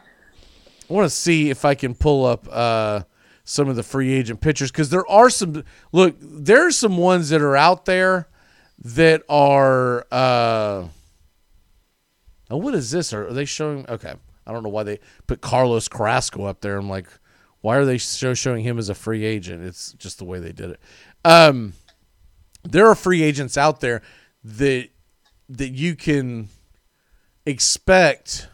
[0.88, 3.02] I want to see if I can pull up uh,
[3.42, 5.64] some of the free agent pitchers because there are some.
[5.90, 8.28] Look, there are some ones that are out there
[8.84, 10.06] that are.
[10.12, 10.88] Uh,
[12.50, 13.12] oh, what is this?
[13.12, 13.88] Are, are they showing?
[13.88, 14.14] Okay,
[14.48, 16.78] I don't know why they put Carlos Carrasco up there.
[16.78, 17.06] I'm like,
[17.60, 19.62] why are they show, showing him as a free agent?
[19.62, 20.80] It's just the way they did it.
[21.24, 21.74] Um,
[22.64, 24.02] there are free agents out there
[24.42, 24.88] that
[25.50, 26.48] that you can
[27.46, 28.48] expect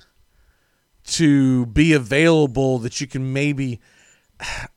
[1.04, 3.80] to be available that you can maybe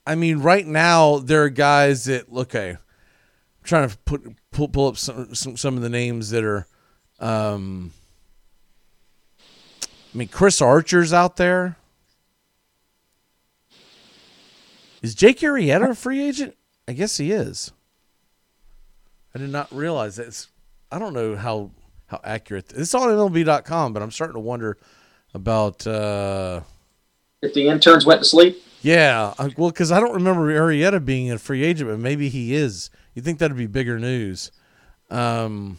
[0.05, 2.77] I mean right now there are guys that okay I'm
[3.63, 6.67] trying to put pull, pull up some, some some of the names that are
[7.19, 7.91] um
[10.13, 11.77] I mean Chris Archer's out there
[15.01, 16.55] Is Jake Arrieta a free agent?
[16.87, 17.71] I guess he is.
[19.35, 20.27] I did not realize that.
[20.27, 20.47] It's,
[20.91, 21.69] I don't know how
[22.07, 24.77] how accurate it's on MLB.com, but I'm starting to wonder
[25.33, 25.85] about.
[25.85, 26.61] Uh,
[27.43, 28.61] If the interns went to sleep.
[28.81, 32.55] yeah, I- well, because I don't remember Arrieta being a free agent, but maybe he
[32.55, 32.89] is.
[33.13, 34.51] You think that'd be bigger news?
[35.11, 35.77] Um,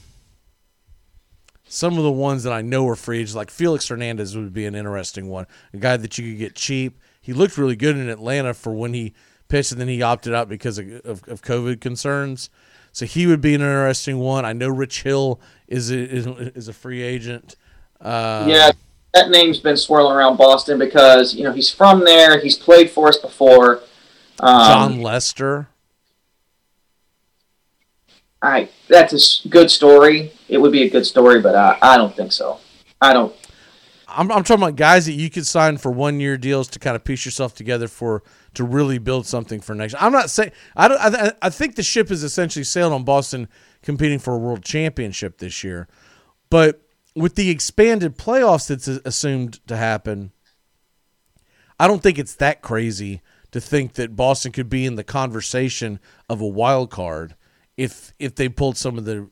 [1.68, 4.66] some of the ones that I know are free agents, like Felix Hernandez, would be
[4.66, 5.46] an interesting one.
[5.72, 6.98] A guy that you could get cheap.
[7.20, 9.14] He looked really good in Atlanta for when he
[9.48, 12.48] pitched, and then he opted out because of, of, of COVID concerns.
[12.92, 14.44] So he would be an interesting one.
[14.44, 17.54] I know Rich Hill is a, is, is a free agent.
[18.00, 18.72] Uh, yeah,
[19.14, 22.40] that name's been swirling around Boston because you know he's from there.
[22.40, 23.82] He's played for us before.
[24.40, 25.68] Um, Jon Lester.
[28.40, 30.32] I that's a good story.
[30.48, 32.58] It would be a good story, but I, I don't think so.
[33.00, 33.34] I don't.
[34.08, 36.96] I'm, I'm talking about guys that you could sign for one year deals to kind
[36.96, 38.22] of piece yourself together for
[38.54, 39.94] to really build something for next.
[40.00, 40.98] I'm not saying I don't.
[40.98, 43.48] I, I think the ship is essentially sailed on Boston
[43.82, 45.88] competing for a world championship this year,
[46.50, 46.82] but
[47.14, 50.32] with the expanded playoffs that's assumed to happen,
[51.78, 56.00] I don't think it's that crazy to think that Boston could be in the conversation
[56.28, 57.34] of a wild card
[57.76, 59.28] if if they pulled some of the.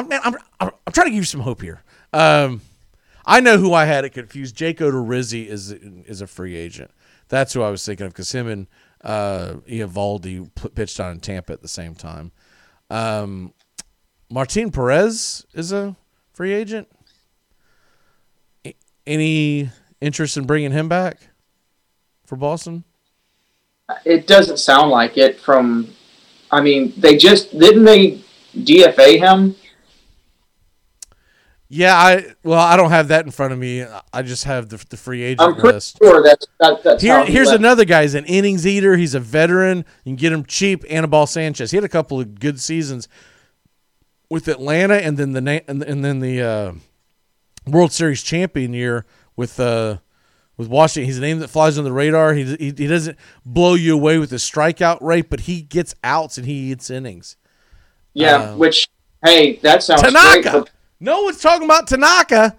[0.00, 1.82] I'm man, I'm, I'm, I'm trying to give you some hope here.
[2.14, 2.62] Um,
[3.26, 4.56] I know who I had it confused.
[4.56, 6.90] Jake Odorizzi is is a free agent.
[7.28, 8.66] That's who I was thinking of because him and
[9.04, 12.32] uh, Eovaldi p- pitched on in Tampa at the same time.
[12.88, 13.52] Um,
[14.30, 15.96] Martin Perez is a
[16.32, 16.88] free agent.
[19.06, 19.70] Any
[20.00, 21.18] interest in bringing him back
[22.24, 22.84] for Boston?
[24.04, 25.38] It doesn't sound like it.
[25.38, 25.88] From,
[26.50, 28.22] I mean, they just didn't they
[28.56, 29.56] DFA him.
[31.72, 33.86] Yeah, I well, I don't have that in front of me.
[34.12, 35.98] I just have the, the free agent I'm pretty list.
[36.02, 37.60] sure that's that, that's Here, here's left.
[37.60, 38.02] another guy.
[38.02, 38.96] He's an innings eater.
[38.96, 39.78] He's a veteran.
[40.04, 40.84] You can get him cheap.
[40.90, 41.70] Anibal Sanchez.
[41.70, 43.06] He had a couple of good seasons
[44.28, 46.72] with Atlanta, and then the and, and then the uh,
[47.68, 49.06] World Series champion year
[49.36, 49.98] with uh,
[50.56, 51.06] with Washington.
[51.06, 52.34] He's a name that flies on the radar.
[52.34, 53.16] He, he he doesn't
[53.46, 57.36] blow you away with his strikeout rate, but he gets outs and he eats innings.
[58.12, 58.88] Yeah, Uh, which
[59.24, 60.14] hey, that sounds great.
[60.14, 60.50] Tanaka.
[60.50, 60.64] For,
[61.00, 62.56] No one's talking about Tanaka.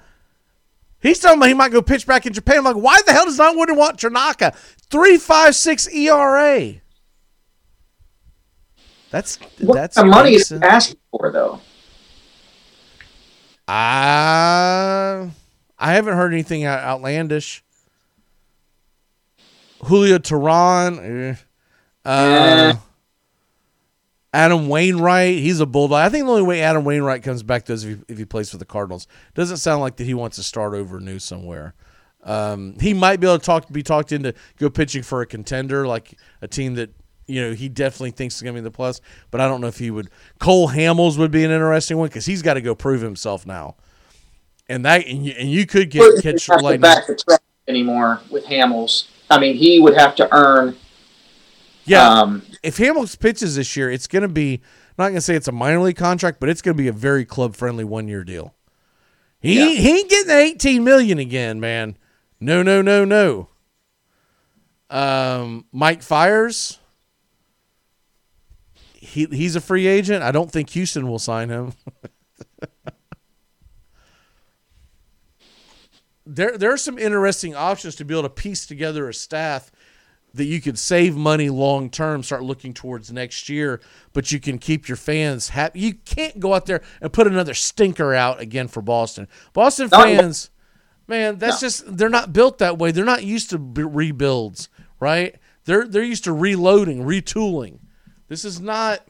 [1.01, 2.57] He's talking about he might go pitch back in Japan.
[2.57, 4.53] I'm like, why the hell does not one want Tanaka?
[4.89, 6.73] Three five six ERA.
[9.11, 11.59] That's what that's of money is asking for though?
[13.67, 17.63] Uh, I haven't heard anything outlandish.
[19.83, 21.35] Julio Teheran, eh.
[22.05, 22.75] uh,
[24.33, 25.99] Adam Wainwright, he's a bulldog.
[25.99, 28.25] I think the only way Adam Wainwright comes back to is if he, if he
[28.25, 29.07] plays for the Cardinals.
[29.33, 31.73] Doesn't sound like that he wants to start over new somewhere.
[32.23, 35.85] Um, he might be able to talk, be talked into go pitching for a contender,
[35.85, 36.91] like a team that
[37.27, 39.01] you know he definitely thinks is going to be in the plus.
[39.31, 40.09] But I don't know if he would.
[40.39, 43.75] Cole Hamels would be an interesting one because he's got to go prove himself now.
[44.69, 46.79] And that and you, and you could get catch lightning.
[46.79, 49.07] back the track anymore with Hamels.
[49.29, 50.77] I mean, he would have to earn
[51.85, 52.07] Yeah.
[52.07, 54.61] Um, if Hamels pitches this year, it's going to be
[54.97, 56.87] I'm not going to say it's a minor league contract, but it's going to be
[56.87, 58.53] a very club friendly one year deal.
[59.39, 59.65] He Yeah.
[59.81, 61.97] he ain't getting 18 million again, man.
[62.39, 63.49] No, no, no, no.
[64.89, 66.77] Um, Mike Fiers.
[68.93, 70.21] He he's a free agent.
[70.23, 71.73] I don't think Houston will sign him.
[76.25, 79.71] there there are some interesting options to be able to piece together a staff
[80.33, 83.81] that you could save money long term, start looking towards next year,
[84.13, 85.79] but you can keep your fans happy.
[85.81, 89.27] You can't go out there and put another stinker out again for Boston.
[89.53, 90.01] Boston No.
[90.03, 90.49] fans,
[91.07, 92.91] man, that's just they're not built that way.
[92.91, 95.35] They're not used to rebuilds, right?
[95.65, 97.79] They're they're used to reloading, retooling.
[98.27, 99.05] This is not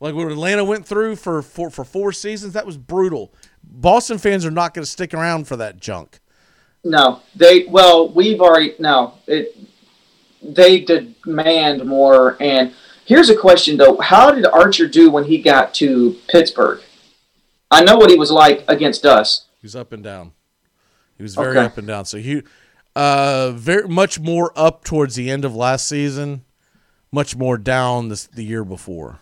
[0.00, 2.52] like what Atlanta went through for for, for four seasons.
[2.52, 3.32] That was brutal.
[3.62, 6.20] Boston fans are not going to stick around for that junk.
[6.82, 9.14] No, they well, we've already no.
[9.26, 9.56] It
[10.44, 12.36] they demand more.
[12.40, 12.72] And
[13.04, 16.80] here's a question though: How did Archer do when he got to Pittsburgh?
[17.70, 19.46] I know what he was like against us.
[19.60, 20.32] He was up and down.
[21.16, 21.64] He was very Okay.
[21.66, 22.04] up and down.
[22.04, 22.42] So he,
[22.94, 26.44] uh, very much more up towards the end of last season,
[27.10, 29.20] much more down this the year before.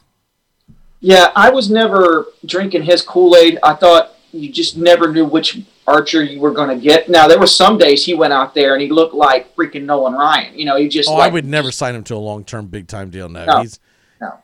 [1.01, 3.59] Yeah, I was never drinking his Kool Aid.
[3.63, 7.09] I thought you just never knew which Archer you were going to get.
[7.09, 10.15] Now there were some days he went out there and he looked like freaking Nolan
[10.15, 10.57] Ryan.
[10.59, 12.67] You know, he just oh, like I would never sign him to a long term
[12.67, 13.29] big time deal.
[13.29, 13.61] No, No.
[13.63, 13.81] he's
[14.21, 14.39] No.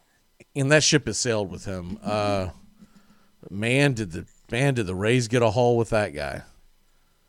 [0.56, 1.98] and that ship has sailed with him.
[2.02, 2.48] Uh,
[3.50, 6.42] man, did the man did the Rays get a haul with that guy?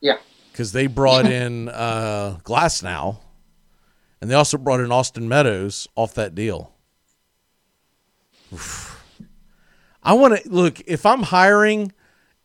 [0.01, 0.17] Yeah.
[0.51, 3.17] because they brought in uh, Glasnow,
[4.21, 6.73] and they also brought in Austin Meadows off that deal.
[8.53, 8.95] Oof.
[10.01, 11.91] I want to look if I'm hiring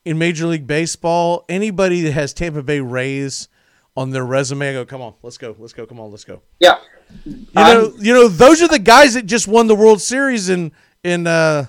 [0.05, 3.49] in Major League Baseball anybody that has Tampa Bay Rays
[3.97, 4.69] on their resume.
[4.69, 6.43] I go, come on, let's go, let's go, come on, let's go.
[6.59, 6.79] Yeah.
[7.25, 10.73] You know, you know, those are the guys that just won the World Series in
[11.03, 11.67] in uh,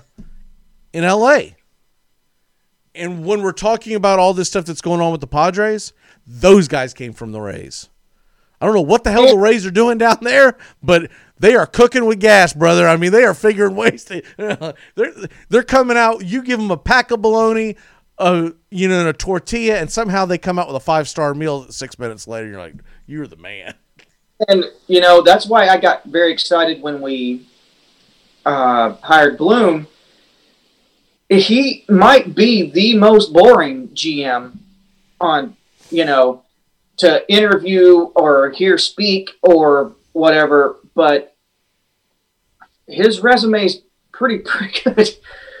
[0.92, 1.56] in L.A.
[2.94, 5.92] And when we're talking about all this stuff that's going on with the Padres,
[6.26, 7.90] those guys came from the Rays.
[8.60, 11.66] I don't know what the hell the Rays are doing down there, but they are
[11.66, 12.88] cooking with gas, brother.
[12.88, 14.22] I mean, they are figuring ways to.
[14.94, 15.12] they're
[15.50, 16.24] they're coming out.
[16.24, 17.76] You give them a pack of bologna,
[18.18, 21.70] uh, you know, a tortilla, and somehow they come out with a five star meal.
[21.70, 22.76] Six minutes later, you're like,
[23.06, 23.74] you're the man.
[24.48, 27.46] And you know that's why I got very excited when we
[28.44, 29.86] uh, hired Bloom.
[31.28, 34.58] He might be the most boring GM
[35.20, 35.56] on
[35.90, 36.42] you know
[36.98, 41.34] to interview or hear speak or whatever, but
[42.86, 43.82] his resume is
[44.12, 45.08] pretty pretty good.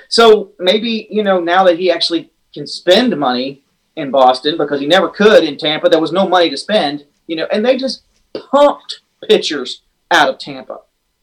[0.08, 3.62] So maybe you know now that he actually can spend money
[3.96, 7.04] in Boston because he never could in Tampa, there was no money to spend.
[7.26, 8.02] You know, and they just
[8.50, 10.78] pumped pitchers out of Tampa.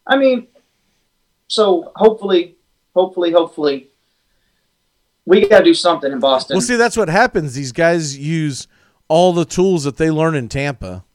[0.05, 0.47] I mean,
[1.47, 2.55] so hopefully,
[2.95, 3.87] hopefully, hopefully,
[5.25, 6.55] we got to do something in Boston.
[6.55, 7.53] Well, see, that's what happens.
[7.53, 8.67] These guys use
[9.07, 11.05] all the tools that they learn in Tampa.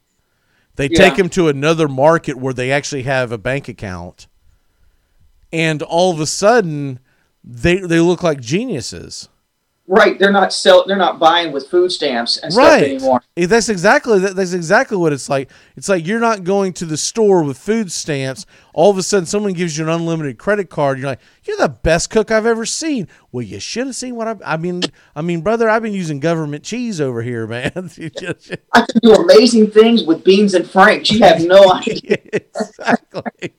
[0.76, 0.98] They Yeah.
[0.98, 4.26] take them to another market where they actually have a bank account,
[5.52, 7.00] and all of a sudden,
[7.44, 9.28] they they look like geniuses.
[9.88, 10.18] Right?
[10.18, 10.84] They're not sell.
[10.86, 13.22] They're not buying with food stamps and stuff anymore.
[13.36, 15.50] Eh, That's exactly that, that's exactly what it's like.
[15.76, 18.46] It's like you're not going to the store with food stamps.
[18.74, 20.98] All of a sudden, someone gives you an unlimited credit card.
[20.98, 23.08] You're like, you're the best cook I've ever seen.
[23.32, 24.36] Well, you should have seen what I.
[24.44, 24.82] I mean,
[25.16, 27.72] I mean, brother, I've been using government cheese over here, man.
[28.74, 31.10] I can do amazing things with beans and franks.
[31.10, 32.18] You have no idea.
[32.22, 33.54] exactly.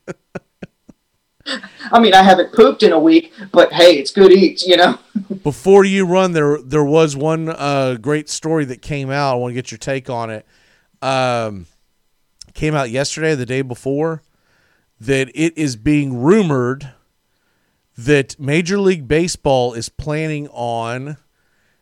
[1.92, 4.66] I mean, I haven't pooped in a week, but hey, it's good eats.
[4.68, 5.00] You know.
[5.44, 9.34] Before you run, there there was one uh, great story that came out.
[9.34, 10.46] I want to get your take on it.
[11.02, 11.68] Um,
[12.54, 14.22] came out yesterday, the day before,
[15.00, 16.92] that it is being rumored
[17.98, 21.18] that Major League Baseball is planning on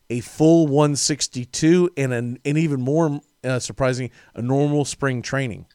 [0.09, 5.65] a full 162 and an and even more uh, surprising, a normal spring training.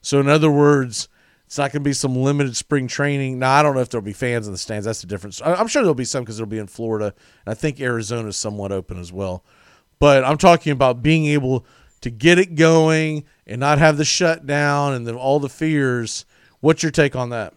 [0.00, 1.08] So, in other words,
[1.52, 3.38] it's not going to be some limited spring training.
[3.38, 4.86] Now, I don't know if there'll be fans in the stands.
[4.86, 5.42] That's the difference.
[5.44, 7.12] I'm sure there'll be some because it'll be in Florida.
[7.44, 9.44] And I think Arizona is somewhat open as well.
[9.98, 11.66] But I'm talking about being able
[12.00, 16.24] to get it going and not have the shutdown and the, all the fears.
[16.60, 17.52] What's your take on that?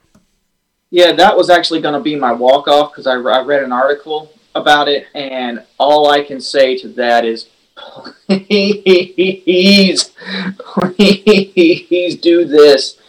[0.89, 3.71] Yeah, that was actually going to be my walk off because I, I read an
[3.71, 7.47] article about it, and all I can say to that is,
[8.27, 10.03] please,
[10.97, 12.99] please do this.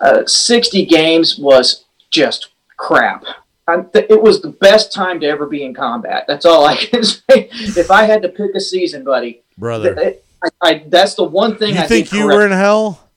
[0.00, 3.24] Uh, 60 games was just crap.
[3.66, 6.24] I, th- it was the best time to ever be in combat.
[6.26, 7.22] That's all I can say.
[7.52, 9.94] If I had to pick a season, buddy, Brother.
[9.94, 12.36] th- I, I, that's the one thing You I think you correct.
[12.36, 13.08] were in hell?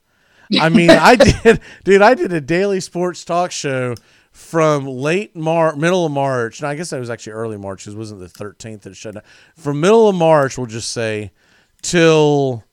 [0.60, 2.02] I mean, I did, dude.
[2.02, 3.95] I did a daily sports talk show
[4.32, 6.60] from late March, middle of March.
[6.60, 7.88] And I guess that was actually early March.
[7.88, 9.24] It wasn't the 13th that it shut down.
[9.56, 11.32] From middle of March, we'll just say,
[11.82, 12.64] till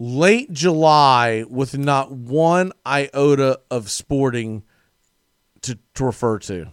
[0.00, 4.64] late July, with not one iota of sporting
[5.60, 6.72] to, to refer to.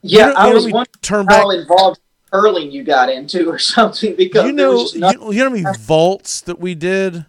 [0.00, 3.58] Yeah, You know- I was wondering turn how back- involved curling you got into or
[3.76, 6.74] something because you know, was just nothing- you, you know how many vaults that we
[6.74, 7.26] did?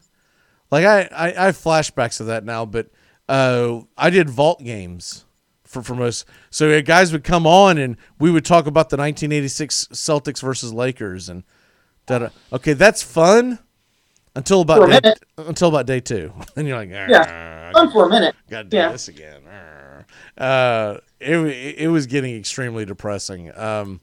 [0.71, 2.87] Like I, I, I have flashbacks of that now, but
[3.27, 5.25] uh, I did vault games
[5.63, 6.25] for, for most.
[6.51, 11.27] So guys would come on and we would talk about the 1986 Celtics versus Lakers
[11.27, 11.43] and
[12.05, 12.31] that.
[12.51, 13.59] Okay, that's fun
[14.35, 16.33] until about day, until about day two.
[16.55, 18.35] And you're like, yeah, fun for a minute.
[18.49, 18.91] Got to do yeah.
[18.91, 19.41] this again.
[20.37, 21.37] Uh, it
[21.77, 23.55] it was getting extremely depressing.
[23.57, 24.01] Um,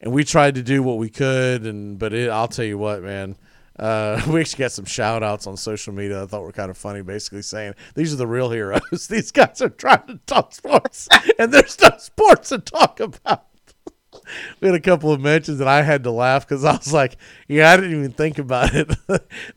[0.00, 3.02] and we tried to do what we could, and but it, I'll tell you what,
[3.02, 3.36] man.
[3.78, 6.76] Uh, we actually got some shout outs on social media I thought were kind of
[6.76, 9.06] funny, basically saying these are the real heroes.
[9.10, 11.08] These guys are trying to talk sports,
[11.38, 13.46] and there's no sports to talk about.
[14.60, 17.16] We had a couple of mentions, and I had to laugh because I was like,
[17.48, 18.90] "Yeah, I didn't even think about it."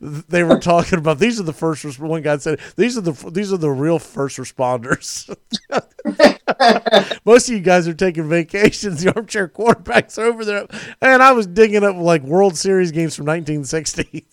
[0.00, 1.84] they were talking about these are the first.
[1.84, 5.28] res- One guy said, "These are the these are the real first responders."
[7.24, 9.02] Most of you guys are taking vacations.
[9.02, 10.66] The armchair quarterbacks are over there,
[11.00, 14.26] and I was digging up like World Series games from 1960,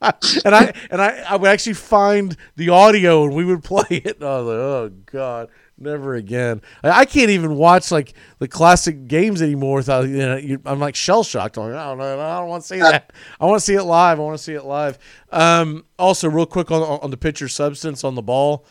[0.00, 4.16] and I and I I would actually find the audio and we would play it.
[4.16, 5.48] And I was like, oh god,
[5.78, 6.62] never again.
[6.82, 10.36] I, I can't even watch like the classic games anymore without you know.
[10.36, 11.58] You, I'm like shell shocked.
[11.58, 12.20] I'm like, I don't know.
[12.20, 13.12] I don't want to see that.
[13.40, 14.18] I want to see it live.
[14.18, 14.98] I want to see it live.
[15.30, 18.66] Um, also, real quick on on the pitcher substance on the ball.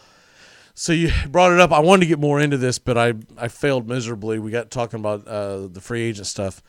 [0.73, 1.71] So you brought it up.
[1.71, 4.39] I wanted to get more into this, but I I failed miserably.
[4.39, 6.61] We got talking about uh, the free agent stuff.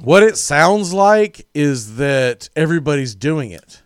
[0.00, 3.82] What it sounds like is that everybody's doing it,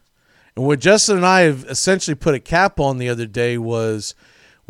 [0.54, 4.14] and what Justin and I have essentially put a cap on the other day was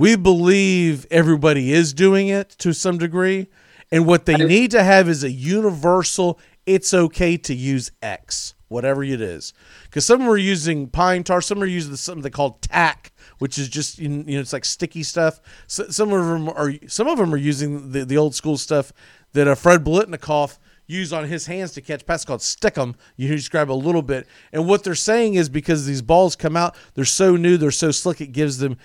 [0.02, 3.46] we believe everybody is doing it to some degree,
[3.92, 6.40] and what they need to have is a universal.
[6.66, 9.52] It's okay to use X, whatever it is,
[9.84, 13.68] because some are using pine tar, some are using something they call tack, which is
[13.68, 15.40] just you know it's like sticky stuff.
[15.68, 18.92] So, some of them are some of them are using the, the old school stuff
[19.34, 20.58] that uh, Fred Biletnikoff
[20.88, 22.96] used on his hands to catch passes called stickum.
[23.14, 26.56] You just grab a little bit, and what they're saying is because these balls come
[26.56, 28.76] out, they're so new, they're so slick, it gives them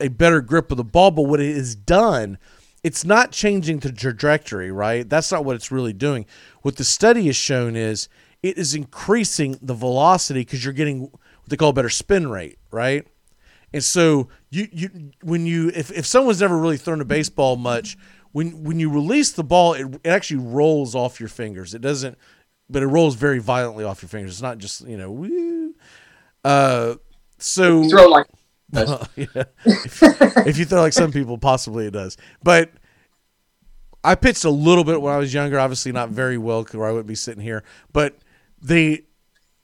[0.00, 1.10] a better grip of the ball.
[1.10, 2.38] But what it has done,
[2.82, 5.08] it's not changing the trajectory, right?
[5.08, 6.26] That's not what it's really doing.
[6.62, 8.08] What the study has shown is
[8.42, 12.58] it is increasing the velocity because you're getting what they call a better spin rate,
[12.70, 13.06] right?
[13.72, 17.96] And so you you when you if, if someone's never really thrown a baseball much,
[18.32, 21.74] when when you release the ball, it, it actually rolls off your fingers.
[21.74, 22.16] It doesn't,
[22.70, 24.32] but it rolls very violently off your fingers.
[24.32, 25.74] It's not just you know, woo.
[26.44, 26.94] Uh,
[27.38, 28.26] so You throw like
[28.72, 29.44] well, yeah.
[29.64, 32.16] if, you throw like some people, possibly it does.
[32.42, 32.70] But
[34.02, 35.58] I pitched a little bit when I was younger.
[35.58, 37.64] Obviously, not very well, or I wouldn't be sitting here.
[37.92, 38.16] But
[38.60, 39.04] they,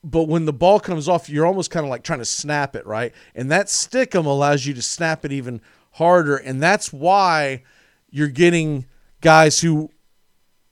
[0.03, 2.85] but when the ball comes off, you're almost kind of like trying to snap it,
[2.85, 3.13] right?
[3.35, 5.61] And that stickum allows you to snap it even
[5.93, 7.63] harder, and that's why
[8.09, 8.85] you're getting
[9.21, 9.89] guys who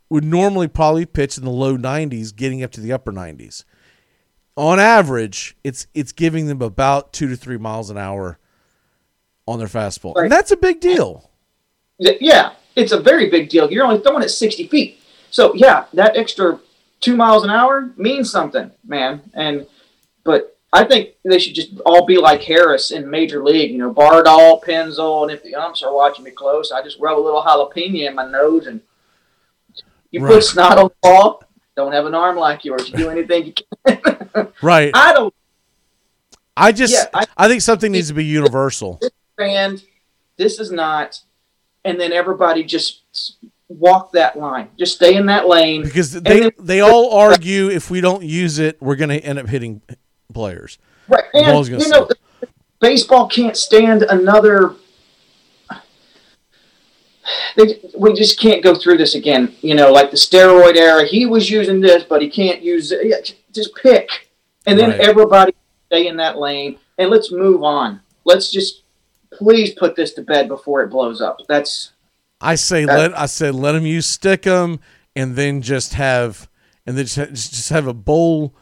[0.10, 3.64] would normally probably pitch in the low 90s getting up to the upper 90s
[4.58, 8.38] on average, it's it's giving them about two to three miles an hour
[9.48, 10.24] on their fastball, Right.
[10.24, 11.30] and that's a big deal.
[12.00, 13.72] Yeah, it's a very big deal.
[13.72, 15.00] You're only throwing it 60 feet.
[15.30, 16.60] So, yeah, that extra
[17.00, 19.22] two miles an hour means something, man.
[19.34, 19.68] And,
[20.24, 23.94] but I think they should just all be like Harris in Major League, you know,
[23.94, 27.42] Bardahl, Pennzoil, and if the umps are watching me close, I just rub a little
[27.44, 28.82] jalapeno in my nose and
[30.12, 30.34] you Right.
[30.34, 31.44] put snot on the ball.
[31.76, 32.90] Don't have an arm like yours.
[32.90, 34.00] You do anything you can.
[34.62, 34.92] Right.
[34.94, 35.34] I don't
[36.56, 39.00] I just Yeah, I, I- think something needs to be universal.
[39.38, 39.84] understand
[40.38, 41.20] this is not,
[41.86, 43.02] and then everybody just
[43.68, 44.70] walk that line.
[44.78, 45.84] Just stay in that lane.
[45.84, 49.40] Because they then- they all argue if we don't use it, we're going to end
[49.40, 49.82] up hitting
[50.34, 50.78] players.
[51.08, 52.10] Right, and you know,
[52.80, 54.76] baseball can't stand another.
[57.56, 59.56] They, we just can't go through this again.
[59.62, 61.06] You know, like the steroid era.
[61.06, 63.36] He was using this, but he can't use it.
[63.54, 64.10] Just pick,
[64.66, 65.00] and then Right.
[65.02, 65.54] everybody
[65.88, 68.02] stay in that lane, and let's move on.
[68.26, 68.84] Let's just
[69.34, 71.40] please put this to bed before it blows up.
[71.48, 71.92] That's
[72.40, 74.80] I say That- let I said let them use stickum
[75.16, 76.50] and then just have
[76.86, 78.54] and then just, just have a bowl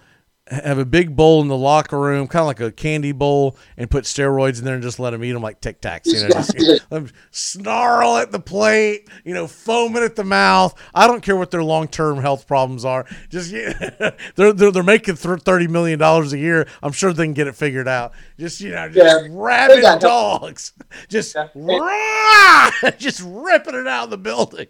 [0.49, 3.89] have a big bowl in the locker room, kind of like a candy bowl, and
[3.89, 6.07] put steroids in there and just let them eat them like Tic Tacs.
[6.07, 6.57] You know, just,
[6.89, 10.73] let 'em snarl at the plate, you know, foaming at the mouth.
[10.93, 13.05] I don't care what their long term health problems are.
[13.29, 16.67] Just yeah, they're, they're they're making thirty million dollars a year.
[16.81, 18.13] I'm sure they can get it figured out.
[18.39, 19.27] Just you know, just Yeah.
[19.31, 20.73] rabid dogs,
[21.09, 24.67] just rah, just ripping it out of the building.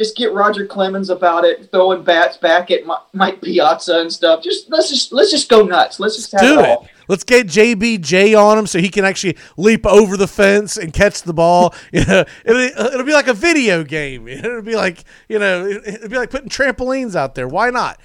[0.00, 4.42] Just get Roger Clemens about it, throwing bats back at Mi- Mike Piazza and stuff.
[4.42, 6.00] Just let's just let's just go nuts.
[6.00, 6.68] Let's just have do it it.
[6.70, 6.88] all.
[7.06, 11.20] Let's get JBJ on him so he can actually leap over the fence and catch
[11.22, 11.74] the ball.
[11.92, 14.26] You know, it'll, it'll be like a video game.
[14.28, 17.46] It'll be like you know, it- it'll be like putting trampolines out there.
[17.46, 18.00] Why not?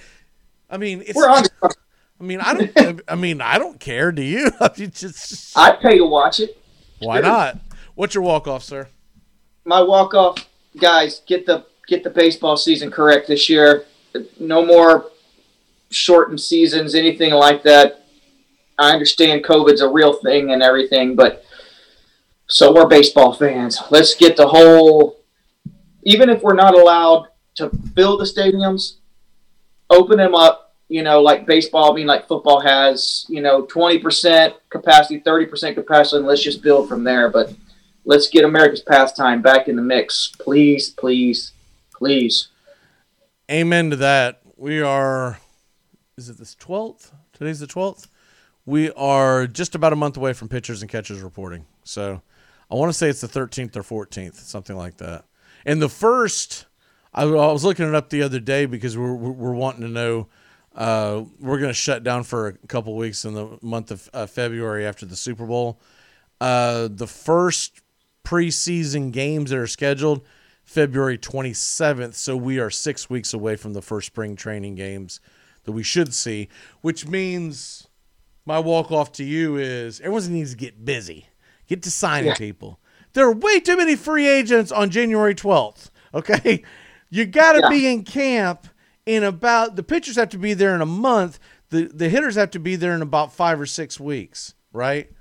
[0.69, 1.45] I mean, it's, We're on.
[2.19, 3.01] I mean, I don't.
[3.07, 4.11] I mean, I don't care.
[4.11, 4.51] Do you?
[4.75, 6.61] Just, I'd pay to watch it.
[6.99, 7.57] why not?
[7.93, 8.89] What's your walk off, sir?
[9.63, 10.45] my walk off
[10.77, 13.85] guys get the get the baseball season correct this year.
[14.39, 15.11] No more
[15.89, 18.05] shortened seasons, anything like that.
[18.77, 21.45] I understand COVID's a real thing and everything, but
[22.47, 23.81] so we're baseball fans.
[23.89, 25.17] Let's get the whole
[26.05, 28.97] even if we're not allowed to fill the stadiums,
[29.89, 33.97] open them up, you know, like baseball, I mean like football has, you know, twenty
[33.97, 37.29] percent capacity, thirty percent capacity, and let's just build from there.
[37.29, 37.53] But
[38.05, 40.31] let's get America's pastime back in the mix.
[40.39, 41.53] Please, please,
[42.05, 42.49] please.
[43.49, 44.41] Amen to that.
[44.57, 45.39] We are.
[46.17, 47.11] Is it this twelfth?
[47.33, 48.07] Today's the twelfth.
[48.63, 51.65] We are just about a month away from pitchers and catchers reporting.
[51.83, 52.21] So
[52.69, 55.25] I want to say it's the thirteenth or fourteenth, something like that.
[55.65, 56.67] And the first,
[57.11, 60.27] I, was looking it up the other day because we're we're, we're wanting to know.
[60.75, 64.27] Uh, we're going to shut down for a couple weeks in the month of uh,
[64.27, 65.79] February after the Super Bowl.
[66.39, 67.81] Uh, the first
[68.25, 70.21] preseason games that are scheduled
[70.65, 72.15] February 27th.
[72.15, 75.19] So we are six weeks away from the first spring training games
[75.63, 76.49] that we should see,
[76.81, 77.87] which means
[78.45, 81.27] my walk off to you is everyone needs to get busy,
[81.67, 82.35] get to signing Yeah.
[82.35, 82.79] people.
[83.13, 85.89] There are way too many free agents on January 12th.
[86.13, 86.63] Okay.
[87.09, 87.69] You got to Yeah.
[87.69, 88.67] be in camp
[89.05, 91.39] in about, the pitchers have to be there in a month.
[91.69, 95.11] The, the hitters have to be there in about five or six weeks, right?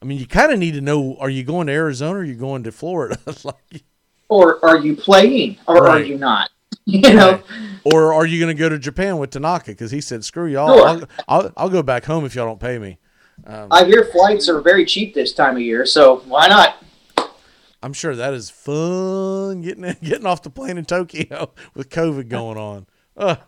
[0.00, 2.18] I mean, you kind of need to know: Are you going to Arizona?
[2.18, 3.18] or Are you going to Florida?
[3.44, 3.84] like,
[4.28, 6.50] Or are you playing or are you not?
[6.84, 7.42] You know,
[7.84, 9.72] or are you going to go to Japan with Tanaka?
[9.72, 10.88] Because he said, "Screw y'all, Sure.
[10.88, 12.98] I'll, I'll I'll go back home if y'all don't pay me."
[13.46, 16.82] Um, I hear flights are very cheap this time of year, so why not?
[17.82, 22.56] I'm sure that is fun getting getting off the plane in Tokyo with COVID going
[22.56, 22.86] on.
[23.18, 23.38] Ugh.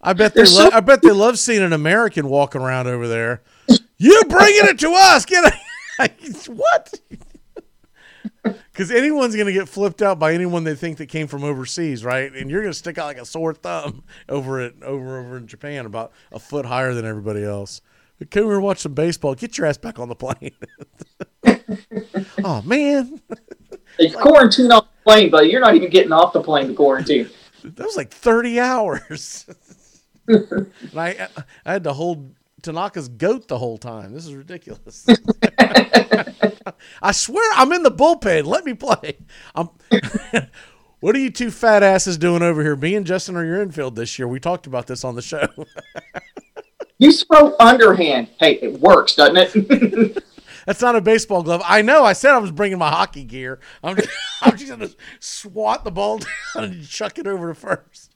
[0.00, 3.08] I bet they lo- so- I bet they love seeing an American walking around over
[3.08, 3.42] there.
[3.98, 5.24] You bringing it to us?
[5.24, 5.52] Get
[6.00, 6.48] it?
[6.48, 6.94] what?
[8.72, 12.04] Because anyone's going to get flipped out by anyone they think that came from overseas,
[12.04, 12.32] right?
[12.32, 15.48] And you're going to stick out like a sore thumb over it over over in
[15.48, 17.80] Japan, about a foot higher than everybody else.
[18.30, 19.34] Come here, and watch some baseball.
[19.34, 20.52] Get your ass back on the plane.
[22.44, 23.20] oh man,
[23.98, 27.28] They quarantine off the plane, but you're not even getting off the plane to quarantine.
[27.64, 29.44] that was like 30 hours.
[30.28, 31.28] and I
[31.66, 34.12] I had to hold Tanaka's goat the whole time.
[34.12, 35.06] This is ridiculous.
[37.02, 38.44] I swear I'm in the bullpen.
[38.46, 39.18] Let me play.
[39.54, 39.70] I'm
[41.00, 42.74] What are you two fat asses doing over here?
[42.74, 44.26] Me and Justin are your infield this year.
[44.26, 45.46] We talked about this on the show.
[47.00, 48.26] You throw underhand.
[48.40, 50.24] Hey, it works, doesn't it?
[50.66, 51.62] That's not a baseball glove.
[51.64, 52.02] I know.
[52.02, 53.60] I said I was bringing my hockey gear.
[53.84, 54.08] I'm just,
[54.42, 54.90] I'm just gonna
[55.20, 58.07] swat the ball down and chuck it over to first.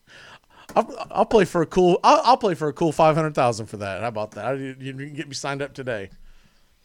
[0.75, 1.99] I'll, I'll play for a cool.
[2.03, 4.01] I'll, I'll play for a cool five hundred thousand for that.
[4.03, 4.59] How about that?
[4.59, 6.11] You, you can get me signed up today.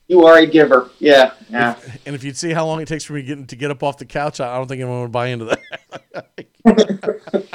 [0.07, 0.89] you are a giver.
[0.99, 1.76] Yeah, yeah.
[2.05, 3.97] And if you'd see how long it takes for me getting to get up off
[3.97, 6.47] the couch, I I don't think anyone would buy into that.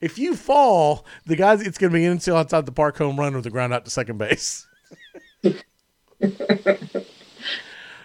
[0.00, 3.18] if you fall, the guys, it's going to be in until outside the park home
[3.18, 4.66] run with the ground out to second base.
[5.44, 5.50] uh,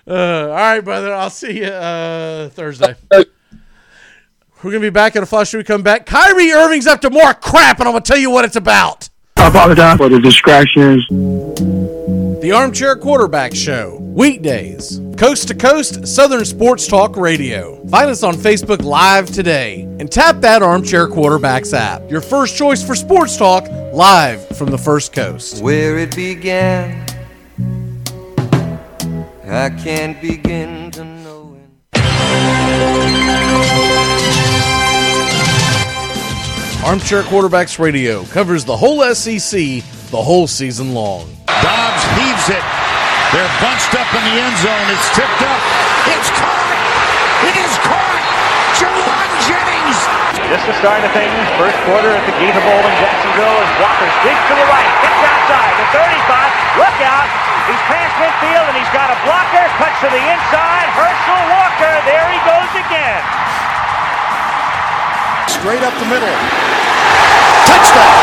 [0.07, 1.13] all right, brother.
[1.13, 2.95] I'll see you uh, Thursday.
[4.63, 5.49] We're going to be back in a flash.
[5.49, 6.05] Should we come back?
[6.05, 9.09] Kyrie Irving's up to more crap, and I'm going to tell you what it's about.
[9.37, 11.07] I apologize for the distractions.
[11.09, 17.83] The Armchair Quarterback Show, weekdays, coast to coast, Southern Sports Talk Radio.
[17.87, 22.07] Find us on Facebook Live today and tap that Armchair Quarterbacks app.
[22.11, 25.63] Your first choice for sports talk, live from the First Coast.
[25.63, 27.03] Where it began,
[29.43, 31.20] I can't begin to
[36.81, 41.29] Armchair Quarterbacks Radio covers the whole SEC the whole season long.
[41.45, 42.65] Dobbs heaves it.
[43.29, 44.87] They're bunched up in the end zone.
[44.89, 45.61] It's tipped up.
[46.09, 46.73] It's caught.
[47.45, 48.21] It is caught.
[48.81, 49.99] Jauan Jennings
[50.49, 51.37] Just the start of things.
[51.61, 54.91] First quarter at the Gator Bowl in Jacksonville as Walker sneaks to the right.
[55.05, 55.71] Gets outside.
[55.77, 56.81] The 35.
[56.81, 57.29] Look out.
[57.69, 59.63] He's past midfield and he's got a blocker.
[59.77, 60.89] Cuts to the inside.
[60.97, 61.93] Herschel Walker.
[62.09, 63.21] There he goes again.
[65.45, 66.70] Straight up the middle.
[67.67, 68.15] Touchdown.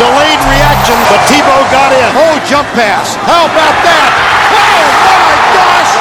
[0.00, 2.10] Delayed reaction, but Tebow got in.
[2.16, 3.16] Oh, jump pass.
[3.28, 4.10] How about that?
[4.50, 4.86] Oh,
[5.20, 5.92] my gosh.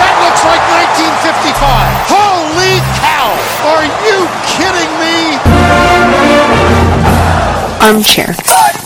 [0.00, 1.52] That looks like 1955.
[2.08, 3.36] Holy cow.
[3.76, 5.36] Are you kidding me?
[7.82, 8.81] Armchair.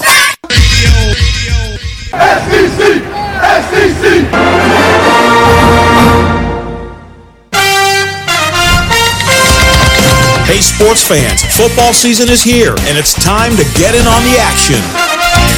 [10.61, 15.06] Sports fans, football season is here, and it's time to get in on the action.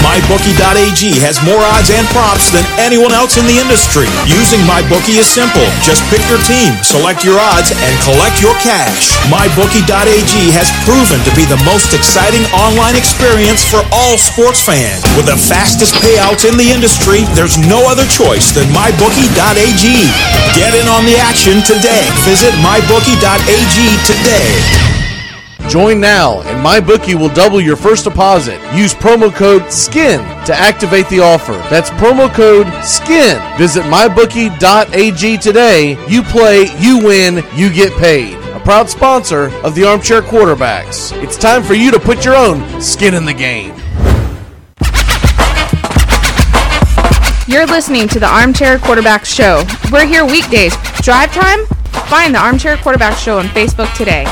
[0.05, 4.07] MyBookie.ag has more odds and props than anyone else in the industry.
[4.31, 5.67] Using MyBookie is simple.
[5.83, 9.15] Just pick your team, select your odds, and collect your cash.
[9.27, 15.03] MyBookie.ag has proven to be the most exciting online experience for all sports fans.
[15.19, 19.85] With the fastest payouts in the industry, there's no other choice than MyBookie.ag.
[20.55, 22.07] Get in on the action today.
[22.23, 23.77] Visit MyBookie.ag
[24.07, 24.98] today.
[25.69, 28.59] Join now, and MyBookie will double your first deposit.
[28.75, 31.53] Use promo code SKIN to activate the offer.
[31.69, 33.39] That's promo code SKIN.
[33.59, 36.03] Visit MyBookie.ag today.
[36.09, 38.39] You play, you win, you get paid.
[38.55, 41.13] A proud sponsor of the Armchair Quarterbacks.
[41.23, 43.75] It's time for you to put your own skin in the game.
[47.47, 49.65] You're listening to the Armchair Quarterback Show.
[49.93, 50.75] We're here weekdays.
[51.03, 51.67] Drive time?
[52.09, 54.25] Find the Armchair Quarterback Show on Facebook today.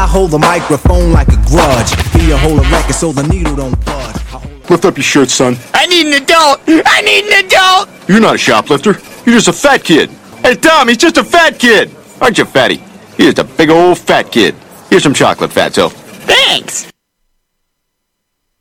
[0.00, 1.92] I hold the microphone like a grudge.
[2.14, 4.70] Be a hold a record so the needle don't budge.
[4.70, 5.58] Lift up your shirt, son.
[5.74, 6.60] I need an adult!
[6.66, 7.90] I need an adult!
[8.08, 8.92] You're not a shoplifter.
[9.26, 10.08] You're just a fat kid.
[10.40, 11.94] Hey, Tom, he's just a fat kid!
[12.18, 12.76] Aren't you, fatty?
[13.18, 14.54] He's just a big old fat kid.
[14.88, 15.92] Here's some chocolate, fatso.
[15.92, 16.90] Thanks!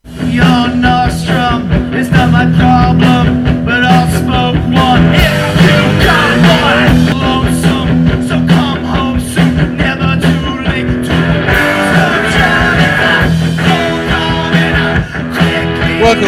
[0.04, 5.49] Your nostrum is not my problem, but I'll smoke one if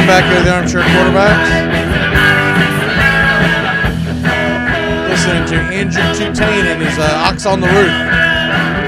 [0.08, 1.48] Back here the Armchair Quarterbacks.
[5.08, 7.96] Listening to Andrew Tutane and his uh, Ox on the Roof.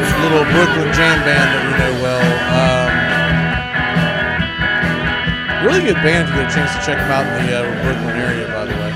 [0.03, 2.19] This little Brooklyn jam band that we know well.
[5.63, 7.53] Um, really good band if you get a chance to check them out in the
[7.55, 8.91] uh, Brooklyn area, by the way.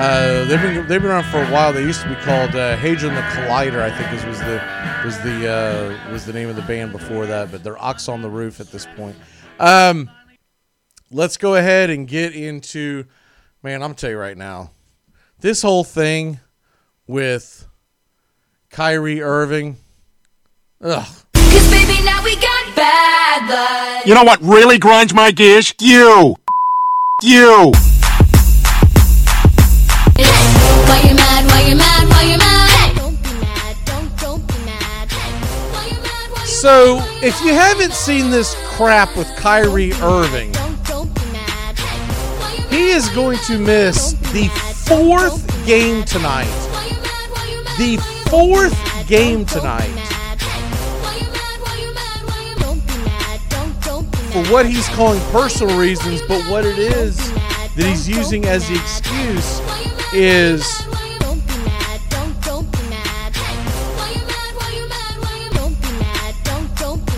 [0.00, 1.72] Uh, they've been they've been around for a while.
[1.72, 4.60] They used to be called uh, Hadrian the Collider, I think, is, was the
[5.04, 7.52] was the uh, was the name of the band before that.
[7.52, 9.16] But they're Ox on the Roof at this point.
[9.60, 10.08] Um,
[11.10, 13.04] let's go ahead and get into
[13.62, 14.70] man i'm gonna tell you right now
[15.40, 16.40] this whole thing
[17.06, 17.66] with
[18.70, 19.76] Kyrie Irving
[20.82, 21.06] ugh
[21.50, 24.06] Cause baby, now we got bad blood.
[24.06, 25.74] You know what really grinds my gears?
[25.80, 26.36] You.
[27.22, 27.72] You.
[30.84, 31.46] Why you mad?
[31.46, 32.08] Why you mad?
[32.08, 32.58] Why you mad?
[36.44, 40.52] so if you haven't seen this crap with Kyrie Irving
[42.70, 44.48] he is going to miss the
[44.86, 46.46] fourth game tonight
[47.78, 47.96] the
[48.28, 48.76] fourth
[49.06, 50.08] game tonight
[54.32, 57.16] for what he's calling personal reasons, but what it is
[57.74, 59.60] that he's using as the excuse
[60.12, 60.62] is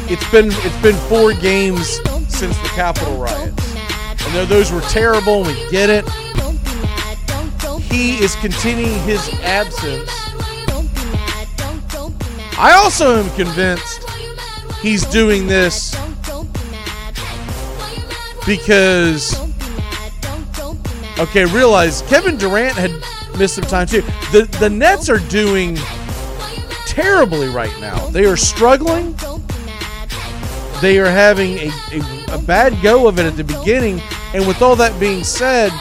[0.09, 3.60] it's been it's been four games since the Capitol riots.
[4.23, 6.09] I know those were terrible, we get it.
[7.83, 10.11] He is continuing his absence.
[12.57, 14.09] I also am convinced
[14.81, 15.97] he's doing this
[18.47, 19.35] because
[21.19, 22.93] okay, realize Kevin Durant had
[23.39, 24.03] missed some time too.
[24.33, 25.77] The the Nets are doing
[26.87, 28.09] terribly right now.
[28.09, 29.17] They are struggling.
[30.81, 34.01] They are having a, a, a bad go of it at the beginning.
[34.33, 35.73] And with all that being said,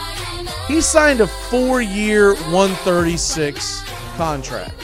[0.68, 3.82] he signed a four year, 136
[4.16, 4.74] contract.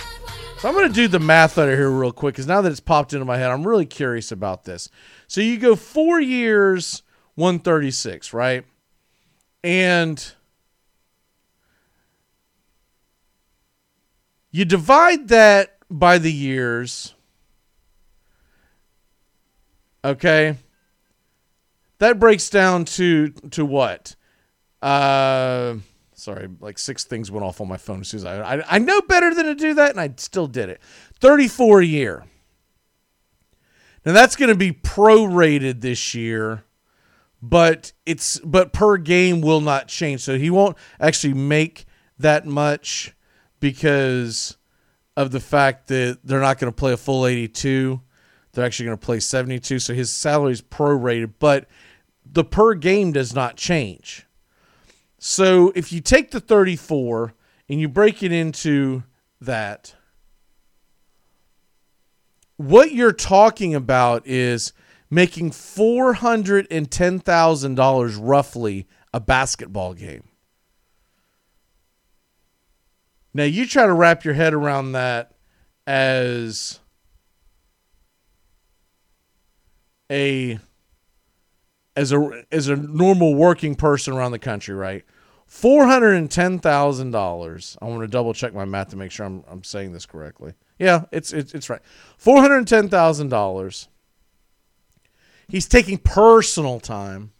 [0.59, 2.73] So I'm going to do the math out of here real quick because now that
[2.73, 4.89] it's popped into my head, I'm really curious about this.
[5.29, 7.03] So you go four years,
[7.35, 8.65] 136, right?
[9.63, 10.33] And
[14.51, 17.15] you divide that by the years.
[20.07, 20.57] Okay.
[21.99, 24.15] That breaks down to to what?
[24.81, 25.77] Uh
[26.15, 28.79] sorry, like six things went off on my phone as soon as I, I I
[28.79, 30.81] know better than to do that, and I still did it.
[31.21, 32.25] 34 a year.
[34.05, 36.63] Now that's going to be prorated this year,
[37.43, 40.21] but it's but per game will not change.
[40.21, 41.87] So he won't actually make
[42.19, 43.15] that much
[43.59, 44.57] because
[45.17, 48.01] of the fact that they're not going to play a full 82.
[48.57, 49.81] They're actually going to play 72.
[49.81, 51.69] So his salary is prorated, but
[52.25, 54.25] the per game does not change.
[55.19, 57.35] So if you take the 34
[57.69, 59.03] and you break it into
[59.43, 59.95] that,
[62.57, 64.73] what you're talking about is
[65.11, 70.25] making $410,000 roughly a basketball game.
[73.35, 75.33] Now you try to wrap your head around that
[75.87, 76.81] as
[80.11, 80.59] a
[81.97, 85.05] as a as a normal working person around the country, right?
[85.47, 87.77] Four hundred and ten thousand dollars.
[87.81, 90.55] I want to double check my math to make sure I'm I'm saying this correctly.
[90.79, 91.81] Yeah, it's it's it's right.
[92.19, 93.89] Four hundred and ten thousand dollars.
[95.49, 97.33] He's taking personal time.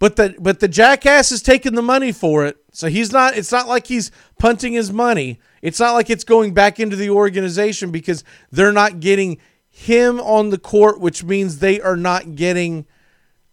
[0.00, 2.56] But the but the jackass is taking the money for it.
[2.72, 5.38] So he's not it's not like he's punting his money.
[5.62, 9.38] It's not like it's going back into the organization because they're not getting
[9.72, 12.86] him on the court, which means they are not getting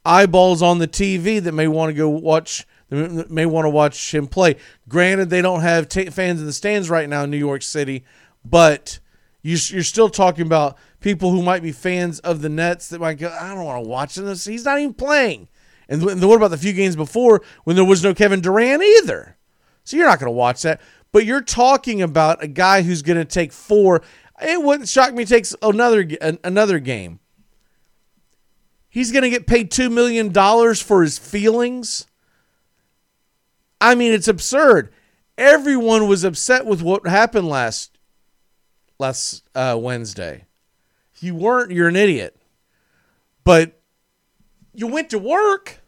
[0.05, 4.27] eyeballs on the TV that may want to go watch may want to watch him
[4.27, 4.55] play.
[4.87, 8.03] Granted, they don't have t- fans in the stands right now in New York City,
[8.43, 8.99] but
[9.41, 13.19] you, you're still talking about people who might be fans of the Nets that might
[13.19, 14.45] go, I don't want to watch this.
[14.45, 15.47] He's not even playing.
[15.87, 19.37] And th- what about the few games before when there was no Kevin Durant either?
[19.83, 20.81] So you're not going to watch that.
[21.11, 24.01] But you're talking about a guy who's going to take four.
[24.41, 25.25] It wouldn't shock me.
[25.25, 26.07] Takes another
[26.43, 27.19] another game.
[28.89, 32.07] He's going to get paid two million dollars for his feelings.
[33.79, 34.91] I mean, it's absurd.
[35.37, 37.97] Everyone was upset with what happened last
[38.97, 40.45] last uh, Wednesday.
[41.19, 42.35] You weren't, you're an idiot.
[43.43, 43.79] But
[44.73, 45.79] you went to work.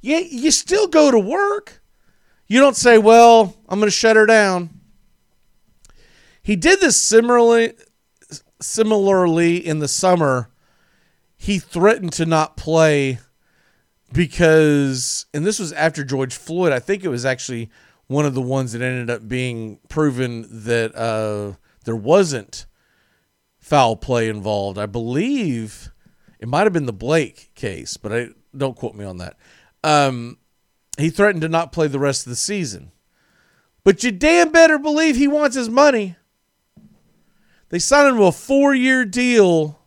[0.00, 1.82] Yeah, you still go to work.
[2.46, 4.79] You don't say, "Well, I'm going to shut her down."
[6.50, 7.74] He did this similarly
[8.60, 10.50] similarly in the summer.
[11.36, 13.20] He threatened to not play
[14.12, 16.72] because and this was after George Floyd.
[16.72, 17.70] I think it was actually
[18.08, 21.52] one of the ones that ended up being proven that uh,
[21.84, 22.66] there wasn't
[23.60, 24.76] foul play involved.
[24.76, 25.92] I believe
[26.40, 29.36] it might have been the Blake case, but I don't quote me on that.
[29.84, 30.38] Um,
[30.98, 32.90] he threatened to not play the rest of the season.
[33.84, 36.16] But you damn better believe he wants his money.
[37.70, 39.78] They signed him to a four year deal.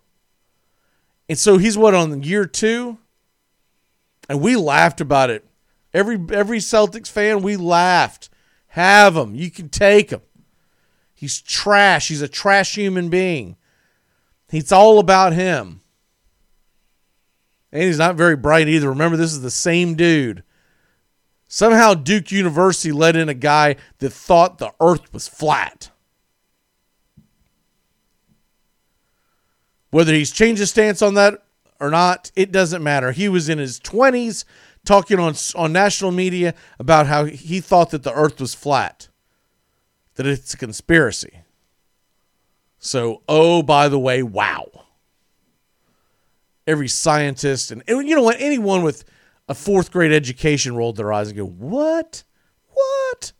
[1.29, 2.97] And so he's what on year two?
[4.27, 5.45] And we laughed about it.
[5.93, 8.29] Every every Celtics fan, we laughed.
[8.67, 9.35] Have him.
[9.35, 10.21] You can take him.
[11.13, 12.07] He's trash.
[12.07, 13.57] He's a trash human being.
[14.49, 15.81] It's all about him.
[17.71, 18.89] And he's not very bright either.
[18.89, 20.43] Remember, this is the same dude.
[21.47, 25.91] Somehow Duke University let in a guy that thought the earth was flat.
[29.93, 31.43] Whether he's changed his stance on that
[31.79, 33.11] or not, it doesn't matter.
[33.11, 34.43] He was in his 20s
[34.83, 39.09] talking on, on national media about how he thought that the earth was flat,
[40.15, 41.41] that it's a conspiracy.
[42.79, 44.65] So, oh, by the way, wow.
[46.65, 48.37] Every scientist and, and you know what?
[48.39, 49.05] Anyone with
[49.47, 52.23] a fourth grade education rolled their eyes and go, What?
[52.73, 53.31] What?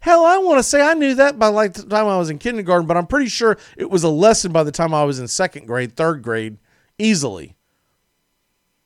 [0.00, 2.38] Hell, I want to say I knew that by like the time I was in
[2.38, 5.28] kindergarten, but I'm pretty sure it was a lesson by the time I was in
[5.28, 6.56] second grade, third grade,
[6.98, 7.54] easily.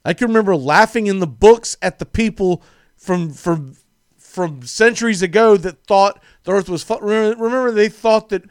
[0.05, 2.63] I can remember laughing in the books at the people
[2.97, 3.77] from from
[4.19, 8.43] from centuries ago that thought the earth was remember, remember they thought that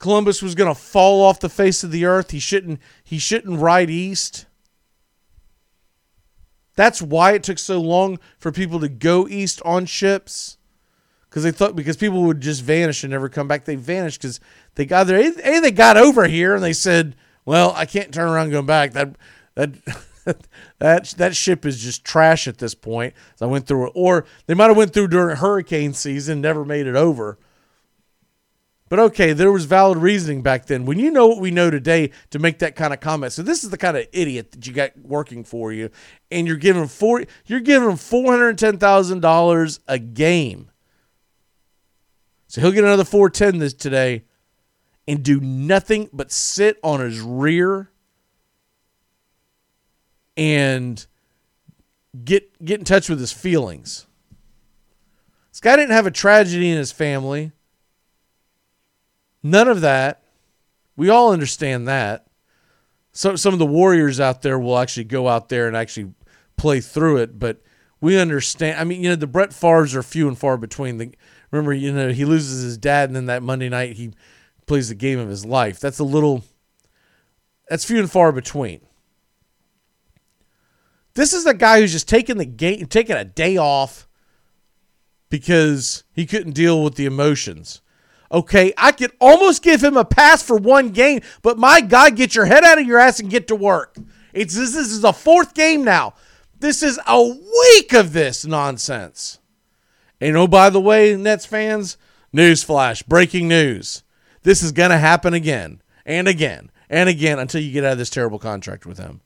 [0.00, 2.32] Columbus was going to fall off the face of the earth.
[2.32, 4.46] He shouldn't he shouldn't ride east.
[6.74, 10.56] That's why it took so long for people to go east on ships.
[11.30, 13.64] Because they thought because people would just vanish and never come back.
[13.64, 14.40] They vanished because
[14.74, 15.20] they got there.
[15.20, 18.62] A, they got over here and they said, "Well, I can't turn around and go
[18.62, 18.92] back.
[18.94, 19.14] That
[19.54, 19.74] that
[20.80, 24.26] that that ship is just trash at this point." So I went through it, or
[24.46, 27.38] they might have went through during hurricane season, never made it over.
[28.88, 30.84] But okay, there was valid reasoning back then.
[30.84, 33.32] When you know what we know today to make that kind of comment.
[33.32, 35.90] So this is the kind of idiot that you got working for you,
[36.32, 40.72] and you're giving four you're giving four hundred ten thousand dollars a game.
[42.50, 44.24] So he'll get another four ten this today,
[45.06, 47.92] and do nothing but sit on his rear
[50.36, 51.06] and
[52.24, 54.08] get get in touch with his feelings.
[55.52, 57.52] This guy didn't have a tragedy in his family.
[59.44, 60.24] None of that.
[60.96, 62.26] We all understand that.
[63.12, 66.14] So some of the Warriors out there will actually go out there and actually
[66.56, 67.62] play through it, but
[68.00, 68.80] we understand.
[68.80, 70.98] I mean, you know, the Brett Favre's are few and far between.
[70.98, 71.14] The,
[71.50, 74.12] remember, you know, he loses his dad, and then that Monday night he
[74.66, 75.80] plays the game of his life.
[75.80, 76.44] That's a little.
[77.68, 78.80] That's few and far between.
[81.14, 84.08] This is a guy who's just taking the game, taking a day off
[85.28, 87.80] because he couldn't deal with the emotions.
[88.32, 92.34] Okay, I could almost give him a pass for one game, but my God, get
[92.34, 93.96] your head out of your ass and get to work.
[94.32, 96.14] It's this, this is a fourth game now.
[96.60, 99.39] This is a week of this nonsense.
[100.20, 101.96] And oh, by the way, Nets fans,
[102.34, 104.02] newsflash, breaking news.
[104.42, 107.98] This is going to happen again and again and again until you get out of
[107.98, 109.20] this terrible contract with him.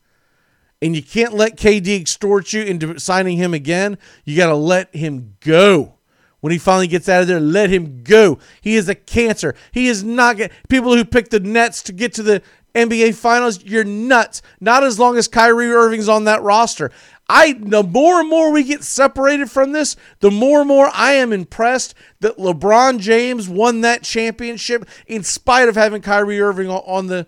[0.81, 3.97] And you can't let KD extort you into signing him again.
[4.23, 5.93] You got to let him go.
[6.41, 8.37] When he finally gets out of there, let him go.
[8.61, 9.55] He is a cancer.
[9.71, 12.43] He is not get, people who pick the Nets to get to the
[12.75, 13.63] NBA Finals.
[13.63, 14.43] You're nuts.
[14.59, 16.91] Not as long as Kyrie Irving's on that roster.
[17.27, 21.13] I the more and more we get separated from this, the more and more I
[21.13, 27.07] am impressed that LeBron James won that championship in spite of having Kyrie Irving on-
[27.07, 27.27] the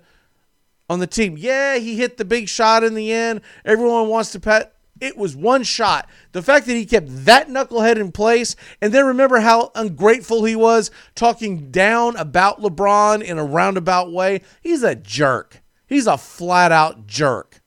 [0.90, 1.36] on the team.
[1.38, 3.42] Yeah, he hit the big shot in the end.
[3.66, 4.74] Everyone wants to pat.
[5.00, 6.10] It was one shot.
[6.32, 10.56] The fact that he kept that knucklehead in place, and then remember how ungrateful he
[10.56, 14.42] was talking down about LeBron in a roundabout way.
[14.62, 15.62] He's a jerk.
[15.86, 17.62] He's a flat out jerk.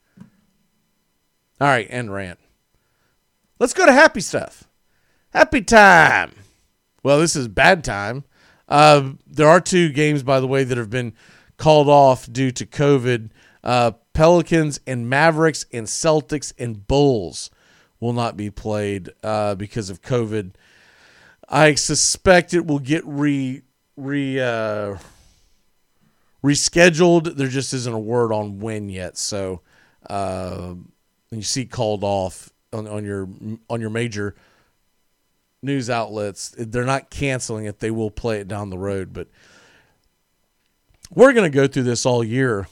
[1.61, 2.39] All right, end rant.
[3.59, 4.65] Let's go to happy stuff.
[5.35, 6.33] Happy time.
[7.03, 8.25] Well, this is bad time.
[8.69, 11.13] Uh, there are two games, by the way, that have been
[11.59, 13.31] called off due to COVID.
[13.63, 17.51] Uh, Pelicans and Mavericks and Celtics and Bulls
[18.01, 20.53] will not be played uh, because of COVID.
[21.49, 23.63] I suspect it will get re
[23.97, 24.97] re uh,
[26.43, 27.37] rescheduled.
[27.37, 29.19] There just isn't a word on when yet.
[29.19, 29.61] So
[30.09, 30.75] uh,
[31.31, 33.29] you see called off on, on your
[33.69, 34.35] on your major
[35.63, 36.55] news outlets.
[36.59, 37.79] They're not canceling it.
[37.79, 39.29] They will play it down the road, but
[41.13, 42.69] we're going to go through this all year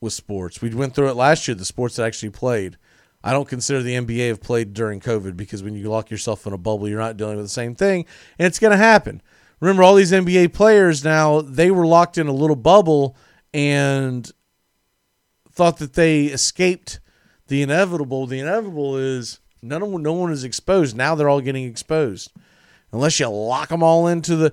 [0.00, 0.62] with sports.
[0.62, 1.54] We went through it last year.
[1.54, 2.76] The sports that actually played.
[3.22, 6.52] I don't consider the NBA have played during COVID because when you lock yourself in
[6.52, 8.06] a bubble, you're not dealing with the same thing,
[8.38, 9.20] and it's going to happen.
[9.60, 13.16] Remember, all these NBA players now they were locked in a little bubble
[13.52, 14.30] and
[15.50, 17.00] thought that they escaped
[17.48, 18.26] the inevitable.
[18.26, 20.96] The inevitable is none of no one is exposed.
[20.96, 22.32] Now they're all getting exposed,
[22.92, 24.52] unless you lock them all into the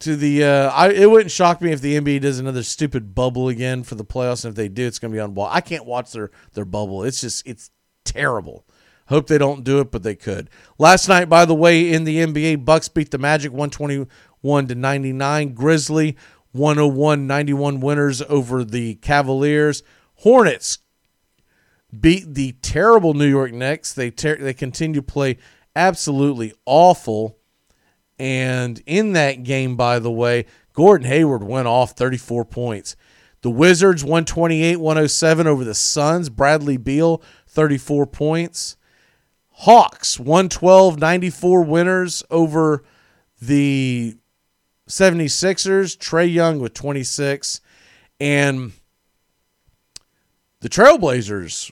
[0.00, 0.44] to the.
[0.44, 3.94] Uh, I it wouldn't shock me if the NBA does another stupid bubble again for
[3.94, 5.48] the playoffs, and if they do, it's going to be on ball.
[5.50, 7.04] I can't watch their their bubble.
[7.04, 7.70] It's just it's
[8.04, 8.64] terrible.
[9.06, 10.50] Hope they don't do it, but they could.
[10.78, 15.54] Last night, by the way, in the NBA, Bucks beat the Magic 121 to 99.
[15.54, 16.14] Grizzly
[16.54, 19.82] 101-91 winners over the Cavaliers.
[20.16, 20.78] Hornets
[21.98, 23.92] beat the terrible New York Knicks.
[23.92, 25.38] They ter- they continue to play
[25.74, 27.38] absolutely awful.
[28.18, 32.96] And in that game, by the way, Gordon Hayward went off 34 points.
[33.42, 36.28] The Wizards 128 107 over the Suns.
[36.28, 38.76] Bradley Beal 34 points.
[39.50, 42.84] Hawks 112 94 winners over
[43.40, 44.16] the
[44.88, 45.96] 76ers.
[45.96, 47.60] Trae Young with 26.
[48.20, 48.72] And
[50.60, 51.70] the Trailblazers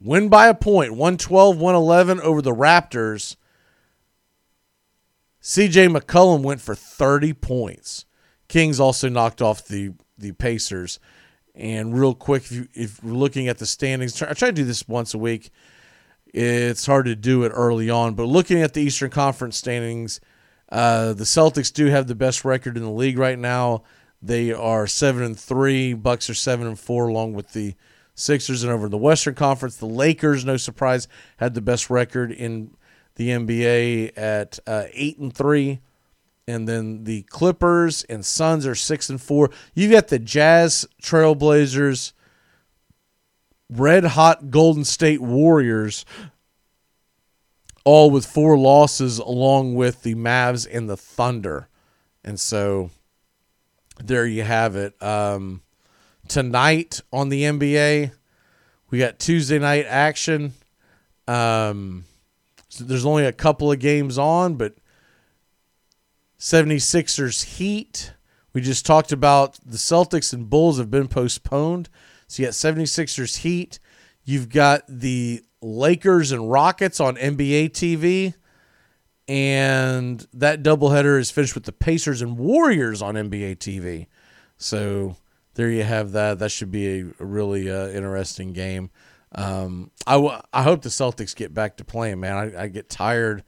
[0.00, 3.36] win by a point 112 111 over the Raptors.
[5.42, 8.04] CJ McCollum went for 30 points.
[8.48, 10.98] Kings also knocked off the, the Pacers.
[11.54, 14.64] And real quick, if, you, if we're looking at the standings, I try to do
[14.64, 15.50] this once a week.
[16.26, 20.20] It's hard to do it early on, but looking at the Eastern Conference standings,
[20.68, 23.84] uh, the Celtics do have the best record in the league right now.
[24.20, 25.94] They are seven and three.
[25.94, 27.74] Bucks are seven and four, along with the
[28.16, 28.64] Sixers.
[28.64, 31.06] And over in the Western Conference, the Lakers, no surprise,
[31.36, 32.74] had the best record in
[33.14, 35.80] the NBA at uh, eight and three,
[36.48, 39.50] and then the Clippers and Suns are six and four.
[39.74, 42.12] You got the Jazz, Trailblazers,
[43.70, 46.04] Red Hot Golden State Warriors,
[47.84, 51.68] all with four losses, along with the Mavs and the Thunder,
[52.24, 52.90] and so
[54.02, 55.00] there you have it.
[55.02, 55.62] Um,
[56.28, 58.12] tonight on the NBA,
[58.90, 60.54] we got Tuesday night action.
[61.26, 62.04] Um,
[62.68, 64.74] so there's only a couple of games on, but
[66.38, 68.12] 76ers Heat.
[68.52, 71.88] We just talked about the Celtics and Bulls have been postponed.
[72.28, 73.78] So you got 76ers Heat.
[74.24, 78.34] You've got the Lakers and Rockets on NBA TV.
[79.28, 84.06] And that doubleheader is finished with the Pacers and Warriors on NBA TV.
[84.56, 85.16] So
[85.56, 86.38] there you have that.
[86.38, 88.90] That should be a, really uh, interesting game.
[89.34, 92.36] Um, I, w- I hope the Celtics get back to playing, man.
[92.36, 93.42] I, I get tired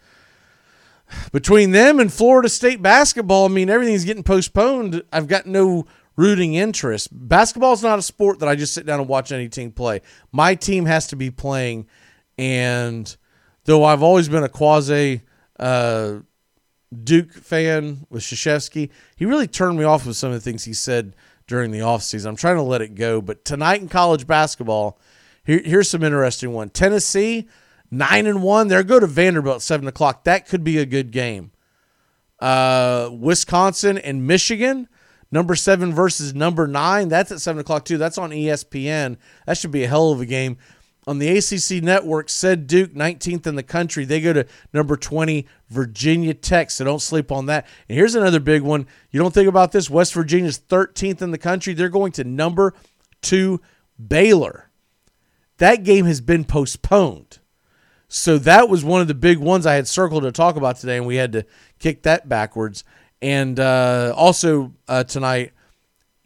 [1.32, 3.44] between them and Florida State basketball.
[3.44, 5.02] I mean, everything's getting postponed.
[5.12, 5.86] I've got no
[6.16, 7.08] rooting interest.
[7.12, 10.00] Basketball is not a sport that I just sit down and watch any team play.
[10.32, 11.86] My team has to be playing,
[12.38, 13.14] and
[13.64, 15.22] though I've always been a quasi
[15.60, 16.20] uh,
[17.04, 20.72] Duke fan with Krzyzewski, he really turned me off with some of the things he
[20.72, 21.14] said
[21.48, 22.26] during the offseason.
[22.26, 24.98] I'm trying to let it go, but tonight in college basketball,
[25.44, 26.68] here, here's some interesting one.
[26.68, 27.48] Tennessee,
[27.90, 28.68] nine and one.
[28.68, 30.24] They're go to Vanderbilt seven o'clock.
[30.24, 31.50] That could be a good game.
[32.38, 34.88] Uh, Wisconsin and Michigan,
[35.32, 37.08] number seven versus number nine.
[37.08, 37.98] That's at seven o'clock too.
[37.98, 39.16] That's on ESPN.
[39.46, 40.58] That should be a hell of a game.
[41.08, 44.04] On the ACC network, said Duke 19th in the country.
[44.04, 46.70] They go to number 20, Virginia Tech.
[46.70, 47.66] So don't sleep on that.
[47.88, 48.86] And here's another big one.
[49.10, 49.88] You don't think about this.
[49.88, 51.72] West Virginia's 13th in the country.
[51.72, 52.74] They're going to number
[53.22, 53.62] two,
[54.06, 54.68] Baylor.
[55.56, 57.38] That game has been postponed.
[58.08, 60.98] So that was one of the big ones I had circled to talk about today,
[60.98, 61.46] and we had to
[61.78, 62.84] kick that backwards.
[63.22, 65.52] And uh, also uh, tonight,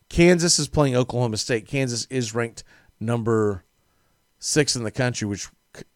[0.08, 1.68] Kansas is playing Oklahoma State.
[1.68, 2.64] Kansas is ranked
[2.98, 3.62] number
[4.42, 5.48] six in the country, which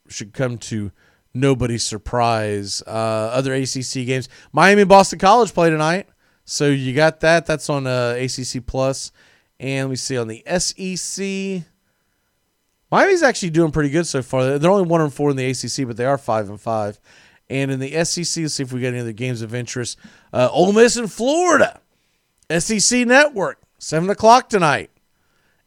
[0.09, 0.93] should come to
[1.35, 2.82] nobody's surprise.
[2.86, 2.90] Uh,
[3.32, 6.09] other ACC games, Miami Boston College play tonight,
[6.44, 7.44] so you got that.
[7.44, 9.10] That's on uh, ACC Plus,
[9.59, 11.66] and we see on the SEC.
[12.90, 14.59] Miami's actually doing pretty good so far.
[14.59, 17.01] They're only one and four in the ACC, but they are five and five.
[17.51, 19.98] And in the SEC, let's see if we got any other games of interest.
[20.32, 21.81] Uh, Ole Miss in Florida,
[22.56, 24.90] SEC Network, seven o'clock tonight,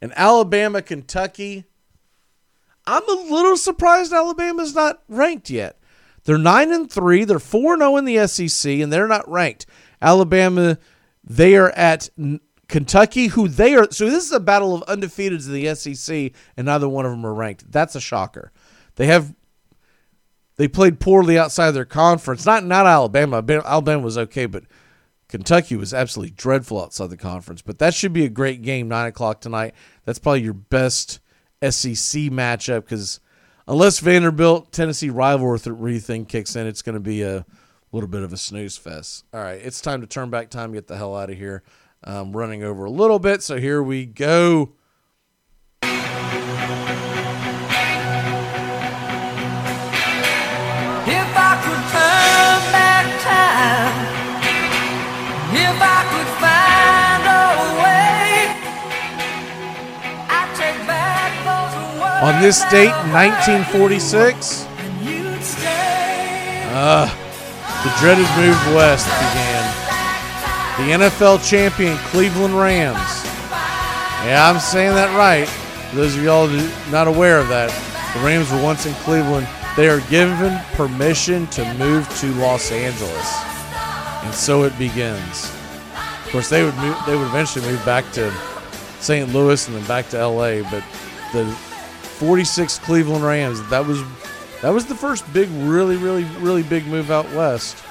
[0.00, 1.66] and Alabama, Kentucky.
[2.86, 5.78] I'm a little surprised Alabama's not ranked yet.
[6.24, 7.24] They're nine and three.
[7.24, 9.66] They're four zero oh in the SEC, and they're not ranked.
[10.02, 10.78] Alabama,
[11.24, 12.10] they are at
[12.68, 13.90] Kentucky, who they are.
[13.90, 17.26] So this is a battle of undefeateds in the SEC, and neither one of them
[17.26, 17.70] are ranked.
[17.70, 18.52] That's a shocker.
[18.96, 19.34] They have
[20.56, 22.44] they played poorly outside their conference.
[22.44, 23.42] Not not Alabama.
[23.64, 24.64] Alabama was okay, but
[25.28, 27.62] Kentucky was absolutely dreadful outside the conference.
[27.62, 29.74] But that should be a great game, nine o'clock tonight.
[30.04, 31.19] That's probably your best
[31.62, 33.20] SEC matchup because
[33.68, 37.44] unless Vanderbilt Tennessee rivalry thing kicks in, it's going to be a
[37.92, 39.24] little bit of a snooze fest.
[39.34, 41.62] All right, it's time to turn back time, get the hell out of here.
[42.02, 44.72] I'm running over a little bit, so here we go.
[45.82, 45.90] If
[51.36, 54.06] I could turn back time,
[55.54, 56.19] if I could
[62.22, 64.66] On this date, 1946,
[66.68, 67.08] uh,
[67.82, 69.64] the dreaded move west began.
[70.76, 73.24] The NFL champion Cleveland Rams.
[74.26, 75.48] Yeah, I'm saying that right.
[75.48, 76.46] For those of y'all
[76.90, 77.70] not aware of that,
[78.12, 79.48] the Rams were once in Cleveland.
[79.74, 83.34] They are given permission to move to Los Angeles,
[84.24, 85.50] and so it begins.
[86.26, 88.30] Of course, they would move, they would eventually move back to
[89.00, 89.32] St.
[89.32, 90.60] Louis and then back to L.A.
[90.64, 90.84] But
[91.32, 91.44] the
[92.20, 94.02] 46 Cleveland Rams that was
[94.60, 97.82] that was the first big, really, really, really big move out west.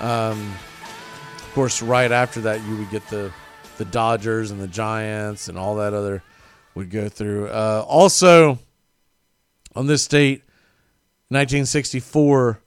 [0.00, 0.56] Um,
[1.36, 3.32] of course, right after that, you would get the
[3.76, 6.24] the Dodgers and the Giants and all that other
[6.74, 7.46] would go through.
[7.46, 8.58] Uh, also,
[9.76, 10.42] on this date,
[11.28, 12.60] 1964,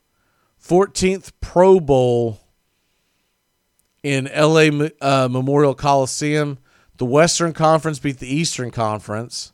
[0.64, 2.40] 14th Pro Bowl
[4.04, 6.60] in LA uh, Memorial Coliseum.
[6.96, 9.52] The Western Conference beat the Eastern Conference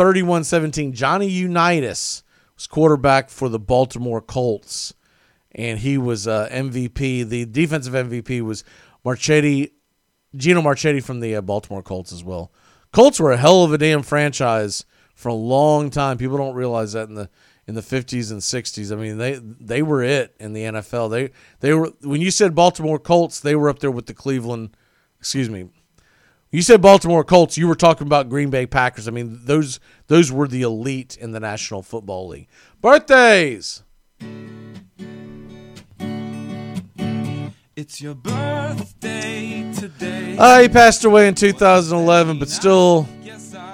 [0.00, 0.94] 31 17.
[0.94, 2.22] Johnny Unitas
[2.54, 4.94] was quarterback for the Baltimore Colts,
[5.52, 7.28] and he was uh, MVP.
[7.28, 8.64] The defensive MVP was
[9.04, 9.72] Marchetti,
[10.34, 12.50] Gino Marchetti from the uh, Baltimore Colts as well.
[12.94, 16.16] Colts were a hell of a damn franchise for a long time.
[16.16, 17.28] People don't realize that in the
[17.66, 18.90] in the 50s and 60s.
[18.90, 21.10] I mean, they they were it in the NFL.
[21.10, 24.74] They they were when you said Baltimore Colts, they were up there with the Cleveland,
[25.18, 25.68] excuse me.
[26.52, 29.06] You said Baltimore Colts, you were talking about Green Bay Packers.
[29.06, 29.78] I mean, those
[30.08, 32.48] those were the elite in the National Football League.
[32.80, 33.84] Birthdays.
[37.76, 40.36] It's your birthday today.
[40.36, 43.04] Uh, he passed away in 2011, but still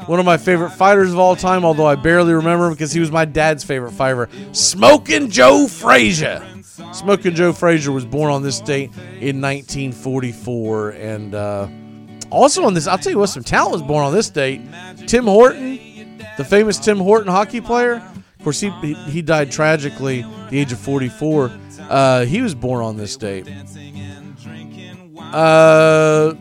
[0.04, 3.00] one of my favorite fighters of all time, although I barely remember him because he
[3.00, 6.46] was my dad's favorite fighter, Smoking Joe Frazier.
[6.92, 8.90] Smoking Joe Frazier was born on this date
[9.20, 10.90] in 1944.
[10.90, 11.68] And uh,
[12.30, 14.60] also on this, I'll tell you what, some talent was born on this date.
[15.06, 17.94] Tim Horton, the famous Tim Horton hockey player.
[18.38, 18.70] Of course, he,
[19.10, 21.50] he, died tragically at the age of 44.
[21.80, 23.48] Uh, he was born on this date.
[25.18, 26.34] Uh,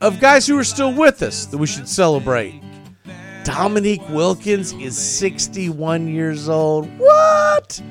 [0.00, 2.62] of guys who are still with us that we should celebrate.
[3.44, 6.86] Dominique Wilkins is 61 years old.
[6.98, 7.82] What?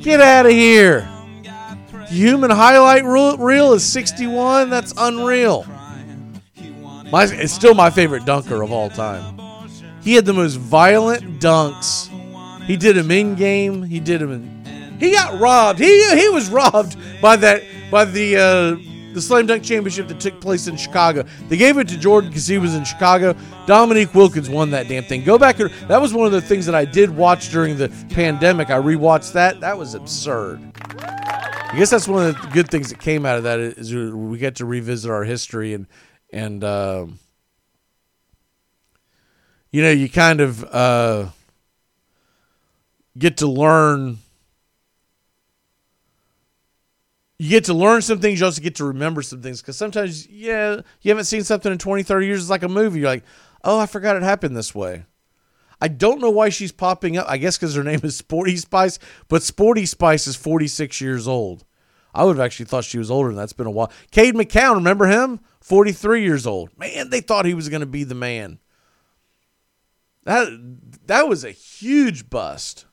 [0.00, 1.08] Get out of here.
[2.08, 4.70] Human highlight reel is 61.
[4.70, 5.64] That's unreal.
[7.14, 9.38] My, it's still my favorite dunker of all time.
[10.02, 12.08] He had the most violent dunks.
[12.64, 13.84] He did them in game.
[13.84, 14.98] He did them in.
[14.98, 15.78] He got robbed.
[15.78, 15.86] He
[16.18, 20.66] he was robbed by that by the uh, the slam dunk championship that took place
[20.66, 21.24] in Chicago.
[21.48, 23.36] They gave it to Jordan because he was in Chicago.
[23.68, 25.22] Dominique Wilkins won that damn thing.
[25.22, 25.58] Go back.
[25.58, 28.70] That was one of the things that I did watch during the pandemic.
[28.70, 29.60] I rewatched that.
[29.60, 30.60] That was absurd.
[30.98, 34.36] I guess that's one of the good things that came out of that is we
[34.36, 35.86] get to revisit our history and
[36.34, 37.20] and um,
[39.70, 41.26] you know you kind of uh,
[43.16, 44.18] get to learn.
[47.38, 48.40] You get to learn some things.
[48.40, 51.78] You also get to remember some things because sometimes, yeah, you haven't seen something in
[51.78, 52.40] 20, 30 years.
[52.40, 53.00] It's like a movie.
[53.00, 53.24] You're like,
[53.64, 55.04] oh, I forgot it happened this way.
[55.80, 57.26] I don't know why she's popping up.
[57.28, 58.98] I guess because her name is Sporty Spice,
[59.28, 61.64] but Sporty Spice is 46 years old.
[62.14, 63.44] I would have actually thought she was older than that.
[63.44, 63.92] It's been a while.
[64.10, 65.40] Cade McNown, remember him?
[65.60, 66.70] 43 years old.
[66.78, 68.58] Man, they thought he was going to be the man.
[70.24, 70.48] That
[71.06, 72.86] that was a huge bust.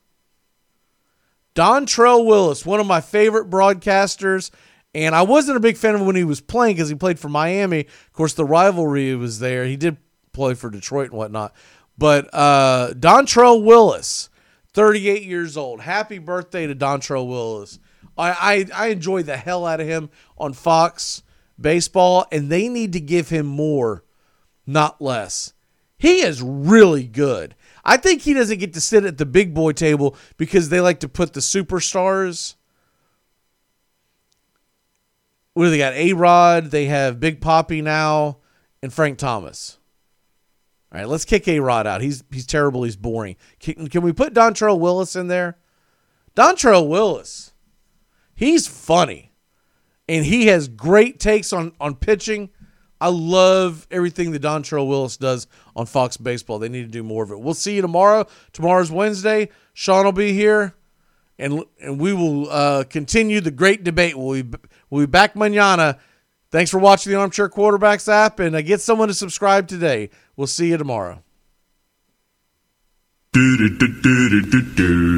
[1.56, 4.52] Dontrelle Willis, one of my favorite broadcasters,
[4.94, 7.30] and I wasn't a big fan of when he was playing because he played for
[7.30, 7.82] Miami.
[7.82, 9.66] Of course, the rivalry was there.
[9.66, 9.98] He did
[10.32, 11.54] play for Detroit and whatnot.
[11.98, 14.30] But uh, Dontrelle Willis,
[14.74, 15.82] 38 years old.
[15.82, 17.80] Happy birthday to Dontrelle Willis.
[18.22, 21.24] I, I, I enjoy the hell out of him on Fox
[21.60, 24.04] Baseball, and they need to give him more,
[24.66, 25.54] not less.
[25.98, 27.56] He is really good.
[27.84, 31.00] I think he doesn't get to sit at the big boy table because they like
[31.02, 32.56] to put the superstars.
[35.54, 35.94] What do they got?
[35.94, 38.38] A Rod, they have Big Poppy now,
[38.82, 39.78] and Frank Thomas.
[40.92, 42.02] All right, let's kick A Rod out.
[42.02, 42.84] He's he's terrible.
[42.84, 43.36] He's boring.
[43.60, 45.58] Can, can we put Dontrelle Willis in there?
[46.36, 47.51] Dontrelle Willis,
[48.42, 49.32] he's funny,
[50.10, 52.50] and he has great takes on on pitching.
[53.00, 56.60] I love everything that Dontrelle Willis does on Fox Baseball.
[56.60, 57.40] They need to do more of it.
[57.40, 58.28] We'll see you tomorrow.
[58.52, 59.50] Tomorrow's Wednesday.
[59.74, 60.76] Sean will be here,
[61.40, 64.18] and and we will uh, continue the great debate.
[64.18, 64.58] We'll be,
[64.90, 66.00] we'll be back mañana.
[66.52, 70.10] Thanks for watching the Armchair Quarterbacks app, and uh, get someone to subscribe today.
[70.36, 71.24] We'll see you tomorrow.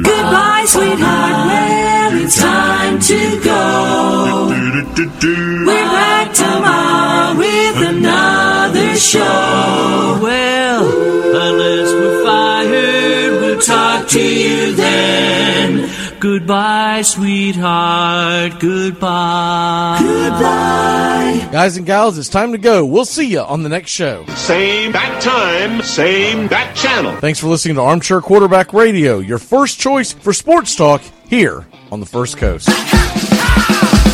[0.04, 1.93] Goodbye, sweetheart.
[2.14, 4.46] Well, it's time to go.
[4.46, 10.20] We're back tomorrow with another show.
[10.22, 10.86] Well,
[11.34, 15.90] unless we're fired, we'll talk to you then.
[16.20, 18.60] Goodbye, sweetheart.
[18.60, 19.98] Goodbye.
[20.00, 21.48] Goodbye.
[21.50, 22.86] Guys and gals, it's time to go.
[22.86, 24.24] We'll see you on the next show.
[24.36, 27.16] Same bat time, same bat channel.
[27.16, 32.00] Thanks for listening to Armchair Quarterback Radio, your first choice for sports talk here on
[32.00, 32.68] the First Coast.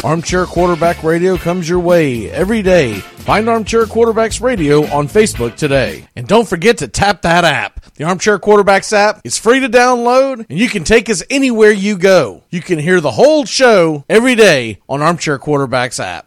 [0.03, 2.95] Armchair Quarterback Radio comes your way every day.
[2.95, 6.09] Find Armchair Quarterbacks Radio on Facebook today.
[6.17, 7.85] And don't forget to tap that app.
[7.95, 11.99] The Armchair Quarterbacks app is free to download and you can take us anywhere you
[11.99, 12.43] go.
[12.49, 16.27] You can hear the whole show every day on Armchair Quarterbacks app.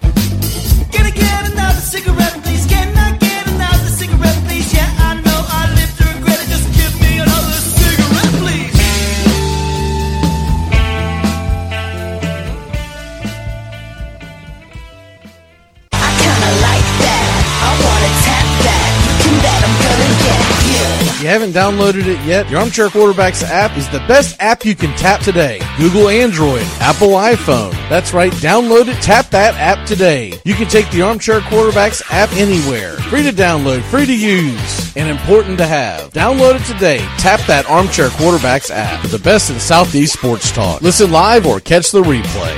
[21.23, 24.93] You haven't downloaded it yet, your Armchair Quarterbacks app is the best app you can
[24.97, 25.61] tap today.
[25.77, 27.71] Google Android, Apple iPhone.
[27.87, 30.37] That's right, download it, tap that app today.
[30.43, 32.97] You can take the Armchair Quarterbacks app anywhere.
[33.09, 36.11] Free to download, free to use, and important to have.
[36.11, 36.97] Download it today.
[37.19, 39.07] Tap that Armchair Quarterbacks app.
[39.07, 40.81] The best in Southeast sports talk.
[40.81, 42.53] Listen live or catch the replay.